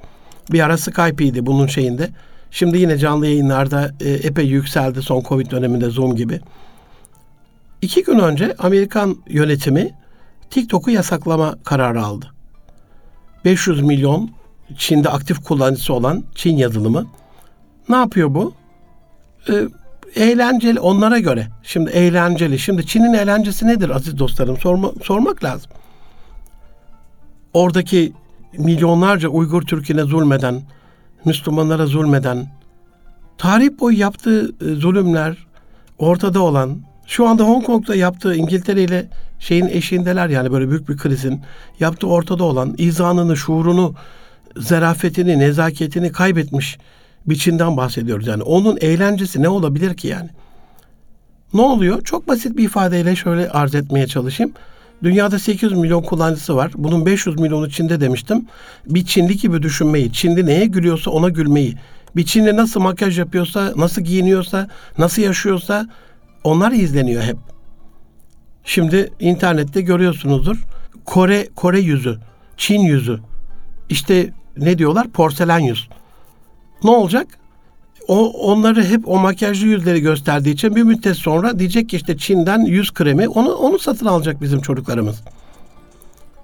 Bir 0.52 0.60
ara 0.60 0.78
Skype'iydi 0.78 1.46
bunun 1.46 1.66
şeyinde. 1.66 2.10
Şimdi 2.50 2.78
yine 2.78 2.98
canlı 2.98 3.26
yayınlarda 3.26 3.90
e, 4.00 4.10
epey 4.10 4.46
yükseldi 4.46 5.02
son 5.02 5.22
Covid 5.22 5.50
döneminde 5.50 5.90
Zoom 5.90 6.16
gibi. 6.16 6.40
İki 7.82 8.04
gün 8.04 8.18
önce 8.18 8.54
Amerikan 8.58 9.16
yönetimi 9.28 9.90
TikTok'u 10.50 10.90
yasaklama 10.90 11.54
kararı 11.64 12.02
aldı. 12.02 12.26
500 13.44 13.82
milyon 13.82 14.30
Çin'de 14.76 15.08
aktif 15.08 15.44
kullanıcısı 15.44 15.94
olan 15.94 16.24
Çin 16.34 16.56
yazılımı. 16.56 17.06
Ne 17.88 17.96
yapıyor 17.96 18.34
bu? 18.34 18.54
Ee, 19.48 19.68
eğlenceli 20.16 20.80
onlara 20.80 21.18
göre. 21.18 21.46
Şimdi 21.62 21.90
eğlenceli. 21.90 22.58
Şimdi 22.58 22.86
Çin'in 22.86 23.12
eğlencesi 23.12 23.66
nedir 23.66 23.90
aziz 23.90 24.18
dostlarım? 24.18 24.58
Sorma, 24.58 24.92
sormak 25.02 25.44
lazım. 25.44 25.70
Oradaki 27.52 28.12
milyonlarca 28.58 29.28
Uygur 29.28 29.62
Türk'üne 29.62 30.02
zulmeden, 30.02 30.62
Müslümanlara 31.24 31.86
zulmeden, 31.86 32.46
tarih 33.38 33.70
boyu 33.80 33.98
yaptığı 33.98 34.44
e, 34.44 34.74
zulümler 34.74 35.46
ortada 35.98 36.40
olan, 36.40 36.78
şu 37.06 37.28
anda 37.28 37.44
Hong 37.44 37.64
Kong'da 37.64 37.94
yaptığı 37.94 38.34
İngiltere 38.34 38.82
ile 38.82 39.08
şeyin 39.38 39.68
eşiğindeler 39.68 40.28
yani 40.28 40.52
böyle 40.52 40.70
büyük 40.70 40.88
bir 40.88 40.96
krizin 40.96 41.40
yaptığı 41.80 42.06
ortada 42.06 42.44
olan 42.44 42.74
izanını, 42.78 43.36
şuurunu, 43.36 43.94
zerafetini, 44.56 45.38
nezaketini 45.38 46.12
kaybetmiş 46.12 46.78
biçimden 47.26 47.76
bahsediyoruz. 47.76 48.26
Yani 48.26 48.42
onun 48.42 48.78
eğlencesi 48.80 49.42
ne 49.42 49.48
olabilir 49.48 49.96
ki 49.96 50.08
yani? 50.08 50.30
Ne 51.54 51.60
oluyor? 51.60 52.02
Çok 52.04 52.28
basit 52.28 52.56
bir 52.56 52.64
ifadeyle 52.64 53.16
şöyle 53.16 53.50
arz 53.50 53.74
etmeye 53.74 54.06
çalışayım. 54.06 54.52
Dünyada 55.02 55.38
800 55.38 55.72
milyon 55.72 56.02
kullanıcısı 56.02 56.56
var. 56.56 56.70
Bunun 56.74 57.06
500 57.06 57.38
milyonu 57.38 57.70
Çin'de 57.70 58.00
demiştim. 58.00 58.46
Bir 58.86 59.04
Çinli 59.04 59.36
gibi 59.36 59.62
düşünmeyi, 59.62 60.12
Çinli 60.12 60.46
neye 60.46 60.66
gülüyorsa 60.66 61.10
ona 61.10 61.28
gülmeyi, 61.28 61.76
bir 62.16 62.24
Çinli 62.24 62.56
nasıl 62.56 62.80
makyaj 62.80 63.18
yapıyorsa, 63.18 63.72
nasıl 63.76 64.02
giyiniyorsa, 64.02 64.68
nasıl 64.98 65.22
yaşıyorsa 65.22 65.88
onlar 66.44 66.72
izleniyor 66.72 67.22
hep. 67.22 67.36
Şimdi 68.64 69.12
internette 69.20 69.80
görüyorsunuzdur. 69.80 70.64
Kore 71.04 71.48
Kore 71.56 71.80
yüzü, 71.80 72.18
Çin 72.56 72.80
yüzü. 72.80 73.20
İşte 73.88 74.30
ne 74.56 74.78
diyorlar? 74.78 75.08
Porselen 75.08 75.58
yüz. 75.58 75.88
Ne 76.84 76.90
olacak? 76.90 77.26
O 78.08 78.30
onları 78.30 78.84
hep 78.84 79.08
o 79.08 79.18
makyajlı 79.18 79.66
yüzleri 79.66 80.00
gösterdiği 80.00 80.50
için 80.50 80.76
bir 80.76 80.82
müddet 80.82 81.16
sonra 81.16 81.58
diyecek 81.58 81.88
ki 81.88 81.96
işte 81.96 82.16
Çin'den 82.16 82.60
yüz 82.60 82.94
kremi 82.94 83.28
onu 83.28 83.54
onu 83.54 83.78
satın 83.78 84.06
alacak 84.06 84.42
bizim 84.42 84.60
çocuklarımız. 84.60 85.22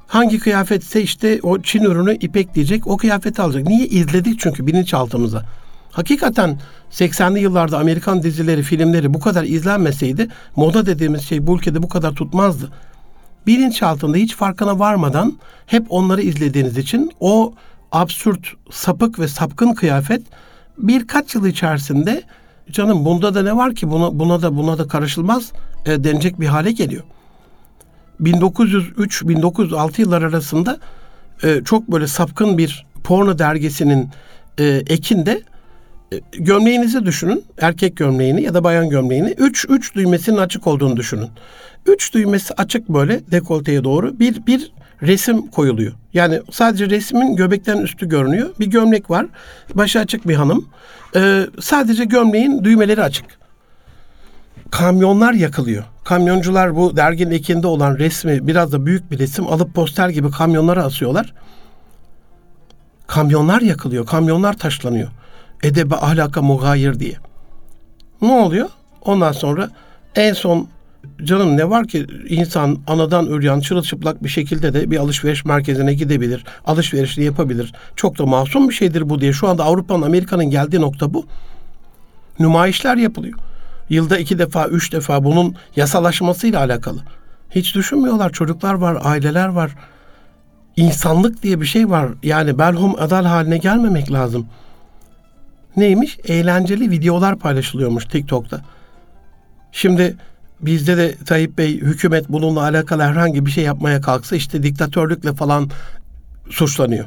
Hangi 0.06 0.38
kıyafetse 0.38 1.02
işte 1.02 1.40
o 1.42 1.62
Çin 1.62 1.82
ürünü 1.82 2.14
ipek 2.14 2.54
diyecek 2.54 2.86
o 2.86 2.96
kıyafeti 2.96 3.42
alacak. 3.42 3.66
Niye? 3.66 3.86
izledik 3.86 4.40
çünkü 4.40 4.66
bilinçaltımıza. 4.66 5.42
Hakikaten 5.90 6.58
80'li 6.90 7.40
yıllarda 7.40 7.78
Amerikan 7.78 8.22
dizileri, 8.22 8.62
filmleri 8.62 9.14
bu 9.14 9.20
kadar 9.20 9.44
izlenmeseydi 9.44 10.28
moda 10.56 10.86
dediğimiz 10.86 11.22
şey 11.22 11.46
bu 11.46 11.56
ülkede 11.56 11.82
bu 11.82 11.88
kadar 11.88 12.12
tutmazdı. 12.12 12.72
Bilinçaltında 13.46 14.16
hiç 14.16 14.36
farkına 14.36 14.78
varmadan 14.78 15.38
hep 15.66 15.86
onları 15.88 16.22
izlediğiniz 16.22 16.78
için 16.78 17.10
o 17.20 17.52
absürt, 17.92 18.46
sapık 18.70 19.18
ve 19.18 19.28
sapkın 19.28 19.74
kıyafet 19.74 20.22
birkaç 20.78 21.34
yıl 21.34 21.46
içerisinde 21.46 22.22
canım 22.70 23.04
bunda 23.04 23.34
da 23.34 23.42
ne 23.42 23.56
var 23.56 23.74
ki 23.74 23.90
buna, 23.90 24.18
buna 24.18 24.42
da 24.42 24.56
buna 24.56 24.78
da 24.78 24.88
karışılmaz 24.88 25.52
e, 25.86 26.04
denecek 26.04 26.40
bir 26.40 26.46
hale 26.46 26.72
geliyor. 26.72 27.02
1903-1906 28.20 30.00
yıllar 30.00 30.22
arasında 30.22 30.78
e, 31.42 31.64
çok 31.64 31.88
böyle 31.88 32.06
sapkın 32.06 32.58
bir 32.58 32.86
porno 33.04 33.38
dergisinin 33.38 34.08
e, 34.58 34.64
ekinde 34.66 35.42
e, 36.12 36.20
gömleğinizi 36.32 37.06
düşünün. 37.06 37.44
Erkek 37.58 37.96
gömleğini 37.96 38.42
ya 38.42 38.54
da 38.54 38.64
bayan 38.64 38.88
gömleğini. 38.88 39.30
Üç, 39.30 39.66
üç 39.68 39.94
düğmesinin 39.94 40.36
açık 40.36 40.66
olduğunu 40.66 40.96
düşünün. 40.96 41.28
Üç 41.86 42.14
düğmesi 42.14 42.54
açık 42.54 42.88
böyle 42.88 43.30
dekolteye 43.30 43.84
doğru 43.84 44.18
bir, 44.18 44.46
bir 44.46 44.72
resim 45.02 45.46
koyuluyor. 45.46 45.92
Yani 46.14 46.40
sadece 46.50 46.90
resmin 46.90 47.36
göbekten 47.36 47.78
üstü 47.78 48.08
görünüyor. 48.08 48.50
Bir 48.60 48.66
gömlek 48.66 49.10
var. 49.10 49.26
Başı 49.74 50.00
açık 50.00 50.28
bir 50.28 50.34
hanım. 50.34 50.68
Ee, 51.16 51.46
sadece 51.60 52.04
gömleğin 52.04 52.64
düğmeleri 52.64 53.02
açık. 53.02 53.24
Kamyonlar 54.70 55.32
yakılıyor. 55.32 55.84
Kamyoncular 56.04 56.76
bu 56.76 56.96
derginin 56.96 57.30
ekinde 57.30 57.66
olan 57.66 57.98
resmi 57.98 58.46
biraz 58.46 58.72
da 58.72 58.86
büyük 58.86 59.10
bir 59.10 59.18
resim 59.18 59.46
alıp 59.46 59.74
poster 59.74 60.08
gibi 60.08 60.30
kamyonlara 60.30 60.84
asıyorlar. 60.84 61.34
Kamyonlar 63.06 63.60
yakılıyor. 63.60 64.06
Kamyonlar 64.06 64.52
taşlanıyor. 64.52 65.08
Edebe 65.62 65.96
ahlaka 65.96 66.42
mugayir 66.42 67.00
diye. 67.00 67.14
Ne 68.22 68.32
oluyor? 68.32 68.68
Ondan 69.00 69.32
sonra 69.32 69.70
en 70.14 70.32
son 70.32 70.68
canım 71.24 71.56
ne 71.56 71.70
var 71.70 71.88
ki 71.88 72.06
insan 72.28 72.78
anadan 72.86 73.26
üryan 73.26 73.60
çırılçıplak 73.60 74.22
bir 74.24 74.28
şekilde 74.28 74.74
de 74.74 74.90
bir 74.90 74.96
alışveriş 74.96 75.44
merkezine 75.44 75.94
gidebilir. 75.94 76.44
Alışverişini 76.66 77.24
yapabilir. 77.24 77.72
Çok 77.96 78.18
da 78.18 78.26
masum 78.26 78.68
bir 78.68 78.74
şeydir 78.74 79.08
bu 79.08 79.20
diye. 79.20 79.32
Şu 79.32 79.48
anda 79.48 79.64
Avrupa'nın 79.64 80.02
Amerika'nın 80.02 80.50
geldiği 80.50 80.80
nokta 80.80 81.14
bu. 81.14 81.26
Nümayişler 82.38 82.96
yapılıyor. 82.96 83.38
Yılda 83.88 84.18
iki 84.18 84.38
defa, 84.38 84.68
üç 84.68 84.92
defa 84.92 85.24
bunun 85.24 85.56
yasalaşmasıyla 85.76 86.60
alakalı. 86.60 87.00
Hiç 87.50 87.74
düşünmüyorlar. 87.74 88.30
Çocuklar 88.30 88.74
var, 88.74 88.98
aileler 89.02 89.48
var. 89.48 89.74
İnsanlık 90.76 91.42
diye 91.42 91.60
bir 91.60 91.66
şey 91.66 91.90
var. 91.90 92.08
Yani 92.22 92.58
belhum 92.58 92.94
adal 92.98 93.24
haline 93.24 93.58
gelmemek 93.58 94.12
lazım. 94.12 94.46
Neymiş? 95.76 96.18
Eğlenceli 96.24 96.90
videolar 96.90 97.38
paylaşılıyormuş 97.38 98.04
TikTok'ta. 98.04 98.60
Şimdi 99.72 100.16
bizde 100.60 100.96
de 100.96 101.16
Tayyip 101.16 101.58
Bey 101.58 101.80
hükümet 101.80 102.28
bununla 102.28 102.60
alakalı 102.62 103.02
herhangi 103.02 103.46
bir 103.46 103.50
şey 103.50 103.64
yapmaya 103.64 104.00
kalksa 104.00 104.36
işte 104.36 104.62
diktatörlükle 104.62 105.34
falan 105.34 105.70
suçlanıyor. 106.50 107.04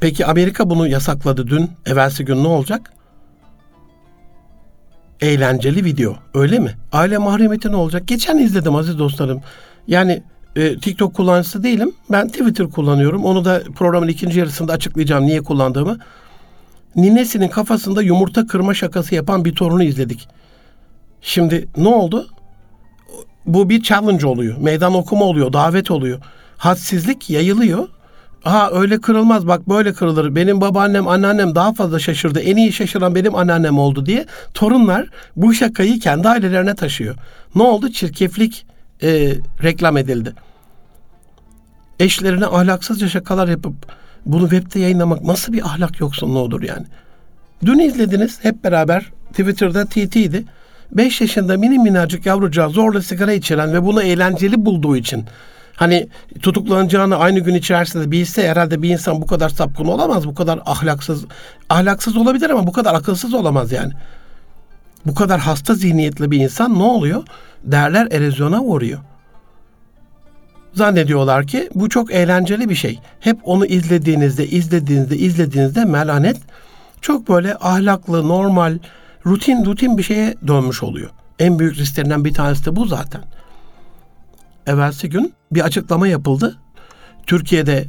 Peki 0.00 0.26
Amerika 0.26 0.70
bunu 0.70 0.88
yasakladı 0.88 1.46
dün. 1.46 1.70
Evvelsi 1.86 2.24
gün 2.24 2.44
ne 2.44 2.48
olacak? 2.48 2.92
Eğlenceli 5.20 5.84
video. 5.84 6.16
Öyle 6.34 6.58
mi? 6.58 6.74
Aile 6.92 7.18
mahremiyeti 7.18 7.72
ne 7.72 7.76
olacak? 7.76 8.02
Geçen 8.06 8.38
izledim 8.38 8.74
aziz 8.76 8.98
dostlarım. 8.98 9.40
Yani 9.86 10.22
e, 10.56 10.78
TikTok 10.78 11.14
kullanıcısı 11.14 11.62
değilim. 11.62 11.92
Ben 12.10 12.28
Twitter 12.28 12.70
kullanıyorum. 12.70 13.24
Onu 13.24 13.44
da 13.44 13.62
programın 13.76 14.08
ikinci 14.08 14.38
yarısında 14.38 14.72
açıklayacağım 14.72 15.26
niye 15.26 15.42
kullandığımı. 15.42 15.98
Ninesinin 16.96 17.48
kafasında 17.48 18.02
yumurta 18.02 18.46
kırma 18.46 18.74
şakası 18.74 19.14
yapan 19.14 19.44
bir 19.44 19.54
torunu 19.54 19.82
izledik. 19.82 20.28
Şimdi 21.26 21.68
ne 21.76 21.88
oldu? 21.88 22.28
Bu 23.46 23.68
bir 23.68 23.82
challenge 23.82 24.26
oluyor. 24.26 24.58
Meydan 24.58 24.94
okuma 24.94 25.24
oluyor, 25.24 25.52
davet 25.52 25.90
oluyor. 25.90 26.20
Hadsizlik 26.56 27.30
yayılıyor. 27.30 27.88
Ha 28.42 28.70
öyle 28.72 29.00
kırılmaz 29.00 29.46
bak 29.46 29.68
böyle 29.68 29.92
kırılır. 29.92 30.34
Benim 30.34 30.60
babaannem, 30.60 31.08
anneannem 31.08 31.54
daha 31.54 31.74
fazla 31.74 31.98
şaşırdı. 31.98 32.40
En 32.40 32.56
iyi 32.56 32.72
şaşıran 32.72 33.14
benim 33.14 33.34
anneannem 33.34 33.78
oldu 33.78 34.06
diye 34.06 34.26
torunlar 34.54 35.08
bu 35.36 35.54
şakayı 35.54 36.00
kendi 36.00 36.28
ailelerine 36.28 36.74
taşıyor. 36.74 37.16
Ne 37.54 37.62
oldu? 37.62 37.92
Çirkeflik 37.92 38.66
e, 39.02 39.34
reklam 39.62 39.96
edildi. 39.96 40.32
Eşlerine 42.00 42.46
ahlaksızca 42.46 43.08
şakalar 43.08 43.48
yapıp 43.48 43.74
bunu 44.26 44.50
webde 44.50 44.80
yayınlamak 44.80 45.22
nasıl 45.24 45.52
bir 45.52 45.62
ahlak 45.62 46.00
yoksunluğu 46.00 46.38
olur 46.38 46.62
yani? 46.62 46.86
Dün 47.64 47.78
izlediniz 47.78 48.44
hep 48.44 48.64
beraber 48.64 49.12
Twitter'da 49.30 49.84
TT'ydi. 49.84 50.44
5 50.92 51.20
yaşında 51.20 51.56
mini 51.56 51.78
minacık 51.78 52.26
yavrucağı 52.26 52.70
zorla 52.70 53.02
sigara 53.02 53.32
içiren 53.32 53.72
ve 53.72 53.84
bunu 53.84 54.02
eğlenceli 54.02 54.64
bulduğu 54.64 54.96
için 54.96 55.24
hani 55.76 56.08
tutuklanacağını 56.42 57.16
aynı 57.16 57.40
gün 57.40 57.54
içerisinde 57.54 58.10
bilse 58.10 58.48
herhalde 58.48 58.82
bir 58.82 58.90
insan 58.90 59.22
bu 59.22 59.26
kadar 59.26 59.48
sapkın 59.48 59.84
olamaz, 59.84 60.26
bu 60.26 60.34
kadar 60.34 60.60
ahlaksız. 60.66 61.24
Ahlaksız 61.68 62.16
olabilir 62.16 62.50
ama 62.50 62.66
bu 62.66 62.72
kadar 62.72 62.94
akılsız 62.94 63.34
olamaz 63.34 63.72
yani. 63.72 63.92
Bu 65.06 65.14
kadar 65.14 65.40
hasta 65.40 65.74
zihniyetli 65.74 66.30
bir 66.30 66.40
insan 66.40 66.78
ne 66.78 66.82
oluyor? 66.82 67.22
Değerler 67.64 68.08
erozyona 68.10 68.62
uğruyor. 68.62 68.98
Zannediyorlar 70.74 71.46
ki 71.46 71.70
bu 71.74 71.88
çok 71.88 72.12
eğlenceli 72.12 72.68
bir 72.68 72.74
şey. 72.74 73.00
Hep 73.20 73.38
onu 73.44 73.66
izlediğinizde, 73.66 74.46
izlediğinizde, 74.46 75.16
izlediğinizde 75.16 75.84
melanet 75.84 76.36
çok 77.00 77.28
böyle 77.28 77.54
ahlaklı, 77.54 78.28
normal, 78.28 78.78
rutin 79.26 79.64
rutin 79.64 79.98
bir 79.98 80.02
şeye 80.02 80.34
dönmüş 80.46 80.82
oluyor. 80.82 81.10
En 81.38 81.58
büyük 81.58 81.76
risklerinden 81.76 82.24
bir 82.24 82.34
tanesi 82.34 82.64
de 82.64 82.76
bu 82.76 82.86
zaten. 82.86 83.22
Evvelsi 84.66 85.08
gün 85.08 85.32
bir 85.52 85.60
açıklama 85.60 86.08
yapıldı. 86.08 86.58
Türkiye'de 87.26 87.84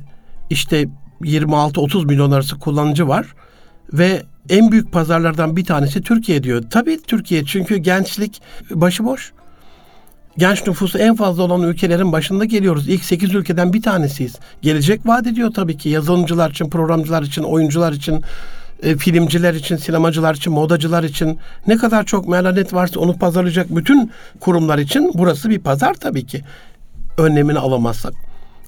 işte 0.50 0.89
26-30 1.21 2.06
milyon 2.06 2.32
arası 2.32 2.60
kullanıcı 2.60 3.08
var 3.08 3.36
ve 3.93 4.23
en 4.50 4.71
büyük 4.71 4.91
pazarlardan 4.91 5.58
bir 5.58 5.65
tanesi 5.65 6.02
Türkiye 6.02 6.43
diyor. 6.43 6.63
Tabii 6.69 7.02
Türkiye 7.02 7.45
çünkü 7.45 7.78
gençlik 7.78 8.41
başıboş. 8.69 9.34
Genç 10.38 10.67
nüfusu 10.67 10.97
en 10.97 11.15
fazla 11.15 11.43
olan 11.43 11.62
ülkelerin 11.62 12.12
başında 12.12 12.45
geliyoruz. 12.45 12.89
İlk 12.89 13.04
8 13.04 13.36
ülkeden 13.36 13.73
bir 13.73 13.82
tanesiyiz. 13.82 14.36
Gelecek 14.62 15.06
vaat 15.06 15.28
ediyor 15.28 15.52
tabii 15.52 15.78
ki 15.78 15.89
yazılımcılar 15.89 16.52
için, 16.52 16.69
programcılar 16.69 17.23
için, 17.23 17.43
oyuncular 17.43 17.93
için, 17.93 18.23
e, 18.84 18.98
filmciler 18.98 19.54
için, 19.54 19.78
sinemacılar 19.78 20.36
için, 20.36 20.54
modacılar 20.54 21.04
için 21.04 21.40
ne 21.68 21.78
kadar 21.78 22.04
çok 22.06 22.28
melanet 22.28 22.74
varsa 22.74 23.00
onu 23.00 23.18
pazarlayacak 23.18 23.76
bütün 23.76 24.12
kurumlar 24.40 24.78
için 24.78 25.12
burası 25.13 25.50
bir 25.50 25.60
pazar 25.60 25.94
tabii 25.94 26.26
ki. 26.26 26.42
Önlemini 27.18 27.60
alamazsak. 27.60 28.13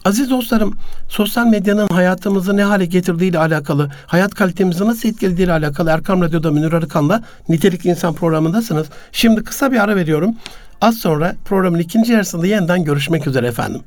Aziz 0.06 0.30
dostlarım, 0.30 0.74
sosyal 1.10 1.46
medyanın 1.48 1.88
hayatımızı 1.88 2.58
ne 2.58 2.64
hale 2.64 2.86
getirdiği 2.86 3.30
ile 3.30 3.40
alakalı, 3.40 3.92
hayat 4.06 4.36
kalitemizi 4.36 4.86
nasıl 4.86 5.10
etkilediği 5.10 5.46
ile 5.46 5.54
alakalı 5.54 5.90
Erkam 5.90 6.22
Radyo'da 6.22 6.52
Münir 6.52 6.74
Arıkan'la 6.74 7.24
Nitelikli 7.50 7.90
İnsan 7.90 8.14
programındasınız. 8.14 8.88
Şimdi 9.12 9.44
kısa 9.44 9.72
bir 9.72 9.84
ara 9.84 9.96
veriyorum. 9.96 10.36
Az 10.82 10.98
sonra 10.98 11.36
programın 11.46 11.80
ikinci 11.80 12.12
yarısında 12.12 12.48
yeniden 12.48 12.84
görüşmek 12.84 13.28
üzere 13.28 13.48
efendim. 13.48 13.82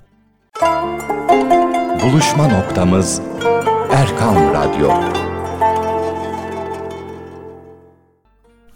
Buluşma 2.02 2.48
noktamız 2.48 3.20
Erkam 3.92 4.36
Radyo. 4.36 5.21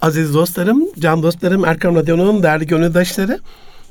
Aziz 0.00 0.34
dostlarım, 0.34 0.84
can 0.98 1.22
dostlarım, 1.22 1.64
Erkam 1.64 1.96
Radyo'nun 1.96 2.42
değerli 2.42 2.66
gönüldaşları. 2.66 3.38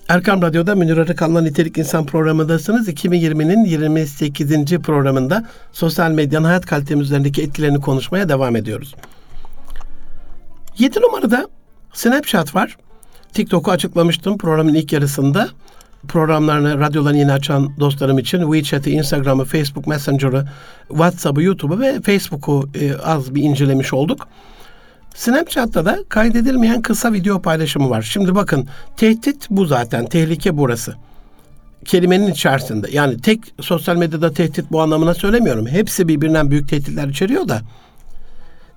Erkam 0.10 0.41
Radyo'da 0.41 0.76
Münir 0.76 0.98
Arıkan'la 0.98 1.41
Nitelik 1.41 1.78
İnsan 1.78 2.06
programındasınız. 2.06 2.89
2020'nin 2.89 3.65
28. 3.65 4.78
programında 4.78 5.48
sosyal 5.72 6.12
medyanın 6.12 6.46
hayat 6.46 6.65
kalitemiz 6.65 7.06
üzerindeki 7.06 7.41
etkilerini 7.41 7.82
konuşmaya 7.82 8.30
devam 8.30 8.56
ediyoruz. 8.56 8.96
7 10.78 11.02
numarada 11.02 11.48
Snapchat 11.94 12.56
var. 12.56 12.78
TikTok'u 13.34 13.72
açıklamıştım 13.72 14.38
programın 14.38 14.74
ilk 14.74 14.94
yarısında. 14.94 15.50
Programlarını, 16.08 16.80
radyolarını 16.80 17.18
yeni 17.18 17.32
açan 17.32 17.80
dostlarım 17.80 18.20
için 18.20 18.54
WeChat'i, 18.54 18.91
Instagram'ı, 18.91 19.46
Facebook 19.46 19.88
Messenger'ı, 19.88 20.46
WhatsApp'ı, 20.88 21.44
YouTube'u 21.44 21.80
ve 21.80 22.02
Facebook'u 22.02 22.70
e, 22.76 22.96
az 22.96 23.36
bir 23.36 23.44
incelemiş 23.44 23.94
olduk. 23.94 24.28
Snapchat'ta 25.15 25.86
da 25.86 25.99
kaydedilmeyen 26.10 26.82
kısa 26.82 27.13
video 27.13 27.41
paylaşımı 27.41 27.89
var. 27.89 28.01
Şimdi 28.01 28.36
bakın 28.36 28.67
tehdit 28.97 29.49
bu 29.49 29.65
zaten. 29.65 30.06
Tehlike 30.06 30.58
burası. 30.58 30.95
Kelimenin 31.86 32.32
içerisinde. 32.32 32.88
Yani 32.91 33.21
tek 33.21 33.39
sosyal 33.62 33.95
medyada 33.95 34.34
tehdit 34.34 34.71
bu 34.71 34.82
anlamına 34.82 35.13
söylemiyorum. 35.13 35.67
Hepsi 35.67 36.08
birbirinden 36.08 36.51
büyük 36.51 36.69
tehditler 36.69 37.08
içeriyor 37.08 37.47
da. 37.47 37.62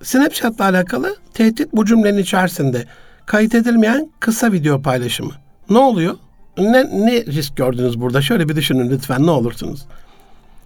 Snapchat'la 0.03 0.65
alakalı 0.65 1.15
tehdit 1.33 1.73
bu 1.73 1.85
cümlenin 1.85 2.17
içerisinde. 2.17 2.85
Kaydedilmeyen 3.25 4.09
kısa 4.19 4.51
video 4.51 4.81
paylaşımı. 4.81 5.31
Ne 5.69 5.77
oluyor? 5.77 6.15
Ne, 6.57 7.05
ne 7.05 7.25
risk 7.25 7.57
gördünüz 7.57 8.01
burada? 8.01 8.21
Şöyle 8.21 8.49
bir 8.49 8.55
düşünün 8.55 8.89
lütfen 8.89 9.25
ne 9.25 9.31
olursunuz. 9.31 9.85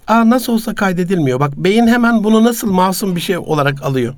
Aa 0.08 0.30
nasıl 0.30 0.54
olsa 0.54 0.76
kaydedilmiyor. 0.76 1.40
Bak 1.40 1.58
beyin 1.58 1.88
hemen 1.88 2.24
bunu 2.24 2.44
nasıl 2.44 2.72
masum 2.72 3.16
bir 3.16 3.22
şey 3.22 3.38
olarak 3.38 3.84
alıyor. 3.84 4.14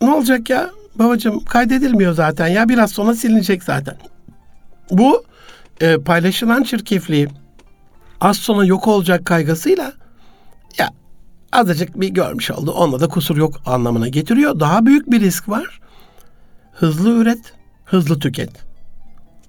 Ne 0.00 0.10
olacak 0.10 0.50
ya? 0.50 0.70
Babacığım 0.94 1.44
kaydedilmiyor 1.44 2.12
zaten 2.12 2.46
ya 2.46 2.68
biraz 2.68 2.90
sonra 2.90 3.14
silinecek 3.14 3.62
zaten. 3.62 3.96
Bu 4.90 5.24
e, 5.80 5.98
paylaşılan 5.98 6.62
çirkefliği 6.62 7.28
az 8.20 8.36
sonra 8.36 8.64
yok 8.64 8.88
olacak 8.88 9.24
kaygısıyla 9.24 9.92
ya 10.78 10.90
azıcık 11.52 12.00
bir 12.00 12.08
görmüş 12.08 12.50
oldu. 12.50 12.70
Onda 12.72 13.00
da 13.00 13.08
kusur 13.08 13.36
yok 13.36 13.60
anlamına 13.66 14.08
getiriyor. 14.08 14.60
Daha 14.60 14.86
büyük 14.86 15.10
bir 15.10 15.20
risk 15.20 15.48
var. 15.48 15.80
Hızlı 16.72 17.10
üret, 17.10 17.52
hızlı 17.84 18.18
tüket. 18.18 18.69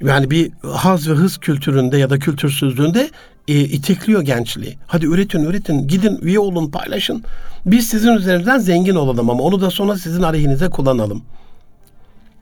Yani 0.02 0.32
bir 0.32 0.52
haz 0.64 1.10
ve 1.10 1.14
hız 1.14 1.38
kültüründe 1.38 1.98
ya 1.98 2.10
da 2.10 2.20
kültürsüzlüğünde 2.20 3.10
e, 3.48 3.60
itekliyor 3.60 4.22
gençliği. 4.22 4.78
Hadi 4.88 5.06
üretin 5.06 5.44
üretin 5.44 5.88
gidin 5.88 6.20
üye 6.22 6.40
olun 6.40 6.72
paylaşın. 6.72 7.24
Biz 7.66 7.88
sizin 7.88 8.12
üzerinden 8.12 8.58
zengin 8.60 8.96
olalım 8.96 9.30
ama 9.30 9.44
onu 9.44 9.62
da 9.62 9.70
sonra 9.70 9.98
sizin 9.98 10.24
aleyhinize 10.24 10.70
kullanalım. 10.70 11.24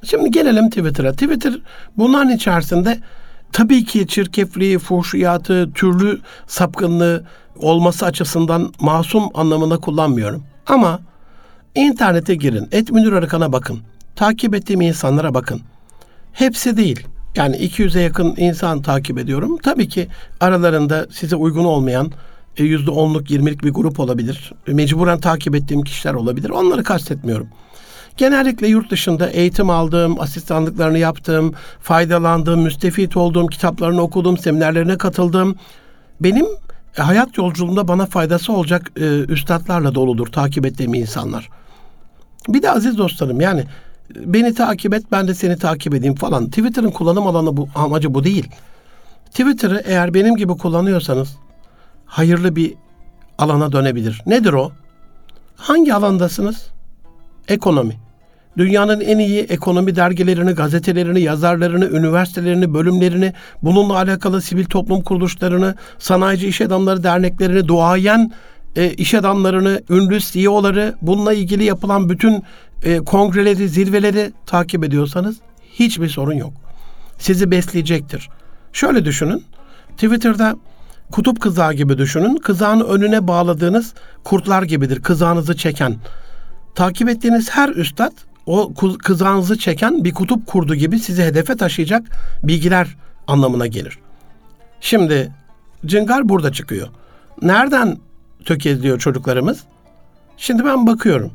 Şimdi 0.03 0.31
gelelim 0.31 0.69
Twitter'a. 0.69 1.11
Twitter 1.11 1.53
bunların 1.97 2.35
içerisinde 2.35 2.99
tabii 3.51 3.85
ki 3.85 4.07
çirkefliği, 4.07 4.79
fuhşiyatı, 4.79 5.71
türlü 5.73 6.19
sapkınlığı 6.47 7.23
olması 7.59 8.05
açısından 8.05 8.73
masum 8.79 9.23
anlamında 9.33 9.77
kullanmıyorum. 9.77 10.43
Ama 10.67 10.99
internete 11.75 12.35
girin. 12.35 12.67
Et 12.71 12.91
Münir 12.91 13.11
Arıkan'a 13.11 13.51
bakın. 13.51 13.79
Takip 14.15 14.55
ettiğim 14.55 14.81
insanlara 14.81 15.33
bakın. 15.33 15.61
Hepsi 16.33 16.77
değil. 16.77 17.07
Yani 17.35 17.55
200'e 17.55 18.01
yakın 18.01 18.35
insan 18.37 18.81
takip 18.81 19.17
ediyorum. 19.17 19.57
Tabii 19.63 19.87
ki 19.87 20.07
aralarında 20.39 21.07
size 21.11 21.35
uygun 21.35 21.65
olmayan 21.65 22.11
%10'luk 22.57 23.33
e, 23.33 23.35
20'lik 23.35 23.63
bir 23.63 23.69
grup 23.69 23.99
olabilir. 23.99 24.53
Mecburen 24.67 25.19
takip 25.19 25.55
ettiğim 25.55 25.81
kişiler 25.81 26.13
olabilir. 26.13 26.49
Onları 26.49 26.83
kastetmiyorum. 26.83 27.47
Genellikle 28.17 28.67
yurt 28.67 28.91
dışında 28.91 29.29
eğitim 29.29 29.69
aldığım, 29.69 30.21
asistanlıklarını 30.21 30.97
yaptığım, 30.97 31.53
faydalandığım, 31.79 32.61
müstefit 32.61 33.17
olduğum, 33.17 33.47
kitaplarını 33.47 34.01
okudum, 34.01 34.37
seminerlerine 34.37 34.97
katıldım. 34.97 35.55
Benim 36.21 36.45
e, 36.97 37.01
hayat 37.01 37.37
yolculuğunda 37.37 37.87
bana 37.87 38.05
faydası 38.05 38.53
olacak 38.53 38.91
e, 38.97 39.19
üstadlarla 39.19 39.95
doludur 39.95 40.27
takip 40.27 40.65
ettiğim 40.65 40.93
insanlar. 40.93 41.49
Bir 42.47 42.61
de 42.61 42.71
aziz 42.71 42.97
dostlarım 42.97 43.41
yani 43.41 43.63
beni 44.15 44.53
takip 44.53 44.93
et 44.93 45.03
ben 45.11 45.27
de 45.27 45.33
seni 45.33 45.57
takip 45.57 45.93
edeyim 45.93 46.15
falan. 46.15 46.45
Twitter'ın 46.47 46.91
kullanım 46.91 47.27
alanı 47.27 47.57
bu 47.57 47.69
amacı 47.75 48.13
bu 48.13 48.23
değil. 48.23 48.47
Twitter'ı 49.25 49.83
eğer 49.85 50.13
benim 50.13 50.35
gibi 50.35 50.57
kullanıyorsanız 50.57 51.37
hayırlı 52.05 52.55
bir 52.55 52.73
alana 53.37 53.71
dönebilir. 53.71 54.21
Nedir 54.25 54.53
o? 54.53 54.71
Hangi 55.55 55.93
alandasınız? 55.93 56.67
Ekonomi. 57.47 57.95
Dünyanın 58.57 58.99
en 58.99 59.17
iyi 59.17 59.41
ekonomi 59.41 59.95
dergilerini, 59.95 60.51
gazetelerini, 60.51 61.21
yazarlarını, 61.21 61.85
üniversitelerini, 61.85 62.73
bölümlerini, 62.73 63.33
bununla 63.63 63.97
alakalı 63.97 64.41
sivil 64.41 64.65
toplum 64.65 65.01
kuruluşlarını, 65.01 65.75
sanayici 65.99 66.47
iş 66.47 66.61
adamları 66.61 67.03
derneklerini, 67.03 67.67
duayen 67.67 68.31
e, 68.75 68.93
iş 68.93 69.13
adamlarını, 69.13 69.81
ünlü 69.89 70.19
CEO'ları, 70.19 70.95
bununla 71.01 71.33
ilgili 71.33 71.63
yapılan 71.63 72.09
bütün 72.09 72.43
e, 72.83 72.97
kongreleri, 72.97 73.69
zirveleri 73.69 74.31
takip 74.45 74.83
ediyorsanız 74.83 75.37
hiçbir 75.73 76.09
sorun 76.09 76.33
yok. 76.33 76.53
Sizi 77.17 77.51
besleyecektir. 77.51 78.29
Şöyle 78.73 79.05
düşünün. 79.05 79.43
Twitter'da 79.91 80.55
kutup 81.11 81.41
kızağı 81.41 81.73
gibi 81.73 81.97
düşünün. 81.97 82.35
Kızağın 82.35 82.79
önüne 82.79 83.27
bağladığınız 83.27 83.93
kurtlar 84.23 84.63
gibidir. 84.63 85.01
Kızağınızı 85.01 85.57
çeken. 85.57 85.95
Takip 86.75 87.09
ettiğiniz 87.09 87.49
her 87.49 87.69
üstad 87.69 88.11
o 88.45 88.73
kızağınızı 89.03 89.57
çeken 89.57 90.03
bir 90.03 90.13
kutup 90.13 90.47
kurdu 90.47 90.75
gibi 90.75 90.99
sizi 90.99 91.23
hedefe 91.23 91.55
taşıyacak 91.55 92.03
bilgiler 92.43 92.87
anlamına 93.27 93.67
gelir. 93.67 93.99
Şimdi 94.81 95.31
cıngar 95.85 96.29
burada 96.29 96.51
çıkıyor. 96.51 96.87
Nereden 97.41 97.97
tökezliyor 98.45 98.99
çocuklarımız? 98.99 99.63
Şimdi 100.37 100.65
ben 100.65 100.87
bakıyorum. 100.87 101.31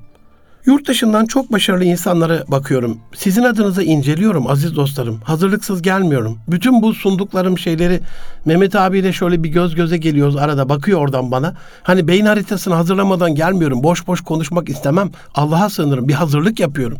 Yurt 0.66 0.88
dışından 0.88 1.26
çok 1.26 1.52
başarılı 1.52 1.84
insanlara 1.84 2.44
bakıyorum. 2.48 2.98
Sizin 3.14 3.42
adınıza 3.42 3.82
inceliyorum 3.82 4.46
aziz 4.46 4.76
dostlarım. 4.76 5.20
Hazırlıksız 5.20 5.82
gelmiyorum. 5.82 6.38
Bütün 6.48 6.82
bu 6.82 6.94
sunduklarım 6.94 7.58
şeyleri 7.58 8.00
Mehmet 8.44 8.76
abiyle 8.76 9.12
şöyle 9.12 9.42
bir 9.42 9.48
göz 9.48 9.74
göze 9.74 9.96
geliyoruz 9.96 10.36
arada 10.36 10.68
bakıyor 10.68 11.00
oradan 11.00 11.30
bana. 11.30 11.54
Hani 11.82 12.08
beyin 12.08 12.26
haritasını 12.26 12.74
hazırlamadan 12.74 13.34
gelmiyorum. 13.34 13.82
Boş 13.82 14.06
boş 14.06 14.20
konuşmak 14.20 14.68
istemem. 14.68 15.10
Allah'a 15.34 15.70
sığınırım. 15.70 16.08
Bir 16.08 16.14
hazırlık 16.14 16.60
yapıyorum. 16.60 16.98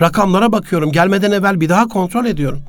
Rakamlara 0.00 0.52
bakıyorum. 0.52 0.92
Gelmeden 0.92 1.30
evvel 1.30 1.60
bir 1.60 1.68
daha 1.68 1.88
kontrol 1.88 2.24
ediyorum. 2.24 2.62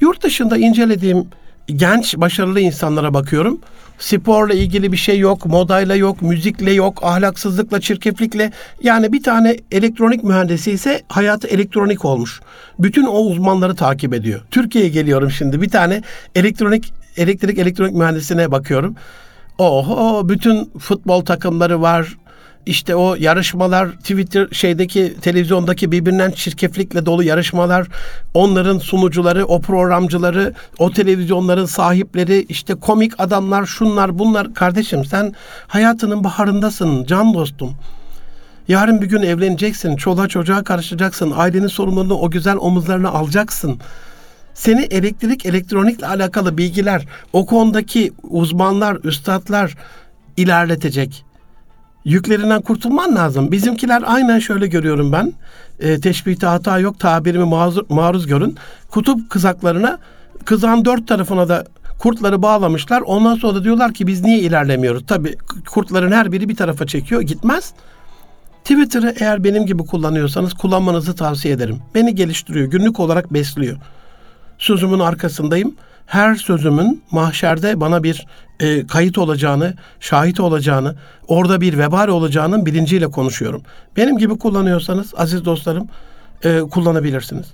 Yurt 0.00 0.22
dışında 0.22 0.56
incelediğim 0.56 1.26
genç 1.76 2.16
başarılı 2.16 2.60
insanlara 2.60 3.14
bakıyorum. 3.14 3.58
Sporla 3.98 4.54
ilgili 4.54 4.92
bir 4.92 4.96
şey 4.96 5.18
yok, 5.18 5.46
modayla 5.46 5.94
yok, 5.94 6.22
müzikle 6.22 6.72
yok, 6.72 7.04
ahlaksızlıkla, 7.04 7.80
çirkeflikle. 7.80 8.52
Yani 8.82 9.12
bir 9.12 9.22
tane 9.22 9.56
elektronik 9.72 10.24
mühendisi 10.24 10.70
ise 10.70 11.02
hayatı 11.08 11.48
elektronik 11.48 12.04
olmuş. 12.04 12.40
Bütün 12.78 13.06
o 13.06 13.18
uzmanları 13.18 13.74
takip 13.74 14.14
ediyor. 14.14 14.40
Türkiye'ye 14.50 14.90
geliyorum 14.90 15.30
şimdi. 15.30 15.62
Bir 15.62 15.68
tane 15.68 16.02
elektronik 16.34 16.92
elektrik 17.16 17.58
elektronik 17.58 17.94
mühendisine 17.94 18.50
bakıyorum. 18.50 18.96
Oho 19.58 20.28
bütün 20.28 20.70
futbol 20.78 21.24
takımları 21.24 21.82
var, 21.82 22.16
işte 22.68 22.96
o 22.96 23.14
yarışmalar 23.14 23.90
Twitter 23.92 24.48
şeydeki 24.52 25.14
televizyondaki 25.20 25.92
birbirinden 25.92 26.30
çirkeflikle 26.30 27.06
dolu 27.06 27.22
yarışmalar 27.24 27.86
onların 28.34 28.78
sunucuları 28.78 29.46
o 29.46 29.60
programcıları 29.60 30.54
o 30.78 30.92
televizyonların 30.92 31.66
sahipleri 31.66 32.46
işte 32.48 32.74
komik 32.74 33.20
adamlar 33.20 33.66
şunlar 33.66 34.18
bunlar 34.18 34.54
kardeşim 34.54 35.04
sen 35.04 35.34
hayatının 35.66 36.24
baharındasın 36.24 37.04
can 37.04 37.34
dostum. 37.34 37.74
Yarın 38.68 39.02
bir 39.02 39.06
gün 39.06 39.22
evleneceksin, 39.22 39.96
çoluğa 39.96 40.28
çocuğa 40.28 40.64
karışacaksın, 40.64 41.32
ailenin 41.36 41.66
sorumluluğunu 41.66 42.14
o 42.14 42.30
güzel 42.30 42.56
omuzlarına 42.56 43.08
alacaksın. 43.08 43.78
Seni 44.54 44.82
elektrik, 44.82 45.46
elektronikle 45.46 46.06
alakalı 46.06 46.58
bilgiler, 46.58 47.06
o 47.32 47.46
konudaki 47.46 48.12
uzmanlar, 48.22 48.98
üstadlar 49.04 49.74
ilerletecek 50.36 51.27
yüklerinden 52.08 52.62
kurtulman 52.62 53.14
lazım. 53.14 53.52
Bizimkiler 53.52 54.02
aynen 54.06 54.38
şöyle 54.38 54.66
görüyorum 54.66 55.12
ben. 55.12 55.32
E, 55.80 56.00
teşbihte 56.00 56.46
hata 56.46 56.78
yok 56.78 57.00
tabirimi 57.00 57.44
maruz, 57.44 57.90
maruz 57.90 58.26
görün. 58.26 58.56
Kutup 58.90 59.30
kızaklarına 59.30 59.98
kızağın 60.44 60.84
dört 60.84 61.08
tarafına 61.08 61.48
da 61.48 61.64
Kurtları 61.98 62.42
bağlamışlar. 62.42 63.00
Ondan 63.00 63.34
sonra 63.34 63.54
da 63.54 63.64
diyorlar 63.64 63.94
ki 63.94 64.06
biz 64.06 64.24
niye 64.24 64.38
ilerlemiyoruz? 64.38 65.06
Tabii 65.06 65.36
kurtların 65.70 66.12
her 66.12 66.32
biri 66.32 66.48
bir 66.48 66.56
tarafa 66.56 66.86
çekiyor. 66.86 67.20
Gitmez. 67.20 67.72
Twitter'ı 68.64 69.14
eğer 69.20 69.44
benim 69.44 69.66
gibi 69.66 69.82
kullanıyorsanız 69.86 70.54
kullanmanızı 70.54 71.14
tavsiye 71.16 71.54
ederim. 71.54 71.78
Beni 71.94 72.14
geliştiriyor. 72.14 72.66
Günlük 72.66 73.00
olarak 73.00 73.32
besliyor. 73.32 73.76
Sözümün 74.58 74.98
arkasındayım. 74.98 75.74
Her 76.08 76.34
sözümün 76.34 77.02
mahşerde 77.10 77.80
bana 77.80 78.02
bir 78.02 78.26
e, 78.60 78.86
kayıt 78.86 79.18
olacağını, 79.18 79.74
şahit 80.00 80.40
olacağını, 80.40 80.94
orada 81.26 81.60
bir 81.60 81.78
vebal 81.78 82.08
olacağının 82.08 82.66
bilinciyle 82.66 83.06
konuşuyorum. 83.06 83.62
Benim 83.96 84.18
gibi 84.18 84.38
kullanıyorsanız 84.38 85.14
aziz 85.16 85.44
dostlarım 85.44 85.88
e, 86.44 86.60
kullanabilirsiniz. 86.60 87.46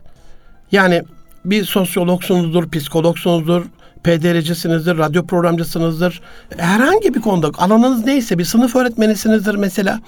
Yani 0.73 1.03
bir 1.45 1.65
sosyologsunuzdur, 1.65 2.71
psikologsunuzdur, 2.71 3.65
PDR'cisinizdir, 4.05 4.99
radyo 4.99 5.27
programcısınızdır. 5.27 6.21
Herhangi 6.57 7.15
bir 7.15 7.21
konuda 7.21 7.51
alanınız 7.59 8.05
neyse 8.05 8.39
bir 8.39 8.45
sınıf 8.45 8.77
öğretmenisinizdir 8.77 9.55
mesela. 9.55 10.01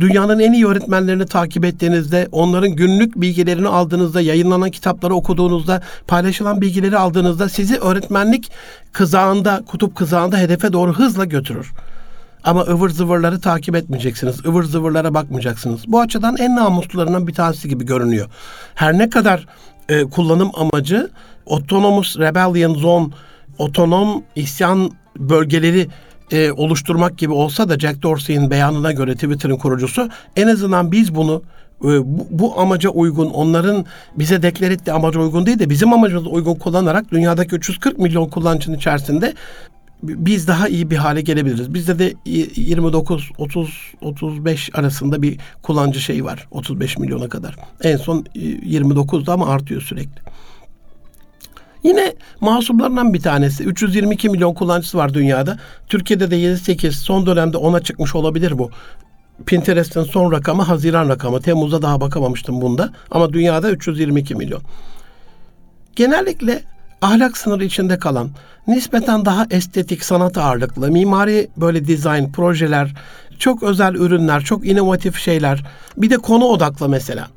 Dünyanın 0.00 0.38
en 0.38 0.52
iyi 0.52 0.66
öğretmenlerini 0.66 1.26
takip 1.26 1.64
ettiğinizde, 1.64 2.28
onların 2.32 2.70
günlük 2.70 3.16
bilgilerini 3.16 3.68
aldığınızda, 3.68 4.20
yayınlanan 4.20 4.70
kitapları 4.70 5.14
okuduğunuzda, 5.14 5.82
paylaşılan 6.06 6.60
bilgileri 6.60 6.98
aldığınızda 6.98 7.48
sizi 7.48 7.78
öğretmenlik 7.78 8.50
kızağında, 8.92 9.62
kutup 9.66 9.96
kızağında 9.96 10.38
hedefe 10.38 10.72
doğru 10.72 10.92
hızla 10.92 11.24
götürür. 11.24 11.72
Ama 12.44 12.60
ıvır 12.62 12.90
zıvırları 12.90 13.40
takip 13.40 13.76
etmeyeceksiniz. 13.76 14.46
ıvır 14.46 14.64
zıvırlara 14.64 15.14
bakmayacaksınız. 15.14 15.80
Bu 15.86 16.00
açıdan 16.00 16.36
en 16.36 16.56
namuslularından 16.56 17.26
bir 17.26 17.34
tanesi 17.34 17.68
gibi 17.68 17.86
görünüyor. 17.86 18.28
Her 18.74 18.98
ne 18.98 19.10
kadar 19.10 19.46
e, 19.88 20.04
kullanım 20.04 20.50
amacı 20.54 21.10
Autonomous 21.46 22.18
Rebellion 22.18 22.74
Zone, 22.74 23.08
otonom 23.58 24.22
isyan 24.36 24.90
bölgeleri 25.18 25.88
e, 26.32 26.52
oluşturmak 26.52 27.18
gibi 27.18 27.32
olsa 27.32 27.68
da 27.68 27.78
Jack 27.78 28.02
Dorsey'in 28.02 28.50
beyanına 28.50 28.92
göre 28.92 29.14
Twitter'ın 29.14 29.56
kurucusu 29.56 30.08
en 30.36 30.46
azından 30.46 30.92
biz 30.92 31.14
bunu 31.14 31.42
e, 31.80 31.86
bu, 31.86 32.26
bu 32.30 32.60
amaca 32.60 32.90
uygun, 32.90 33.26
onların 33.26 33.84
bize 34.16 34.42
deklar 34.42 34.70
ettiği 34.70 34.92
amaca 34.92 35.20
uygun 35.20 35.46
değil 35.46 35.58
de 35.58 35.70
bizim 35.70 35.92
amacımıza 35.92 36.30
uygun 36.30 36.54
kullanarak 36.54 37.12
dünyadaki 37.12 37.56
340 37.56 37.98
milyon 37.98 38.28
kullanıcının 38.28 38.76
içerisinde 38.76 39.34
biz 40.02 40.48
daha 40.48 40.68
iyi 40.68 40.90
bir 40.90 40.96
hale 40.96 41.20
gelebiliriz. 41.20 41.74
Bizde 41.74 41.98
de 41.98 42.14
29 42.24 43.30
30 43.38 43.92
35 44.00 44.70
arasında 44.74 45.22
bir 45.22 45.38
kullanıcı 45.62 46.00
şeyi 46.00 46.24
var. 46.24 46.46
35 46.50 46.98
milyona 46.98 47.28
kadar. 47.28 47.56
En 47.82 47.96
son 47.96 48.24
29'da 48.34 49.32
ama 49.32 49.46
artıyor 49.46 49.80
sürekli. 49.80 50.20
Yine 51.84 52.14
masumlarından 52.40 53.14
bir 53.14 53.20
tanesi. 53.20 53.64
322 53.64 54.28
milyon 54.28 54.54
kullanıcısı 54.54 54.98
var 54.98 55.14
dünyada. 55.14 55.58
Türkiye'de 55.88 56.30
de 56.30 56.36
7-8 56.36 56.90
son 56.90 57.26
dönemde 57.26 57.56
ona 57.56 57.80
çıkmış 57.80 58.14
olabilir 58.14 58.58
bu. 58.58 58.70
Pinterest'in 59.46 60.02
son 60.02 60.32
rakamı 60.32 60.62
Haziran 60.62 61.08
rakamı. 61.08 61.40
Temmuz'da 61.40 61.82
daha 61.82 62.00
bakamamıştım 62.00 62.60
bunda. 62.60 62.92
Ama 63.10 63.32
dünyada 63.32 63.70
322 63.70 64.34
milyon. 64.34 64.62
Genellikle 65.96 66.62
ahlak 67.02 67.36
sınırı 67.36 67.64
içinde 67.64 67.98
kalan, 67.98 68.30
nispeten 68.68 69.24
daha 69.24 69.46
estetik, 69.50 70.04
sanat 70.04 70.38
ağırlıklı, 70.38 70.90
mimari 70.90 71.48
böyle 71.56 71.86
dizayn, 71.86 72.32
projeler, 72.32 72.94
çok 73.38 73.62
özel 73.62 73.94
ürünler, 73.94 74.40
çok 74.40 74.66
inovatif 74.66 75.18
şeyler. 75.18 75.64
Bir 75.96 76.10
de 76.10 76.16
konu 76.16 76.44
odaklı 76.44 76.88
mesela. 76.88 77.28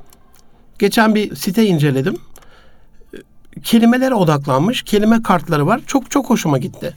Geçen 0.78 1.14
bir 1.14 1.36
site 1.36 1.66
inceledim. 1.66 2.16
Kelimelere 3.64 4.14
odaklanmış, 4.14 4.82
kelime 4.82 5.22
kartları 5.22 5.66
var. 5.66 5.80
Çok 5.86 6.10
çok 6.10 6.30
hoşuma 6.30 6.58
gitti. 6.58 6.94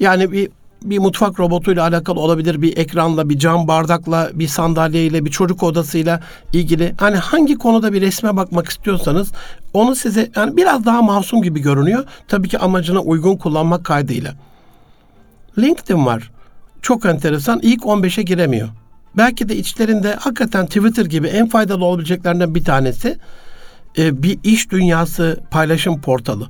Yani 0.00 0.32
bir 0.32 0.48
bir 0.84 0.98
mutfak 0.98 1.40
robotuyla 1.40 1.82
alakalı 1.82 2.20
olabilir, 2.20 2.62
bir 2.62 2.76
ekranla, 2.76 3.28
bir 3.28 3.38
cam 3.38 3.68
bardakla, 3.68 4.30
bir 4.34 4.48
sandalyeyle, 4.48 5.24
bir 5.24 5.30
çocuk 5.30 5.62
odasıyla 5.62 6.20
ilgili. 6.52 6.94
Hani 6.98 7.16
hangi 7.16 7.58
konuda 7.58 7.92
bir 7.92 8.00
resme 8.00 8.36
bakmak 8.36 8.68
istiyorsanız 8.68 9.32
onu 9.72 9.94
size 9.94 10.30
yani 10.36 10.56
biraz 10.56 10.84
daha 10.84 11.02
masum 11.02 11.42
gibi 11.42 11.60
görünüyor. 11.60 12.04
Tabii 12.28 12.48
ki 12.48 12.58
amacına 12.58 13.00
uygun 13.00 13.36
kullanmak 13.36 13.84
kaydıyla. 13.84 14.34
LinkedIn 15.58 16.06
var. 16.06 16.30
Çok 16.82 17.06
enteresan. 17.06 17.60
İlk 17.62 17.82
15'e 17.82 18.22
giremiyor. 18.22 18.68
Belki 19.16 19.48
de 19.48 19.56
içlerinde 19.56 20.14
hakikaten 20.14 20.66
Twitter 20.66 21.04
gibi 21.04 21.26
en 21.26 21.48
faydalı 21.48 21.84
olabileceklerinden 21.84 22.54
bir 22.54 22.64
tanesi 22.64 23.18
e, 23.98 24.22
bir 24.22 24.38
iş 24.44 24.70
dünyası 24.70 25.40
paylaşım 25.50 26.00
portalı. 26.00 26.48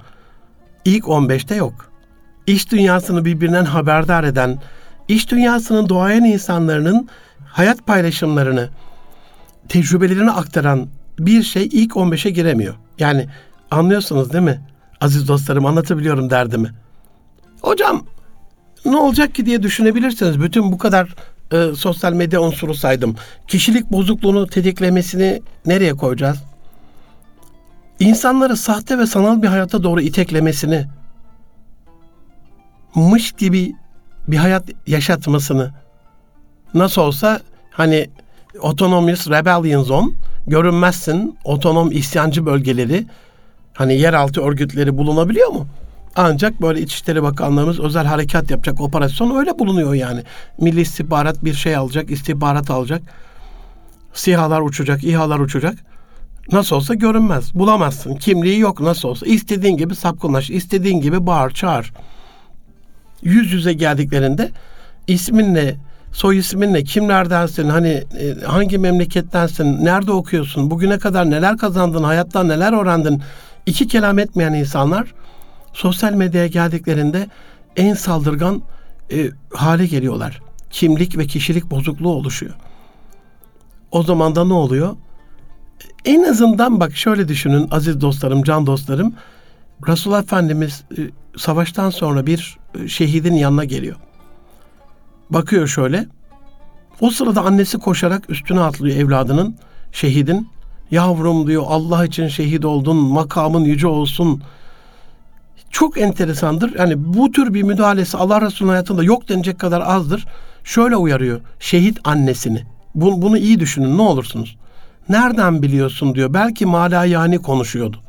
İlk 0.85 1.05
15'te 1.05 1.55
yok 1.55 1.92
iş 2.46 2.70
dünyasını 2.70 3.24
birbirinden 3.24 3.64
haberdar 3.64 4.24
eden, 4.24 4.59
iş 5.09 5.31
dünyasının 5.31 5.88
doğayan 5.88 6.24
insanların 6.24 7.09
hayat 7.44 7.87
paylaşımlarını, 7.87 8.68
tecrübelerini 9.68 10.31
aktaran 10.31 10.88
bir 11.18 11.42
şey 11.42 11.68
ilk 11.72 11.92
15'e 11.92 12.31
giremiyor. 12.31 12.74
Yani 12.98 13.26
anlıyorsunuz 13.70 14.33
değil 14.33 14.44
mi? 14.44 14.61
Aziz 15.00 15.28
dostlarım 15.28 15.66
anlatabiliyorum 15.66 16.31
derdimi. 16.31 16.70
Hocam 17.61 18.05
ne 18.85 18.96
olacak 18.96 19.35
ki 19.35 19.46
diye 19.46 19.62
düşünebilirsiniz. 19.62 20.40
Bütün 20.40 20.72
bu 20.72 20.78
kadar 20.78 21.14
e, 21.52 21.74
sosyal 21.74 22.12
medya 22.12 22.40
unsuru 22.40 22.74
saydım. 22.74 23.16
Kişilik 23.48 23.92
bozukluğunu 23.92 24.46
tetiklemesini 24.46 25.42
nereye 25.66 25.94
koyacağız? 25.94 26.38
İnsanları 28.03 28.57
sahte 28.57 28.99
ve 28.99 29.07
sanal 29.07 29.43
bir 29.43 29.49
hayata 29.49 29.83
doğru 29.83 30.01
iteklemesini, 30.01 30.87
mış 32.95 33.33
gibi 33.33 33.73
bir 34.29 34.37
hayat 34.37 34.65
yaşatmasını 34.87 35.71
nasıl 36.75 37.03
olsa 37.03 37.41
hani 37.71 38.11
Autonomous 38.62 39.29
Rebellion 39.29 39.83
Zone 39.83 40.11
görünmezsin 40.47 41.38
otonom 41.45 41.93
isyancı 41.93 42.47
bölgeleri 42.47 43.07
hani 43.75 43.99
yeraltı 43.99 44.43
örgütleri 44.43 44.97
bulunabiliyor 44.99 45.49
mu? 45.49 45.67
Ancak 46.17 46.62
böyle 46.62 46.81
İçişleri 46.81 47.23
Bakanlığımız 47.23 47.81
özel 47.81 48.07
harekat 48.07 48.51
yapacak 48.51 48.81
operasyon 48.81 49.37
öyle 49.37 49.59
bulunuyor 49.59 49.95
yani. 49.95 50.23
Milli 50.59 50.81
istihbarat 50.81 51.45
bir 51.45 51.55
şey 51.55 51.77
alacak, 51.77 52.11
istihbarat 52.11 52.71
alacak. 52.71 53.03
SİHA'lar 54.15 54.61
uçacak, 54.61 55.05
İHA'lar 55.05 55.38
uçacak. 55.38 55.91
Nasıl 56.52 56.76
olsa 56.76 56.94
görünmez. 56.94 57.55
Bulamazsın. 57.55 58.16
Kimliği 58.16 58.59
yok 58.59 58.81
nasıl 58.81 59.09
olsa. 59.09 59.26
İstediğin 59.26 59.76
gibi 59.76 59.94
sapkınlaş, 59.94 60.50
istediğin 60.50 61.00
gibi 61.00 61.26
bağır, 61.26 61.50
çağır 61.50 61.92
yüz 63.22 63.52
yüze 63.52 63.72
geldiklerinde 63.72 64.50
isminle, 65.07 65.76
soy 66.12 66.38
isminle, 66.38 66.85
kimlerdensin, 66.85 67.68
hani 67.68 67.88
e, 67.88 68.44
hangi 68.46 68.78
memlekettensin, 68.78 69.85
nerede 69.85 70.12
okuyorsun, 70.12 70.70
bugüne 70.70 70.98
kadar 70.98 71.31
neler 71.31 71.57
kazandın, 71.57 72.02
hayattan 72.02 72.48
neler 72.48 72.72
öğrendin, 72.72 73.22
iki 73.66 73.87
kelam 73.87 74.18
etmeyen 74.18 74.52
insanlar 74.52 75.14
sosyal 75.72 76.12
medyaya 76.12 76.46
geldiklerinde 76.46 77.26
en 77.76 77.94
saldırgan 77.94 78.62
e, 79.12 79.31
hale 79.55 79.87
geliyorlar. 79.87 80.42
Kimlik 80.70 81.18
ve 81.18 81.26
kişilik 81.26 81.70
bozukluğu 81.70 82.12
oluşuyor. 82.14 82.55
O 83.90 84.02
zaman 84.02 84.35
da 84.35 84.44
ne 84.44 84.52
oluyor? 84.52 84.96
En 86.05 86.23
azından 86.23 86.81
bak 86.81 86.97
şöyle 86.97 87.29
düşünün 87.29 87.69
aziz 87.71 88.01
dostlarım, 88.01 88.43
can 88.43 88.67
dostlarım. 88.67 89.15
Resulullah 89.88 90.23
Efendimiz 90.23 90.85
e, 90.99 91.01
savaştan 91.37 91.91
sonra 91.91 92.27
bir 92.27 92.59
e, 92.85 92.88
şehidin 92.88 93.35
yanına 93.35 93.65
geliyor. 93.65 93.97
Bakıyor 95.31 95.67
şöyle. 95.67 96.07
O 97.01 97.11
sırada 97.11 97.43
annesi 97.43 97.79
koşarak 97.79 98.31
üstüne 98.31 98.61
atlıyor 98.61 98.97
evladının, 98.97 99.57
şehidin. 99.93 100.49
Yavrum 100.91 101.47
diyor 101.47 101.62
Allah 101.67 102.05
için 102.05 102.29
şehit 102.29 102.65
oldun, 102.65 102.97
makamın 102.97 103.65
yüce 103.65 103.87
olsun. 103.87 104.43
Çok 105.71 105.99
enteresandır. 105.99 106.79
Yani 106.79 106.95
bu 107.15 107.31
tür 107.31 107.55
bir 107.55 107.62
müdahalesi 107.62 108.17
Allah 108.17 108.41
Resulü'nün 108.41 108.73
hayatında 108.73 109.05
yok 109.05 109.29
denecek 109.29 109.59
kadar 109.59 109.81
azdır. 109.81 110.27
Şöyle 110.65 110.97
uyarıyor 110.97 111.41
şehit 111.61 111.99
annesini. 112.05 112.62
Bunu, 112.95 113.23
bunu 113.23 113.38
iyi 113.38 113.61
düşünün 113.61 113.99
ne 113.99 114.03
olursunuz. 114.03 114.57
Nereden 115.09 115.63
biliyorsun 115.63 116.15
diyor. 116.15 116.35
Belki 116.35 116.67
mala 116.67 117.05
yani 117.05 117.38
konuşuyordu. 117.38 118.00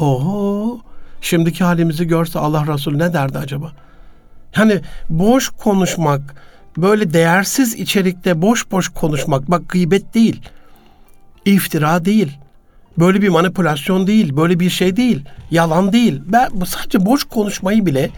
Oho 0.00 0.80
şimdiki 1.20 1.64
halimizi 1.64 2.06
görse 2.06 2.38
Allah 2.38 2.74
Resulü 2.74 2.98
ne 2.98 3.12
derdi 3.12 3.38
acaba? 3.38 3.72
Hani 4.52 4.80
boş 5.10 5.48
konuşmak, 5.48 6.34
böyle 6.76 7.12
değersiz 7.12 7.74
içerikte 7.74 8.42
boş 8.42 8.70
boş 8.70 8.88
konuşmak, 8.88 9.50
bak 9.50 9.68
gıybet 9.68 10.14
değil, 10.14 10.40
iftira 11.44 12.04
değil, 12.04 12.38
böyle 12.98 13.22
bir 13.22 13.28
manipülasyon 13.28 14.06
değil, 14.06 14.36
böyle 14.36 14.60
bir 14.60 14.70
şey 14.70 14.96
değil, 14.96 15.24
yalan 15.50 15.92
değil. 15.92 16.22
Ben 16.26 16.48
sadece 16.66 17.06
boş 17.06 17.24
konuşmayı 17.24 17.86
bile 17.86 18.10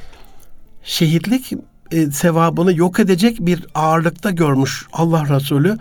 şehitlik 0.85 1.53
e, 1.91 2.11
sevabını 2.11 2.77
yok 2.77 3.01
edecek 3.01 3.37
bir 3.41 3.66
ağırlıkta 3.75 4.31
görmüş 4.31 4.87
Allah 4.93 5.37
Resulü. 5.37 5.79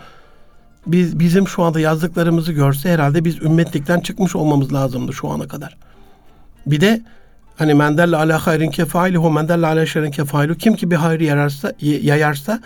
Biz 0.87 1.19
bizim 1.19 1.47
şu 1.47 1.63
anda 1.63 1.79
yazdıklarımızı 1.79 2.51
görse 2.51 2.93
herhalde 2.93 3.25
biz 3.25 3.41
ümmetlikten 3.41 3.99
çıkmış 3.99 4.35
olmamız 4.35 4.73
lazımdı 4.73 5.13
şu 5.13 5.29
ana 5.29 5.47
kadar. 5.47 5.77
Bir 6.65 6.81
de 6.81 7.01
Hani 7.57 7.73
mendelle 7.73 8.17
ala 8.17 8.47
hayrin 8.47 8.69
kefailuhu 8.69 9.31
mendelle 9.31 9.67
ala 9.67 9.85
şerrin 9.85 10.11
kefailu. 10.11 10.55
Kim 10.55 10.75
ki 10.75 10.91
bir 10.91 10.95
hayrı 10.95 11.23
yararsa, 11.23 11.73
yayarsa 11.81 12.61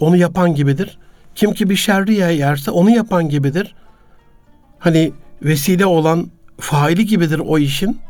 onu 0.00 0.16
yapan 0.16 0.54
gibidir. 0.54 0.98
Kim 1.34 1.52
ki 1.52 1.70
bir 1.70 1.76
şerri 1.76 2.14
yayarsa 2.14 2.72
onu 2.72 2.90
yapan 2.90 3.28
gibidir. 3.28 3.74
Hani 4.78 5.12
vesile 5.42 5.86
olan 5.86 6.30
faili 6.60 7.06
gibidir 7.06 7.38
o 7.38 7.58
işin. 7.58 8.00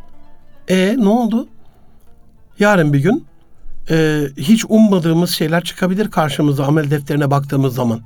E 0.69 0.95
ne 0.99 1.09
oldu? 1.09 1.49
Yarın 2.59 2.93
bir 2.93 3.01
gün 3.01 3.27
e, 3.91 4.23
hiç 4.37 4.65
ummadığımız 4.69 5.31
şeyler 5.31 5.65
çıkabilir 5.65 6.11
karşımıza 6.11 6.65
amel 6.65 6.91
defterine 6.91 7.31
baktığımız 7.31 7.75
zaman. 7.75 8.01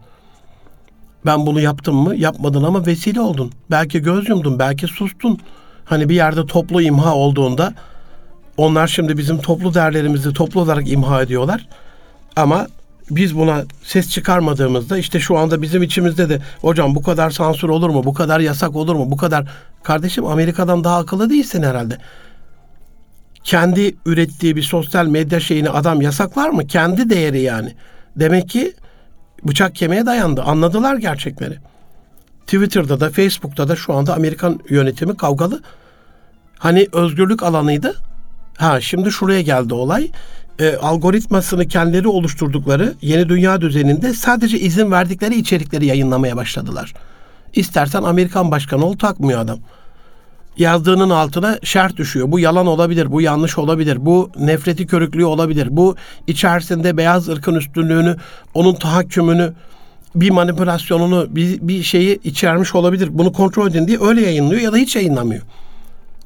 Ben 1.27 1.47
bunu 1.47 1.61
yaptım 1.61 1.97
mı? 1.97 2.17
Yapmadın 2.17 2.63
ama 2.63 2.87
vesile 2.87 3.21
oldun. 3.21 3.53
Belki 3.71 4.03
göz 4.03 4.29
yumdun, 4.29 4.59
belki 4.59 4.87
sustun. 4.87 5.39
Hani 5.85 6.09
bir 6.09 6.15
yerde 6.15 6.47
toplu 6.47 6.83
imha 6.83 7.15
olduğunda 7.15 7.75
onlar 8.57 8.87
şimdi 8.87 9.19
bizim 9.19 9.39
toplu 9.39 9.75
değerlerimizi 9.75 10.33
toplu 10.33 10.61
olarak 10.61 10.91
imha 10.91 11.23
ediyorlar. 11.23 11.69
Ama 12.37 12.67
biz 13.11 13.37
buna 13.37 13.65
ses 13.83 14.11
çıkarmadığımızda 14.11 14.99
işte 14.99 15.21
şu 15.21 15.39
anda 15.39 15.63
bizim 15.63 15.83
içimizde 15.83 16.29
de 16.29 16.43
hocam 16.61 16.95
bu 16.95 17.03
kadar 17.03 17.31
sansür 17.31 17.69
olur 17.69 17.91
mu? 17.91 18.05
Bu 18.05 18.15
kadar 18.15 18.41
yasak 18.41 18.77
olur 18.77 18.95
mu? 18.95 19.11
Bu 19.11 19.17
kadar 19.17 19.49
kardeşim 19.83 20.27
Amerika'dan 20.27 20.85
daha 20.85 20.99
akıllı 20.99 21.31
değilsin 21.31 21.63
herhalde. 21.63 21.99
Kendi 23.45 23.95
ürettiği 24.07 24.57
bir 24.57 24.63
sosyal 24.63 25.07
medya 25.07 25.41
şeyini 25.41 25.71
adam 25.71 26.01
yasaklar 26.01 26.49
mı? 26.49 26.67
Kendi 26.67 27.11
değeri 27.11 27.41
yani. 27.41 27.75
Demek 28.17 28.49
ki 28.49 28.73
bıçak 29.45 29.75
kemiğe 29.75 30.07
dayandı. 30.07 30.43
Anladılar 30.43 30.97
gerçekleri. 30.97 31.59
Twitter'da 32.47 33.01
da 33.01 33.11
Facebook'ta 33.11 33.69
da 33.69 33.77
şu 33.77 33.95
anda 33.95 34.15
Amerikan 34.15 34.61
yönetimi 34.71 35.17
kavgalı. 35.17 35.63
Hani 36.59 36.89
özgürlük 36.93 37.43
alanıydı. 37.43 37.97
Ha 38.57 38.81
şimdi 38.81 39.11
şuraya 39.11 39.41
geldi 39.43 39.75
olay. 39.75 40.11
E, 40.59 40.77
algoritmasını 40.77 41.69
kendileri 41.69 42.09
oluşturdukları 42.09 42.95
yeni 43.01 43.29
dünya 43.29 43.61
düzeninde 43.61 44.15
sadece 44.15 44.59
izin 44.59 44.91
verdikleri 44.91 45.35
içerikleri 45.35 45.87
yayınlamaya 45.87 46.37
başladılar. 46.37 46.95
İstersen 47.55 48.03
Amerikan 48.03 48.51
başkanı 48.51 48.85
ol 48.85 48.99
takmıyor 48.99 49.41
adam. 49.41 49.59
Yazdığının 50.57 51.11
altına 51.11 51.59
şert 51.63 51.97
düşüyor. 51.97 52.33
Bu 52.33 52.39
yalan 52.39 52.67
olabilir, 52.67 53.13
bu 53.13 53.21
yanlış 53.21 53.59
olabilir, 53.59 54.07
bu 54.07 54.31
nefreti 54.39 54.87
körüklüğü 54.87 55.25
olabilir, 55.25 55.69
bu 55.71 55.97
içerisinde 56.27 56.97
beyaz 56.97 57.29
ırkın 57.29 57.55
üstünlüğünü, 57.55 58.17
onun 58.55 58.75
tahakkümünü, 58.75 59.53
bir 60.15 60.31
manipülasyonunu, 60.31 61.27
bir, 61.37 61.69
bir 61.69 61.83
şeyi 61.83 62.21
içermiş 62.25 62.75
olabilir. 62.75 63.09
Bunu 63.13 63.33
kontrol 63.33 63.71
edin 63.71 63.87
diye 63.87 63.99
öyle 64.01 64.21
yayınlıyor 64.21 64.61
ya 64.61 64.73
da 64.73 64.77
hiç 64.77 64.97
yayınlamıyor. 64.97 65.43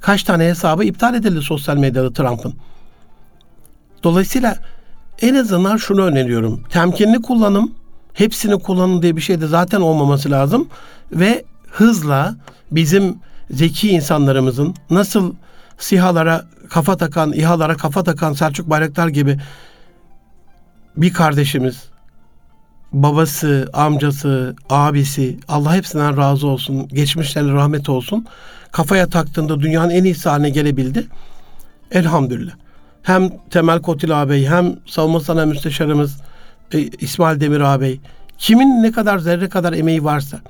Kaç 0.01 0.22
tane 0.22 0.45
hesabı 0.45 0.85
iptal 0.85 1.14
edildi 1.14 1.43
sosyal 1.43 1.77
medyada 1.77 2.12
Trump'ın. 2.12 2.55
Dolayısıyla 4.03 4.57
en 5.22 5.35
azından 5.35 5.77
şunu 5.77 6.03
öneriyorum. 6.03 6.62
Temkinli 6.70 7.22
kullanım, 7.22 7.74
hepsini 8.12 8.59
kullanın 8.59 9.03
diye 9.03 9.16
bir 9.16 9.20
şey 9.20 9.41
de 9.41 9.47
zaten 9.47 9.81
olmaması 9.81 10.31
lazım. 10.31 10.68
Ve 11.12 11.45
hızla 11.70 12.37
bizim 12.70 13.16
zeki 13.51 13.90
insanlarımızın 13.90 14.74
nasıl 14.90 15.34
sihalara 15.78 16.44
kafa 16.70 16.97
takan, 16.97 17.32
İHA'lara 17.32 17.76
kafa 17.76 18.05
takan 18.05 18.32
Selçuk 18.32 18.70
Bayraktar 18.70 19.09
gibi 19.09 19.38
bir 20.97 21.12
kardeşimiz, 21.12 21.84
babası, 22.92 23.70
amcası, 23.72 24.57
abisi, 24.70 25.38
Allah 25.49 25.74
hepsinden 25.74 26.16
razı 26.16 26.47
olsun, 26.47 26.88
geçmişlerine 26.88 27.53
rahmet 27.53 27.88
olsun. 27.88 28.26
Kafaya 28.72 29.09
taktığında 29.09 29.61
dünyanın 29.61 29.90
en 29.90 30.05
iyisi 30.05 30.28
haline 30.28 30.51
gelebildi. 30.51 31.07
Elhamdülillah. 31.90 32.53
Hem 33.03 33.30
Temel 33.51 33.82
Kotil 33.82 34.22
ağabey 34.22 34.47
hem 34.47 34.76
savunma 34.86 35.20
sanayi 35.20 35.47
müsteşarımız 35.47 36.20
e, 36.72 36.78
İsmail 36.80 37.40
Demir 37.40 37.61
ağabey 37.61 38.01
kimin 38.38 38.82
ne 38.82 38.92
kadar 38.92 39.18
zerre 39.18 39.49
kadar 39.49 39.72
emeği 39.72 40.05
varsa 40.05 40.40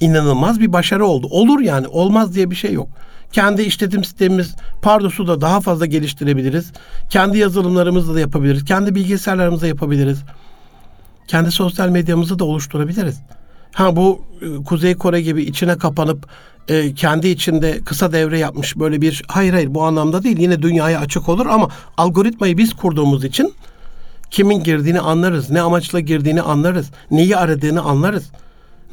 inanılmaz 0.00 0.60
bir 0.60 0.72
başarı 0.72 1.06
oldu. 1.06 1.26
Olur 1.30 1.60
yani 1.60 1.88
olmaz 1.88 2.34
diye 2.34 2.50
bir 2.50 2.56
şey 2.56 2.72
yok. 2.72 2.88
Kendi 3.32 3.62
işletim 3.62 4.04
sistemimiz 4.04 4.54
Pardos'u 4.82 5.26
da 5.26 5.40
daha 5.40 5.60
fazla 5.60 5.86
geliştirebiliriz. 5.86 6.72
Kendi 7.10 7.38
yazılımlarımızla 7.38 8.14
da 8.14 8.20
yapabiliriz. 8.20 8.64
Kendi 8.64 8.94
bilgisayarlarımızla 8.94 9.66
yapabiliriz. 9.66 10.18
Kendi 11.26 11.50
sosyal 11.50 11.88
medyamızı 11.88 12.38
da 12.38 12.44
oluşturabiliriz. 12.44 13.20
Ha 13.72 13.96
bu 13.96 14.24
e, 14.42 14.64
Kuzey 14.64 14.94
Kore 14.94 15.20
gibi 15.20 15.42
içine 15.42 15.78
kapanıp 15.78 16.28
e, 16.68 16.94
kendi 16.94 17.28
içinde 17.28 17.80
kısa 17.80 18.12
devre 18.12 18.38
yapmış 18.38 18.76
böyle 18.76 19.00
bir 19.00 19.22
hayır 19.28 19.52
hayır 19.52 19.74
bu 19.74 19.82
anlamda 19.82 20.22
değil 20.22 20.38
yine 20.38 20.62
dünyaya 20.62 21.00
açık 21.00 21.28
olur 21.28 21.46
ama 21.46 21.68
algoritmayı 21.96 22.58
biz 22.58 22.74
kurduğumuz 22.74 23.24
için 23.24 23.54
kimin 24.30 24.62
girdiğini 24.62 25.00
anlarız, 25.00 25.50
ne 25.50 25.60
amaçla 25.60 26.00
girdiğini 26.00 26.42
anlarız, 26.42 26.90
neyi 27.10 27.36
aradığını 27.36 27.82
anlarız. 27.82 28.30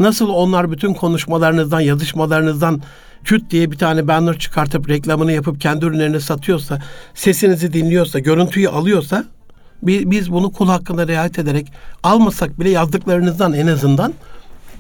Nasıl 0.02 0.30
onlar 0.30 0.72
bütün 0.72 0.94
konuşmalarınızdan, 0.94 1.80
yazışmalarınızdan 1.80 2.82
küt 3.24 3.52
diye 3.52 3.72
bir 3.72 3.78
tane 3.78 4.08
banner 4.08 4.40
çıkartıp 4.40 4.90
reklamını 4.90 5.32
yapıp 5.32 5.62
kendi 5.62 5.86
ürünlerini 5.86 6.22
satıyorsa, 6.22 6.80
sesinizi 7.14 7.74
dinliyorsa, 7.74 8.20
görüntüyü 8.20 8.70
alıyorsa 8.70 9.26
biz 9.84 10.32
bunu 10.32 10.52
kul 10.52 10.68
hakkında 10.68 11.08
riayet 11.08 11.40
ederek 11.40 11.72
almasak 12.04 12.60
bile 12.60 12.70
yazdıklarınızdan 12.70 13.54
en 13.54 13.68
azından 13.68 14.14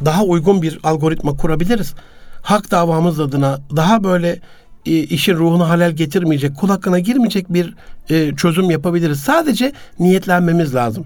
daha 0.06 0.24
uygun 0.24 0.62
bir 0.62 0.80
algoritma 0.84 1.38
kurabiliriz. 1.38 1.94
Hak 2.42 2.72
davamız 2.72 3.20
adına 3.20 3.60
daha 3.76 4.04
böyle 4.04 4.40
işin 4.86 5.36
ruhunu 5.36 5.70
halel 5.70 5.92
getirmeyecek, 5.92 6.56
kul 6.56 6.70
hakkına 6.70 7.00
girmeyecek 7.00 7.54
bir 7.54 7.76
e, 8.10 8.36
çözüm 8.36 8.72
yapabiliriz. 8.72 9.20
Sadece 9.20 9.72
niyetlenmemiz 10.00 10.76
lazım. 10.76 11.06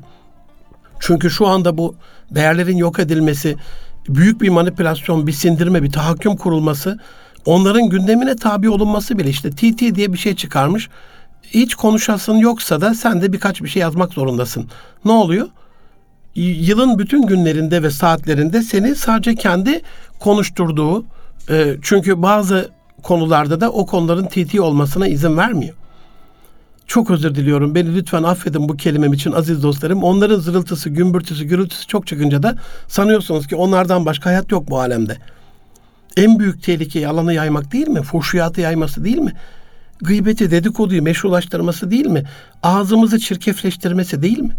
Çünkü 1.00 1.30
şu 1.30 1.48
anda 1.48 1.78
bu 1.78 1.96
değerlerin 2.32 2.78
yok 2.78 3.00
edilmesi, 3.00 3.56
büyük 4.10 4.42
bir 4.42 4.50
manipülasyon, 4.50 5.28
bir 5.28 5.32
sindirme, 5.32 5.84
bir 5.84 5.92
tahakküm 5.92 6.36
kurulması, 6.36 7.00
onların 7.46 7.90
gündemine 7.90 8.36
tabi 8.36 8.70
olunması 8.70 9.18
bile 9.18 9.30
işte 9.30 9.50
TT 9.50 9.96
diye 9.96 10.14
bir 10.14 10.18
şey 10.18 10.36
çıkarmış. 10.36 10.90
Hiç 11.44 11.76
konuşasın 11.76 12.36
yoksa 12.36 12.82
da 12.82 12.94
sen 12.94 13.22
de 13.22 13.34
birkaç 13.34 13.62
bir 13.64 13.70
şey 13.70 13.82
yazmak 13.82 14.14
zorundasın. 14.14 14.70
Ne 15.06 15.12
oluyor? 15.12 15.48
Yılın 16.36 17.00
bütün 17.00 17.28
günlerinde 17.28 17.84
ve 17.84 17.90
saatlerinde 17.90 18.62
seni 18.62 18.96
sadece 18.96 19.36
kendi 19.36 19.82
konuşturduğu, 20.20 21.06
e, 21.50 21.76
çünkü 21.82 22.22
bazı 22.22 22.70
konularda 23.04 23.62
da 23.62 23.72
o 23.72 23.86
konuların 23.86 24.26
TT 24.26 24.60
olmasına 24.60 25.08
izin 25.08 25.38
vermiyor. 25.38 25.76
Çok 26.88 27.12
özür 27.12 27.36
diliyorum. 27.36 27.76
Beni 27.76 27.96
lütfen 27.96 28.24
affedin 28.24 28.70
bu 28.70 28.78
kelimem 28.78 29.14
için 29.14 29.32
aziz 29.32 29.64
dostlarım. 29.64 30.04
Onların 30.04 30.40
zırıltısı, 30.40 30.90
gümbürtüsü, 30.90 31.46
gürültüsü 31.46 31.88
çok 31.88 32.08
çıkınca 32.08 32.44
da 32.44 32.56
sanıyorsunuz 32.88 33.48
ki 33.48 33.56
onlardan 33.56 34.06
başka 34.06 34.30
hayat 34.30 34.52
yok 34.52 34.70
bu 34.70 34.80
alemde. 34.80 35.18
En 36.18 36.40
büyük 36.40 36.64
tehlike 36.64 37.00
yalanı 37.00 37.34
yaymak 37.34 37.72
değil 37.72 37.88
mi? 37.88 38.02
Fuhşiyatı 38.02 38.62
yayması 38.62 39.04
değil 39.04 39.18
mi? 39.18 39.34
Gıybeti, 40.02 40.52
dedikoduyu 40.52 41.02
meşrulaştırması 41.02 41.92
değil 41.92 42.06
mi? 42.06 42.24
Ağzımızı 42.64 43.20
çirkefleştirmesi 43.20 44.22
değil 44.22 44.40
mi? 44.40 44.52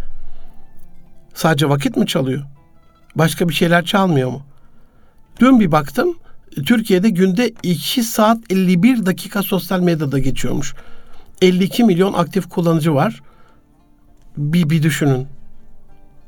Sadece 1.33 1.69
vakit 1.69 1.97
mi 1.97 2.07
çalıyor? 2.07 2.43
Başka 3.15 3.49
bir 3.49 3.53
şeyler 3.53 3.85
çalmıyor 3.85 4.29
mu? 4.29 4.41
Dün 5.39 5.59
bir 5.59 5.71
baktım. 5.71 6.17
Türkiye'de 6.65 7.09
günde 7.09 7.51
2 7.63 8.03
saat 8.03 8.37
51 8.49 9.05
dakika 9.05 9.43
sosyal 9.43 9.79
medyada 9.79 10.19
geçiyormuş. 10.19 10.75
52 11.41 11.83
milyon 11.83 12.13
aktif 12.13 12.49
kullanıcı 12.49 12.95
var. 12.95 13.21
Bir, 14.37 14.69
bir 14.69 14.83
düşünün. 14.83 15.27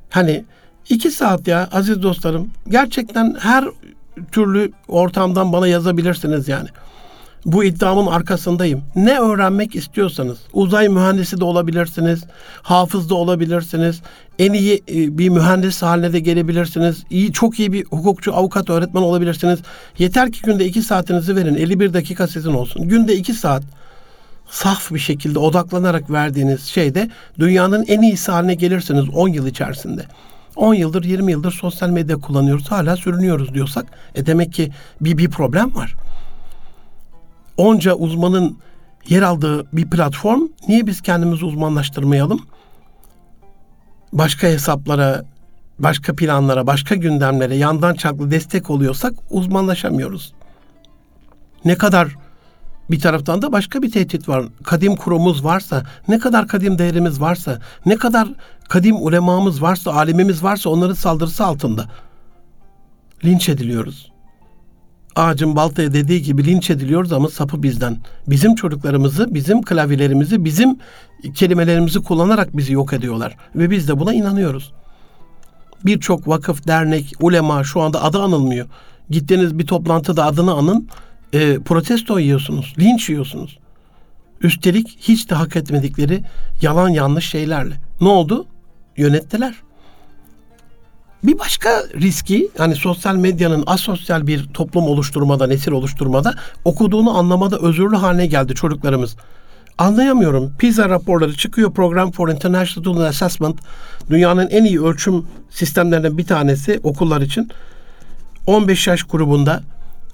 Hani 0.10 0.45
2 0.89 1.12
saat 1.12 1.47
ya 1.47 1.70
aziz 1.72 2.03
dostlarım. 2.03 2.51
Gerçekten 2.68 3.36
her 3.39 3.66
türlü 4.32 4.72
ortamdan 4.88 5.53
bana 5.53 5.68
yazabilirsiniz 5.68 6.47
yani. 6.47 6.70
Bu 7.45 7.64
iddiamın 7.64 8.07
arkasındayım. 8.07 8.84
Ne 8.95 9.20
öğrenmek 9.20 9.76
istiyorsanız, 9.76 10.38
uzay 10.53 10.89
mühendisi 10.89 11.39
de 11.39 11.43
olabilirsiniz, 11.43 12.24
hafız 12.62 13.10
da 13.10 13.16
olabilirsiniz, 13.16 14.01
en 14.39 14.53
iyi 14.53 14.84
e, 14.91 15.18
bir 15.18 15.30
mühendis 15.30 15.82
haline 15.82 16.14
de 16.14 16.20
gelebilirsiniz, 16.20 17.03
iyi, 17.10 17.34
çok 17.34 17.60
iyi 17.60 17.74
bir 17.74 17.86
hukukçu, 17.86 18.36
avukat, 18.36 18.70
öğretmen 18.70 19.01
olabilirsiniz. 19.01 19.60
Yeter 19.97 20.32
ki 20.32 20.41
günde 20.41 20.66
iki 20.66 20.82
saatinizi 20.82 21.36
verin, 21.36 21.55
51 21.55 21.93
dakika 21.93 22.28
sizin 22.28 22.53
olsun. 22.53 22.88
Günde 22.88 23.16
iki 23.16 23.34
saat 23.34 23.64
saf 24.49 24.91
bir 24.91 24.99
şekilde 24.99 25.39
odaklanarak 25.39 26.11
verdiğiniz 26.11 26.63
şeyde 26.63 27.09
dünyanın 27.39 27.85
en 27.87 28.01
iyisi 28.01 28.31
haline 28.31 28.55
gelirsiniz 28.55 29.09
10 29.09 29.27
yıl 29.27 29.47
içerisinde. 29.47 30.05
10 30.55 30.73
yıldır 30.73 31.03
20 31.03 31.31
yıldır 31.31 31.51
sosyal 31.51 31.89
medya 31.89 32.17
kullanıyoruz 32.17 32.71
hala 32.71 32.97
sürünüyoruz 32.97 33.53
diyorsak 33.53 33.85
e 34.15 34.25
demek 34.25 34.53
ki 34.53 34.71
bir, 35.01 35.17
bir 35.17 35.29
problem 35.29 35.75
var. 35.75 35.95
Onca 37.57 37.93
uzmanın 37.93 38.57
yer 39.09 39.21
aldığı 39.21 39.65
bir 39.73 39.89
platform 39.89 40.41
niye 40.67 40.87
biz 40.87 41.01
kendimizi 41.01 41.45
uzmanlaştırmayalım? 41.45 42.41
Başka 44.13 44.47
hesaplara, 44.47 45.23
başka 45.79 46.15
planlara, 46.15 46.67
başka 46.67 46.95
gündemlere 46.95 47.55
yandan 47.55 47.93
çaklı 47.93 48.31
destek 48.31 48.69
oluyorsak 48.69 49.13
uzmanlaşamıyoruz. 49.29 50.33
Ne 51.65 51.77
kadar 51.77 52.15
Bir 52.91 52.99
taraftan 52.99 53.41
da 53.41 53.51
başka 53.51 53.81
bir 53.81 53.91
tehdit 53.91 54.29
var. 54.29 54.45
Kadim 54.63 54.95
kurumumuz 54.95 55.43
varsa, 55.43 55.83
ne 56.07 56.19
kadar 56.19 56.47
kadim 56.47 56.77
değerimiz 56.77 57.21
varsa, 57.21 57.59
ne 57.85 57.95
kadar 57.95 58.27
kadim 58.69 58.95
ulemamız 58.95 59.61
varsa, 59.61 59.91
alimimiz 59.91 60.43
varsa 60.43 60.69
onların 60.69 60.93
saldırısı 60.93 61.45
altında. 61.45 61.85
Linç 63.25 63.49
ediliyoruz. 63.49 64.11
Ağacın 65.15 65.55
baltaya 65.55 65.93
dediği 65.93 66.21
gibi 66.21 66.45
linç 66.45 66.69
ediliyoruz 66.69 67.13
ama 67.13 67.29
sapı 67.29 67.63
bizden. 67.63 67.97
Bizim 68.27 68.55
çocuklarımızı, 68.55 69.33
bizim 69.33 69.61
klavyelerimizi, 69.61 70.45
bizim 70.45 70.77
kelimelerimizi 71.35 72.03
kullanarak 72.03 72.57
bizi 72.57 72.73
yok 72.73 72.93
ediyorlar. 72.93 73.37
Ve 73.55 73.69
biz 73.69 73.87
de 73.87 73.99
buna 73.99 74.13
inanıyoruz. 74.13 74.73
Birçok 75.85 76.27
vakıf, 76.27 76.67
dernek, 76.67 77.13
ulema 77.19 77.63
şu 77.63 77.81
anda 77.81 78.03
adı 78.03 78.21
anılmıyor. 78.21 78.67
Gittiğiniz 79.09 79.59
bir 79.59 79.67
toplantıda 79.67 80.25
adını 80.25 80.53
anın, 80.53 80.87
e, 81.34 81.59
protesto 81.59 82.19
yiyorsunuz, 82.19 82.73
linç 82.80 83.09
yiyorsunuz. 83.09 83.59
Üstelik 84.41 84.97
hiç 84.99 85.30
de 85.30 85.36
hak 85.36 85.55
etmedikleri 85.55 86.23
yalan 86.61 86.89
yanlış 86.89 87.30
şeylerle. 87.30 87.75
Ne 88.01 88.07
oldu? 88.07 88.45
Yönettiler. 88.97 89.55
Bir 91.23 91.39
başka 91.39 91.84
riski 92.01 92.49
hani 92.57 92.75
sosyal 92.75 93.15
medyanın 93.15 93.63
asosyal 93.67 94.27
bir 94.27 94.43
toplum 94.53 94.84
oluşturmada, 94.84 95.47
nesil 95.47 95.71
oluşturmada 95.71 96.34
okuduğunu 96.65 97.17
anlamada 97.17 97.59
özürlü 97.59 97.95
haline 97.95 98.25
geldi 98.25 98.55
çocuklarımız. 98.55 99.15
Anlayamıyorum. 99.77 100.53
PISA 100.57 100.89
raporları 100.89 101.34
çıkıyor. 101.34 101.73
Program 101.73 102.11
for 102.11 102.30
International 102.30 102.65
Student 102.65 103.09
Assessment. 103.09 103.59
Dünyanın 104.09 104.47
en 104.47 104.63
iyi 104.63 104.82
ölçüm 104.82 105.25
sistemlerinden 105.49 106.17
bir 106.17 106.25
tanesi 106.25 106.80
okullar 106.84 107.21
için. 107.21 107.51
15 108.47 108.88
yaş 108.88 109.03
grubunda 109.03 109.63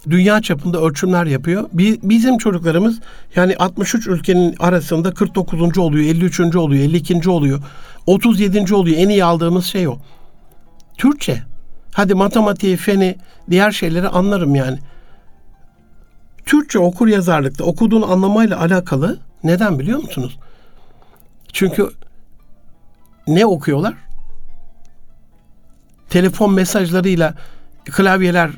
dünya 0.10 0.42
çapında 0.42 0.82
ölçümler 0.82 1.26
yapıyor. 1.26 1.70
Bizim 2.04 2.38
çocuklarımız 2.38 3.00
yani 3.36 3.56
63 3.58 4.08
ülkenin 4.08 4.56
arasında 4.60 5.14
49. 5.14 5.78
oluyor, 5.78 6.06
53. 6.06 6.40
oluyor, 6.56 6.84
52. 6.84 7.30
oluyor, 7.30 7.60
37. 8.06 8.76
oluyor. 8.76 8.98
En 8.98 9.10
iyi 9.10 9.24
aldığımız 9.24 9.66
şey 9.66 9.88
o. 9.88 9.98
Türkçe. 10.98 11.44
Hadi 11.94 12.14
matematiği, 12.14 12.78
feni, 12.78 13.16
diğer 13.50 13.72
şeyleri 13.72 14.08
anlarım 14.08 14.56
yani. 14.56 14.80
Türkçe 16.46 16.80
okur 16.80 17.08
yazarlıkta 17.08 17.64
okuduğun 17.64 18.02
anlamayla 18.02 18.60
alakalı 18.60 19.20
neden 19.44 19.80
biliyor 19.80 20.00
musunuz? 20.00 20.38
Çünkü 21.54 21.90
ne 23.28 23.46
okuyorlar? 23.46 23.94
Telefon 26.10 26.54
mesajlarıyla 26.54 27.34
klavyeler 27.86 28.52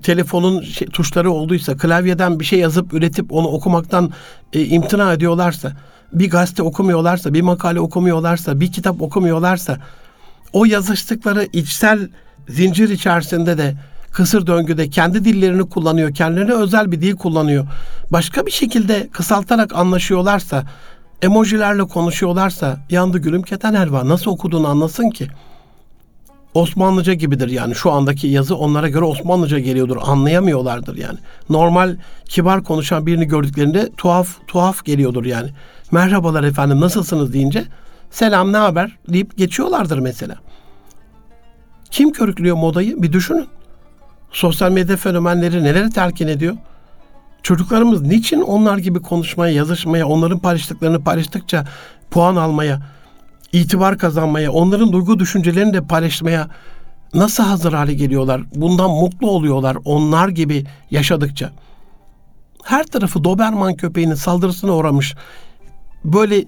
telefonun 0.00 0.62
şey, 0.62 0.88
tuşları 0.88 1.30
olduysa, 1.30 1.76
klavyeden 1.76 2.40
bir 2.40 2.44
şey 2.44 2.58
yazıp 2.58 2.94
üretip 2.94 3.32
onu 3.32 3.48
okumaktan 3.48 4.12
e, 4.52 4.64
imtina 4.64 5.12
ediyorlarsa, 5.12 5.72
bir 6.12 6.30
gazete 6.30 6.62
okumuyorlarsa, 6.62 7.34
bir 7.34 7.42
makale 7.42 7.80
okumuyorlarsa, 7.80 8.60
bir 8.60 8.72
kitap 8.72 9.02
okumuyorlarsa, 9.02 9.78
o 10.52 10.64
yazıştıkları 10.64 11.48
içsel 11.52 12.08
zincir 12.48 12.88
içerisinde 12.88 13.58
de 13.58 13.74
kısır 14.12 14.46
döngüde 14.46 14.90
kendi 14.90 15.24
dillerini 15.24 15.68
kullanıyor, 15.68 16.14
kendilerine 16.14 16.52
özel 16.52 16.92
bir 16.92 17.00
dil 17.00 17.16
kullanıyor. 17.16 17.66
Başka 18.12 18.46
bir 18.46 18.50
şekilde 18.50 19.08
kısaltarak 19.12 19.74
anlaşıyorlarsa, 19.74 20.64
emojilerle 21.22 21.84
konuşuyorlarsa 21.84 22.78
yandı 22.90 23.18
gülüm 23.18 23.42
keten 23.42 23.74
helva 23.74 24.08
nasıl 24.08 24.30
okuduğunu 24.30 24.68
anlasın 24.68 25.10
ki. 25.10 25.28
Osmanlıca 26.56 27.14
gibidir 27.14 27.48
yani 27.48 27.74
şu 27.74 27.92
andaki 27.92 28.26
yazı 28.26 28.56
onlara 28.56 28.88
göre 28.88 29.04
Osmanlıca 29.04 29.58
geliyordur 29.58 29.96
anlayamıyorlardır 30.02 30.96
yani. 30.96 31.18
Normal 31.50 31.96
kibar 32.24 32.64
konuşan 32.64 33.06
birini 33.06 33.24
gördüklerinde 33.24 33.90
tuhaf 33.96 34.28
tuhaf 34.46 34.84
geliyordur 34.84 35.24
yani. 35.24 35.50
Merhabalar 35.90 36.44
efendim 36.44 36.80
nasılsınız 36.80 37.32
deyince 37.32 37.64
selam 38.10 38.52
ne 38.52 38.56
haber 38.56 38.96
deyip 39.08 39.36
geçiyorlardır 39.36 39.98
mesela. 39.98 40.36
Kim 41.90 42.12
körüklüyor 42.12 42.56
modayı 42.56 43.02
bir 43.02 43.12
düşünün. 43.12 43.46
Sosyal 44.32 44.72
medya 44.72 44.96
fenomenleri 44.96 45.64
neleri 45.64 45.90
telkin 45.90 46.28
ediyor? 46.28 46.56
Çocuklarımız 47.42 48.02
niçin 48.02 48.40
onlar 48.40 48.78
gibi 48.78 49.02
konuşmaya, 49.02 49.54
yazışmaya, 49.54 50.06
onların 50.06 50.38
paylaştıklarını 50.38 51.04
paylaştıkça 51.04 51.64
puan 52.10 52.36
almaya, 52.36 52.82
itibar 53.52 53.98
kazanmaya, 53.98 54.52
onların 54.52 54.92
duygu 54.92 55.18
düşüncelerini 55.18 55.74
de 55.74 55.80
paylaşmaya 55.80 56.48
nasıl 57.14 57.44
hazır 57.44 57.72
hale 57.72 57.94
geliyorlar? 57.94 58.42
Bundan 58.54 58.90
mutlu 58.90 59.30
oluyorlar 59.30 59.76
onlar 59.84 60.28
gibi 60.28 60.64
yaşadıkça. 60.90 61.52
Her 62.64 62.86
tarafı 62.86 63.24
Doberman 63.24 63.74
köpeğinin 63.74 64.14
saldırısına 64.14 64.76
uğramış. 64.76 65.14
Böyle 66.04 66.44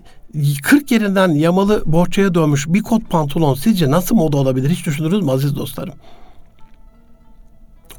40 0.63 0.91
yerinden 0.91 1.29
yamalı 1.29 1.83
bohçaya 1.87 2.35
dönmüş 2.35 2.69
bir 2.69 2.83
kot 2.83 3.11
pantolon 3.11 3.55
sizce 3.55 3.91
nasıl 3.91 4.17
moda 4.17 4.37
olabilir? 4.37 4.71
Hiç 4.71 4.87
düşündünüz 4.87 5.23
mü 5.23 5.31
aziz 5.31 5.57
dostlarım? 5.57 5.95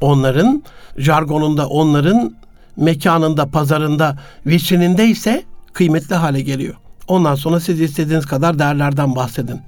Onların 0.01 0.63
jargonunda, 0.97 1.67
onların 1.67 2.35
mekanında, 2.77 3.45
pazarında, 3.45 4.17
vitrininde 4.45 5.07
ise 5.07 5.43
kıymetli 5.73 6.15
hale 6.15 6.41
geliyor. 6.41 6.75
Ondan 7.09 7.35
sonra 7.35 7.59
siz 7.59 7.81
istediğiniz 7.81 8.25
kadar 8.25 8.59
değerlerden 8.59 9.15
bahsedin. 9.15 9.61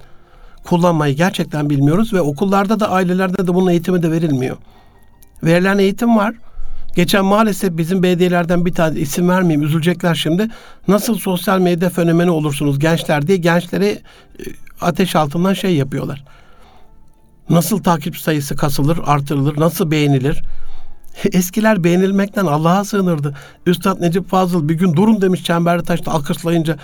Kullanmayı 0.64 1.16
gerçekten 1.16 1.70
bilmiyoruz 1.70 2.12
ve 2.12 2.20
okullarda 2.20 2.80
da 2.80 2.90
ailelerde 2.90 3.46
de 3.46 3.54
bunun 3.54 3.70
eğitimi 3.70 4.02
de 4.02 4.10
verilmiyor. 4.10 4.56
Verilen 5.42 5.78
eğitim 5.78 6.16
var. 6.16 6.34
Geçen 6.96 7.24
maalesef 7.24 7.76
bizim 7.76 8.02
belediyelerden 8.02 8.66
bir 8.66 8.72
tane 8.72 8.98
isim 8.98 9.28
vermeyeyim 9.28 9.62
üzülecekler 9.62 10.14
şimdi. 10.14 10.48
Nasıl 10.88 11.18
sosyal 11.18 11.58
medya 11.58 11.90
fenomeni 11.90 12.30
olursunuz 12.30 12.78
gençler 12.78 13.26
diye 13.26 13.38
gençlere 13.38 13.86
e, 13.88 14.00
ateş 14.80 15.16
altından 15.16 15.54
şey 15.54 15.76
yapıyorlar. 15.76 16.24
Nasıl 17.50 17.82
takip 17.82 18.16
sayısı 18.16 18.56
kasılır, 18.56 18.98
artırılır, 19.06 19.60
nasıl 19.60 19.90
beğenilir? 19.90 20.42
Eskiler 21.32 21.84
beğenilmekten 21.84 22.46
Allah'a 22.46 22.84
sığınırdı. 22.84 23.34
Üstad 23.66 24.00
Necip 24.00 24.28
Fazıl 24.28 24.68
bir 24.68 24.74
gün 24.74 24.94
durun 24.94 25.20
demiş 25.20 25.44
çemberli 25.44 25.82
taşta 25.82 26.12
alkışlayınca. 26.12 26.76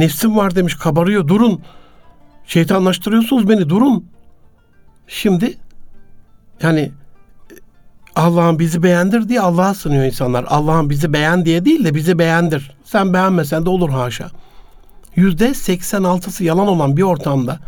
Nefsim 0.00 0.36
var 0.36 0.54
demiş 0.54 0.74
kabarıyor 0.74 1.28
durun. 1.28 1.60
Şeytanlaştırıyorsunuz 2.46 3.48
beni 3.48 3.68
durun. 3.68 4.04
Şimdi 5.06 5.58
yani 6.62 6.92
Allah'ın 8.16 8.58
bizi 8.58 8.82
beğendir 8.82 9.28
diye 9.28 9.40
Allah'a 9.40 9.74
sınıyor 9.74 10.04
insanlar. 10.04 10.44
Allah'ın 10.48 10.90
bizi 10.90 11.12
beğen 11.12 11.44
diye 11.44 11.64
değil 11.64 11.84
de 11.84 11.94
bizi 11.94 12.18
beğendir. 12.18 12.70
Sen 12.84 13.12
beğenmesen 13.12 13.64
de 13.64 13.70
olur 13.70 13.90
haşa. 13.90 14.30
Yüzde 15.16 15.50
86'sı 15.50 16.44
yalan 16.44 16.68
olan 16.68 16.96
bir 16.96 17.02
ortamda 17.02 17.58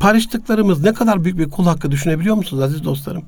paylaştıklarımız 0.00 0.82
ne 0.82 0.94
kadar 0.94 1.24
büyük 1.24 1.38
bir 1.38 1.50
kul 1.50 1.64
hakkı 1.64 1.90
düşünebiliyor 1.90 2.36
musunuz 2.36 2.62
aziz 2.62 2.84
dostlarım? 2.84 3.22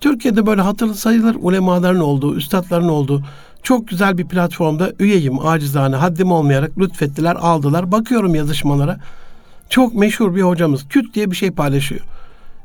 Türkiye'de 0.00 0.46
böyle 0.46 0.62
hatırlı 0.62 0.94
sayılır 0.94 1.36
ulemaların 1.40 2.00
olduğu, 2.00 2.36
üstadların 2.36 2.88
olduğu 2.88 3.22
çok 3.64 3.88
güzel 3.88 4.18
bir 4.18 4.24
platformda 4.24 4.92
üyeyim 4.98 5.46
acizane 5.46 5.96
haddim 5.96 6.32
olmayarak 6.32 6.78
lütfettiler 6.78 7.36
aldılar. 7.36 7.92
Bakıyorum 7.92 8.34
yazışmalara. 8.34 9.00
Çok 9.68 9.94
meşhur 9.94 10.34
bir 10.34 10.42
hocamız 10.42 10.88
küt 10.88 11.14
diye 11.14 11.30
bir 11.30 11.36
şey 11.36 11.50
paylaşıyor. 11.50 12.00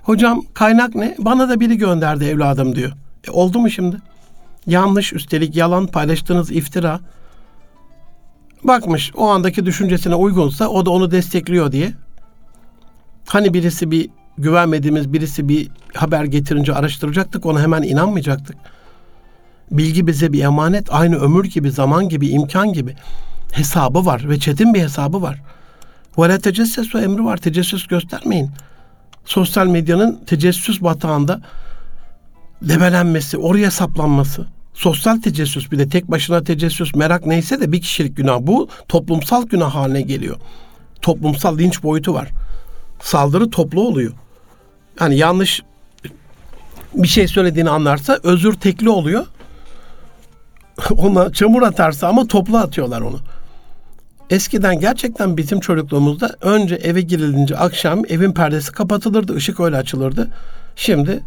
Hocam 0.03 0.41
kaynak 0.53 0.95
ne? 0.95 1.15
Bana 1.19 1.49
da 1.49 1.59
biri 1.59 1.77
gönderdi 1.77 2.25
evladım 2.25 2.75
diyor. 2.75 2.91
E, 3.27 3.31
oldu 3.31 3.59
mu 3.59 3.69
şimdi? 3.69 3.97
Yanlış 4.67 5.13
üstelik 5.13 5.55
yalan 5.55 5.87
paylaştığınız 5.87 6.51
iftira. 6.51 6.99
Bakmış 8.63 9.11
o 9.15 9.29
andaki 9.29 9.65
düşüncesine 9.65 10.15
uygunsa 10.15 10.67
o 10.67 10.85
da 10.85 10.89
onu 10.89 11.11
destekliyor 11.11 11.71
diye. 11.71 11.93
Hani 13.27 13.53
birisi 13.53 13.91
bir 13.91 14.09
güvenmediğimiz 14.37 15.13
birisi 15.13 15.49
bir 15.49 15.69
haber 15.95 16.23
getirince 16.23 16.73
araştıracaktık 16.73 17.45
ona 17.45 17.61
hemen 17.61 17.83
inanmayacaktık. 17.83 18.57
Bilgi 19.71 20.07
bize 20.07 20.33
bir 20.33 20.43
emanet 20.43 20.93
aynı 20.93 21.15
ömür 21.15 21.45
gibi 21.45 21.71
zaman 21.71 22.09
gibi 22.09 22.27
imkan 22.27 22.73
gibi 22.73 22.95
hesabı 23.51 24.05
var 24.05 24.29
ve 24.29 24.39
çetin 24.39 24.73
bir 24.73 24.81
hesabı 24.81 25.21
var. 25.21 25.41
Ve 26.17 26.29
la 26.29 26.39
tecessesu 26.39 26.99
emri 26.99 27.25
var 27.25 27.37
tecessüs 27.37 27.87
göstermeyin 27.87 28.49
sosyal 29.29 29.67
medyanın 29.67 30.19
tecessüs 30.25 30.81
batağında 30.81 31.41
debelenmesi, 32.61 33.37
oraya 33.37 33.71
saplanması. 33.71 34.45
Sosyal 34.73 35.21
tecessüs 35.21 35.71
bir 35.71 35.79
de 35.79 35.89
tek 35.89 36.11
başına 36.11 36.43
tecessüs 36.43 36.95
merak 36.95 37.25
neyse 37.25 37.61
de 37.61 37.71
bir 37.71 37.81
kişilik 37.81 38.17
günah 38.17 38.39
bu 38.41 38.69
toplumsal 38.87 39.45
günah 39.45 39.75
haline 39.75 40.01
geliyor. 40.01 40.37
Toplumsal 41.01 41.57
linç 41.57 41.83
boyutu 41.83 42.13
var. 42.13 42.29
Saldırı 43.01 43.49
toplu 43.49 43.81
oluyor. 43.81 44.13
Yani 45.01 45.17
yanlış 45.17 45.61
bir 46.95 47.07
şey 47.07 47.27
söylediğini 47.27 47.69
anlarsa 47.69 48.19
özür 48.23 48.53
tekli 48.53 48.89
oluyor. 48.89 49.25
Ona 50.93 51.33
çamur 51.33 51.61
atarsa 51.61 52.07
ama 52.07 52.27
toplu 52.27 52.57
atıyorlar 52.57 53.01
onu. 53.01 53.19
Eskiden 54.29 54.79
gerçekten 54.79 55.37
bizim 55.37 55.59
çocukluğumuzda 55.59 56.35
önce 56.41 56.75
eve 56.75 57.01
girilince 57.01 57.57
akşam 57.57 58.01
evin 58.09 58.31
perdesi 58.31 58.71
kapatılırdı, 58.71 59.35
ışık 59.35 59.59
öyle 59.59 59.77
açılırdı. 59.77 60.27
Şimdi 60.75 61.23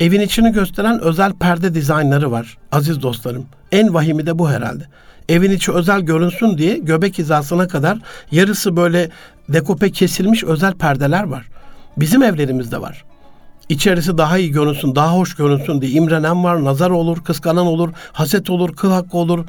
evin 0.00 0.20
içini 0.20 0.52
gösteren 0.52 1.00
özel 1.00 1.32
perde 1.32 1.74
dizaynları 1.74 2.30
var 2.30 2.58
aziz 2.72 3.02
dostlarım. 3.02 3.46
En 3.72 3.94
vahimi 3.94 4.26
de 4.26 4.38
bu 4.38 4.50
herhalde. 4.50 4.84
Evin 5.28 5.50
içi 5.50 5.72
özel 5.72 6.00
görünsün 6.00 6.58
diye 6.58 6.78
göbek 6.78 7.18
hizasına 7.18 7.68
kadar 7.68 7.98
yarısı 8.30 8.76
böyle 8.76 9.10
dekope 9.48 9.90
kesilmiş 9.90 10.44
özel 10.44 10.74
perdeler 10.74 11.22
var. 11.22 11.46
Bizim 11.96 12.22
evlerimizde 12.22 12.80
var. 12.80 13.04
İçerisi 13.68 14.18
daha 14.18 14.38
iyi 14.38 14.50
görünsün, 14.50 14.94
daha 14.94 15.14
hoş 15.14 15.34
görünsün 15.34 15.80
diye 15.80 15.92
imrenen 15.92 16.44
var, 16.44 16.64
nazar 16.64 16.90
olur, 16.90 17.24
kıskanan 17.24 17.66
olur, 17.66 17.90
haset 18.12 18.50
olur, 18.50 18.76
kıl 18.76 18.90
hakkı 18.90 19.16
olur. 19.16 19.44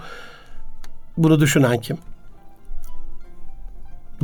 Bunu 1.18 1.40
düşünen 1.40 1.82
kim? 1.82 1.98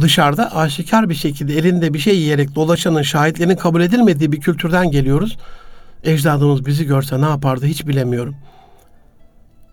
Dışarıda 0.02 0.56
aşikar 0.56 1.10
bir 1.10 1.16
şekilde 1.16 1.58
elinde 1.58 1.94
bir 1.94 2.00
şey 2.00 2.18
yiyerek 2.18 2.56
dolaşanın 2.56 3.02
şahitlerinin 3.02 3.56
kabul 3.56 3.82
edilmediği 3.82 4.32
bir 4.32 4.40
kültürden 4.40 4.92
geliyoruz. 4.92 5.38
Ecdadımız 6.04 6.66
bizi 6.66 6.86
görse 6.86 7.22
ne 7.22 7.26
yapardı 7.26 7.66
hiç 7.66 7.88
bilemiyorum. 7.88 8.36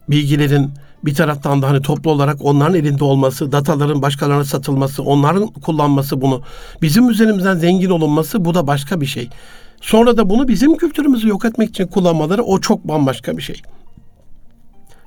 Bilgilerin 0.08 0.70
bir 1.04 1.14
taraftan 1.14 1.62
da 1.62 1.68
hani 1.68 1.82
toplu 1.82 2.10
olarak 2.10 2.36
onların 2.40 2.74
elinde 2.74 3.04
olması, 3.04 3.52
dataların 3.52 4.02
başkalarına 4.02 4.44
satılması, 4.44 5.02
onların 5.02 5.46
kullanması 5.46 6.20
bunu, 6.20 6.42
bizim 6.82 7.10
üzerimizden 7.10 7.56
zengin 7.56 7.90
olunması 7.90 8.44
bu 8.44 8.54
da 8.54 8.66
başka 8.66 9.00
bir 9.00 9.06
şey. 9.06 9.28
Sonra 9.82 10.16
da 10.16 10.30
bunu 10.30 10.48
bizim 10.48 10.76
kültürümüzü 10.76 11.28
yok 11.28 11.44
etmek 11.44 11.68
için 11.68 11.86
kullanmaları 11.86 12.42
o 12.42 12.60
çok 12.60 12.88
bambaşka 12.88 13.36
bir 13.36 13.42
şey. 13.42 13.62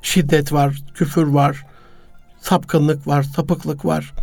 Şiddet 0.01 0.53
var, 0.53 0.83
küfür 0.93 1.27
var, 1.27 1.65
sapkınlık 2.39 3.07
var, 3.07 3.23
sapıklık 3.23 3.85
var. 3.85 4.13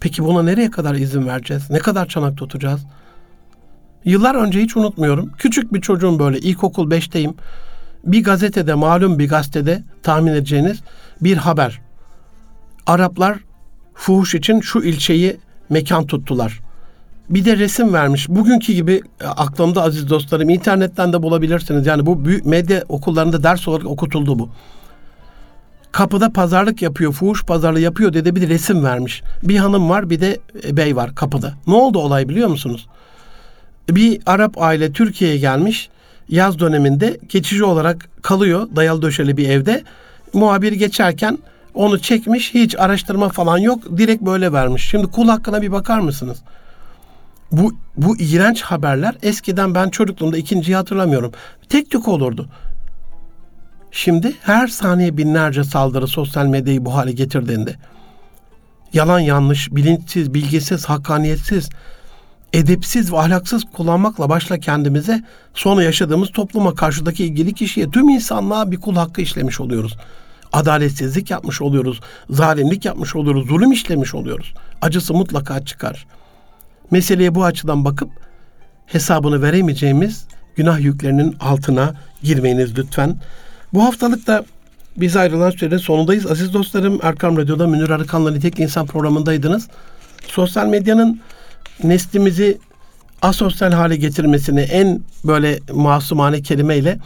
Peki 0.00 0.24
buna 0.24 0.42
nereye 0.42 0.70
kadar 0.70 0.94
izin 0.94 1.26
vereceğiz? 1.26 1.70
Ne 1.70 1.78
kadar 1.78 2.06
çanak 2.06 2.36
tutacağız? 2.36 2.86
Yıllar 4.04 4.34
önce 4.34 4.60
hiç 4.60 4.76
unutmuyorum. 4.76 5.32
Küçük 5.38 5.72
bir 5.74 5.80
çocuğum 5.80 6.18
böyle 6.18 6.38
ilkokul 6.38 6.90
5'teyim. 6.90 7.34
Bir 8.04 8.24
gazetede 8.24 8.74
malum 8.74 9.18
bir 9.18 9.28
gazetede 9.28 9.84
tahmin 10.02 10.32
edeceğiniz 10.32 10.82
bir 11.20 11.36
haber. 11.36 11.80
Araplar 12.86 13.38
fuhuş 13.94 14.34
için 14.34 14.60
şu 14.60 14.78
ilçeyi 14.78 15.40
mekan 15.70 16.06
tuttular. 16.06 16.67
Bir 17.30 17.44
de 17.44 17.56
resim 17.56 17.92
vermiş. 17.92 18.28
Bugünkü 18.28 18.72
gibi 18.72 19.02
e, 19.20 19.26
aklımda 19.26 19.82
aziz 19.82 20.10
dostlarım 20.10 20.50
internetten 20.50 21.12
de 21.12 21.22
bulabilirsiniz. 21.22 21.86
Yani 21.86 22.06
bu 22.06 22.24
büyük 22.24 22.46
medya 22.46 22.84
okullarında 22.88 23.42
ders 23.42 23.68
olarak 23.68 23.86
okutuldu 23.86 24.38
bu. 24.38 24.50
Kapıda 25.92 26.32
pazarlık 26.32 26.82
yapıyor, 26.82 27.12
fuhuş 27.12 27.44
pazarlığı 27.44 27.80
yapıyor 27.80 28.12
dedi 28.12 28.36
bir 28.36 28.40
de 28.42 28.48
resim 28.48 28.84
vermiş. 28.84 29.22
Bir 29.42 29.56
hanım 29.56 29.88
var 29.88 30.10
bir 30.10 30.20
de 30.20 30.38
e, 30.64 30.76
bey 30.76 30.96
var 30.96 31.14
kapıda. 31.14 31.54
Ne 31.66 31.74
oldu 31.74 31.98
olay 31.98 32.28
biliyor 32.28 32.48
musunuz? 32.48 32.86
Bir 33.88 34.20
Arap 34.26 34.62
aile 34.62 34.92
Türkiye'ye 34.92 35.38
gelmiş. 35.38 35.88
Yaz 36.28 36.58
döneminde 36.58 37.18
geçici 37.28 37.64
olarak 37.64 38.08
kalıyor 38.22 38.68
dayalı 38.76 39.02
döşeli 39.02 39.36
bir 39.36 39.48
evde. 39.48 39.82
Muhabir 40.32 40.72
geçerken 40.72 41.38
onu 41.74 41.98
çekmiş 41.98 42.54
hiç 42.54 42.78
araştırma 42.78 43.28
falan 43.28 43.58
yok 43.58 43.98
direkt 43.98 44.22
böyle 44.22 44.52
vermiş. 44.52 44.88
Şimdi 44.90 45.06
kul 45.06 45.28
hakkına 45.28 45.62
bir 45.62 45.72
bakar 45.72 45.98
mısınız? 45.98 46.38
Bu, 47.52 47.74
bu 47.96 48.16
iğrenç 48.18 48.62
haberler 48.62 49.16
eskiden 49.22 49.74
ben 49.74 49.88
çocukluğumda 49.88 50.36
ikinciyi 50.36 50.76
hatırlamıyorum. 50.76 51.32
Tek 51.68 51.90
tük 51.90 52.08
olurdu. 52.08 52.48
Şimdi 53.90 54.32
her 54.40 54.68
saniye 54.68 55.16
binlerce 55.16 55.64
saldırı 55.64 56.06
sosyal 56.06 56.46
medyayı 56.46 56.84
bu 56.84 56.94
hale 56.94 57.12
getirdiğinde 57.12 57.76
yalan 58.92 59.20
yanlış, 59.20 59.72
bilinçsiz, 59.72 60.34
bilgisiz, 60.34 60.84
hakkaniyetsiz, 60.84 61.68
edepsiz 62.52 63.12
ve 63.12 63.18
ahlaksız 63.18 63.64
kullanmakla 63.72 64.28
başla 64.28 64.58
kendimize 64.58 65.22
sonra 65.54 65.82
yaşadığımız 65.82 66.32
topluma 66.32 66.74
karşıdaki 66.74 67.24
ilgili 67.24 67.54
kişiye 67.54 67.90
tüm 67.90 68.08
insanlığa 68.08 68.70
bir 68.70 68.80
kul 68.80 68.96
hakkı 68.96 69.20
işlemiş 69.20 69.60
oluyoruz. 69.60 69.96
Adaletsizlik 70.52 71.30
yapmış 71.30 71.62
oluyoruz, 71.62 72.00
zalimlik 72.30 72.84
yapmış 72.84 73.16
oluyoruz, 73.16 73.48
zulüm 73.48 73.72
işlemiş 73.72 74.14
oluyoruz. 74.14 74.54
Acısı 74.82 75.14
mutlaka 75.14 75.64
çıkar. 75.64 76.06
Meseleye 76.90 77.34
bu 77.34 77.44
açıdan 77.44 77.84
bakıp 77.84 78.10
hesabını 78.86 79.42
veremeyeceğimiz 79.42 80.26
günah 80.56 80.80
yüklerinin 80.80 81.36
altına 81.40 81.94
girmeyiniz 82.22 82.78
lütfen. 82.78 83.16
Bu 83.74 83.84
haftalık 83.84 84.26
da 84.26 84.44
biz 84.96 85.16
ayrılan 85.16 85.50
sürenin 85.50 85.78
sonundayız. 85.78 86.26
Aziz 86.30 86.52
dostlarım 86.54 86.98
Erkam 87.02 87.36
Radyo'da 87.36 87.66
Münir 87.66 87.90
Arıkan'la 87.90 88.30
Nitekli 88.30 88.62
İnsan 88.62 88.86
programındaydınız. 88.86 89.68
Sosyal 90.26 90.66
medyanın 90.66 91.20
neslimizi 91.84 92.58
asosyal 93.22 93.72
hale 93.72 93.96
getirmesini 93.96 94.60
en 94.60 95.00
böyle 95.24 95.58
masumane 95.72 96.42
kelimeyle 96.42 96.98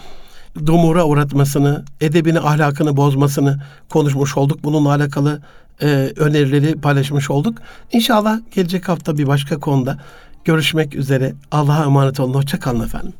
dumura 0.67 1.05
uğratmasını, 1.05 1.85
edebini, 2.01 2.41
ahlakını 2.41 2.97
bozmasını 2.97 3.61
konuşmuş 3.89 4.37
olduk. 4.37 4.65
Bununla 4.65 4.95
alakalı 4.95 5.43
e, 5.83 6.13
önerileri 6.17 6.81
paylaşmış 6.81 7.31
olduk. 7.31 7.59
İnşallah 7.93 8.41
gelecek 8.55 8.89
hafta 8.89 9.19
bir 9.19 9.27
başka 9.27 9.61
konuda 9.61 9.99
görüşmek 10.45 10.95
üzere. 10.95 11.35
Allah'a 11.51 11.85
emanet 11.85 12.21
olun. 12.21 12.35
Hoşçakalın 12.35 12.85
efendim. 12.85 13.13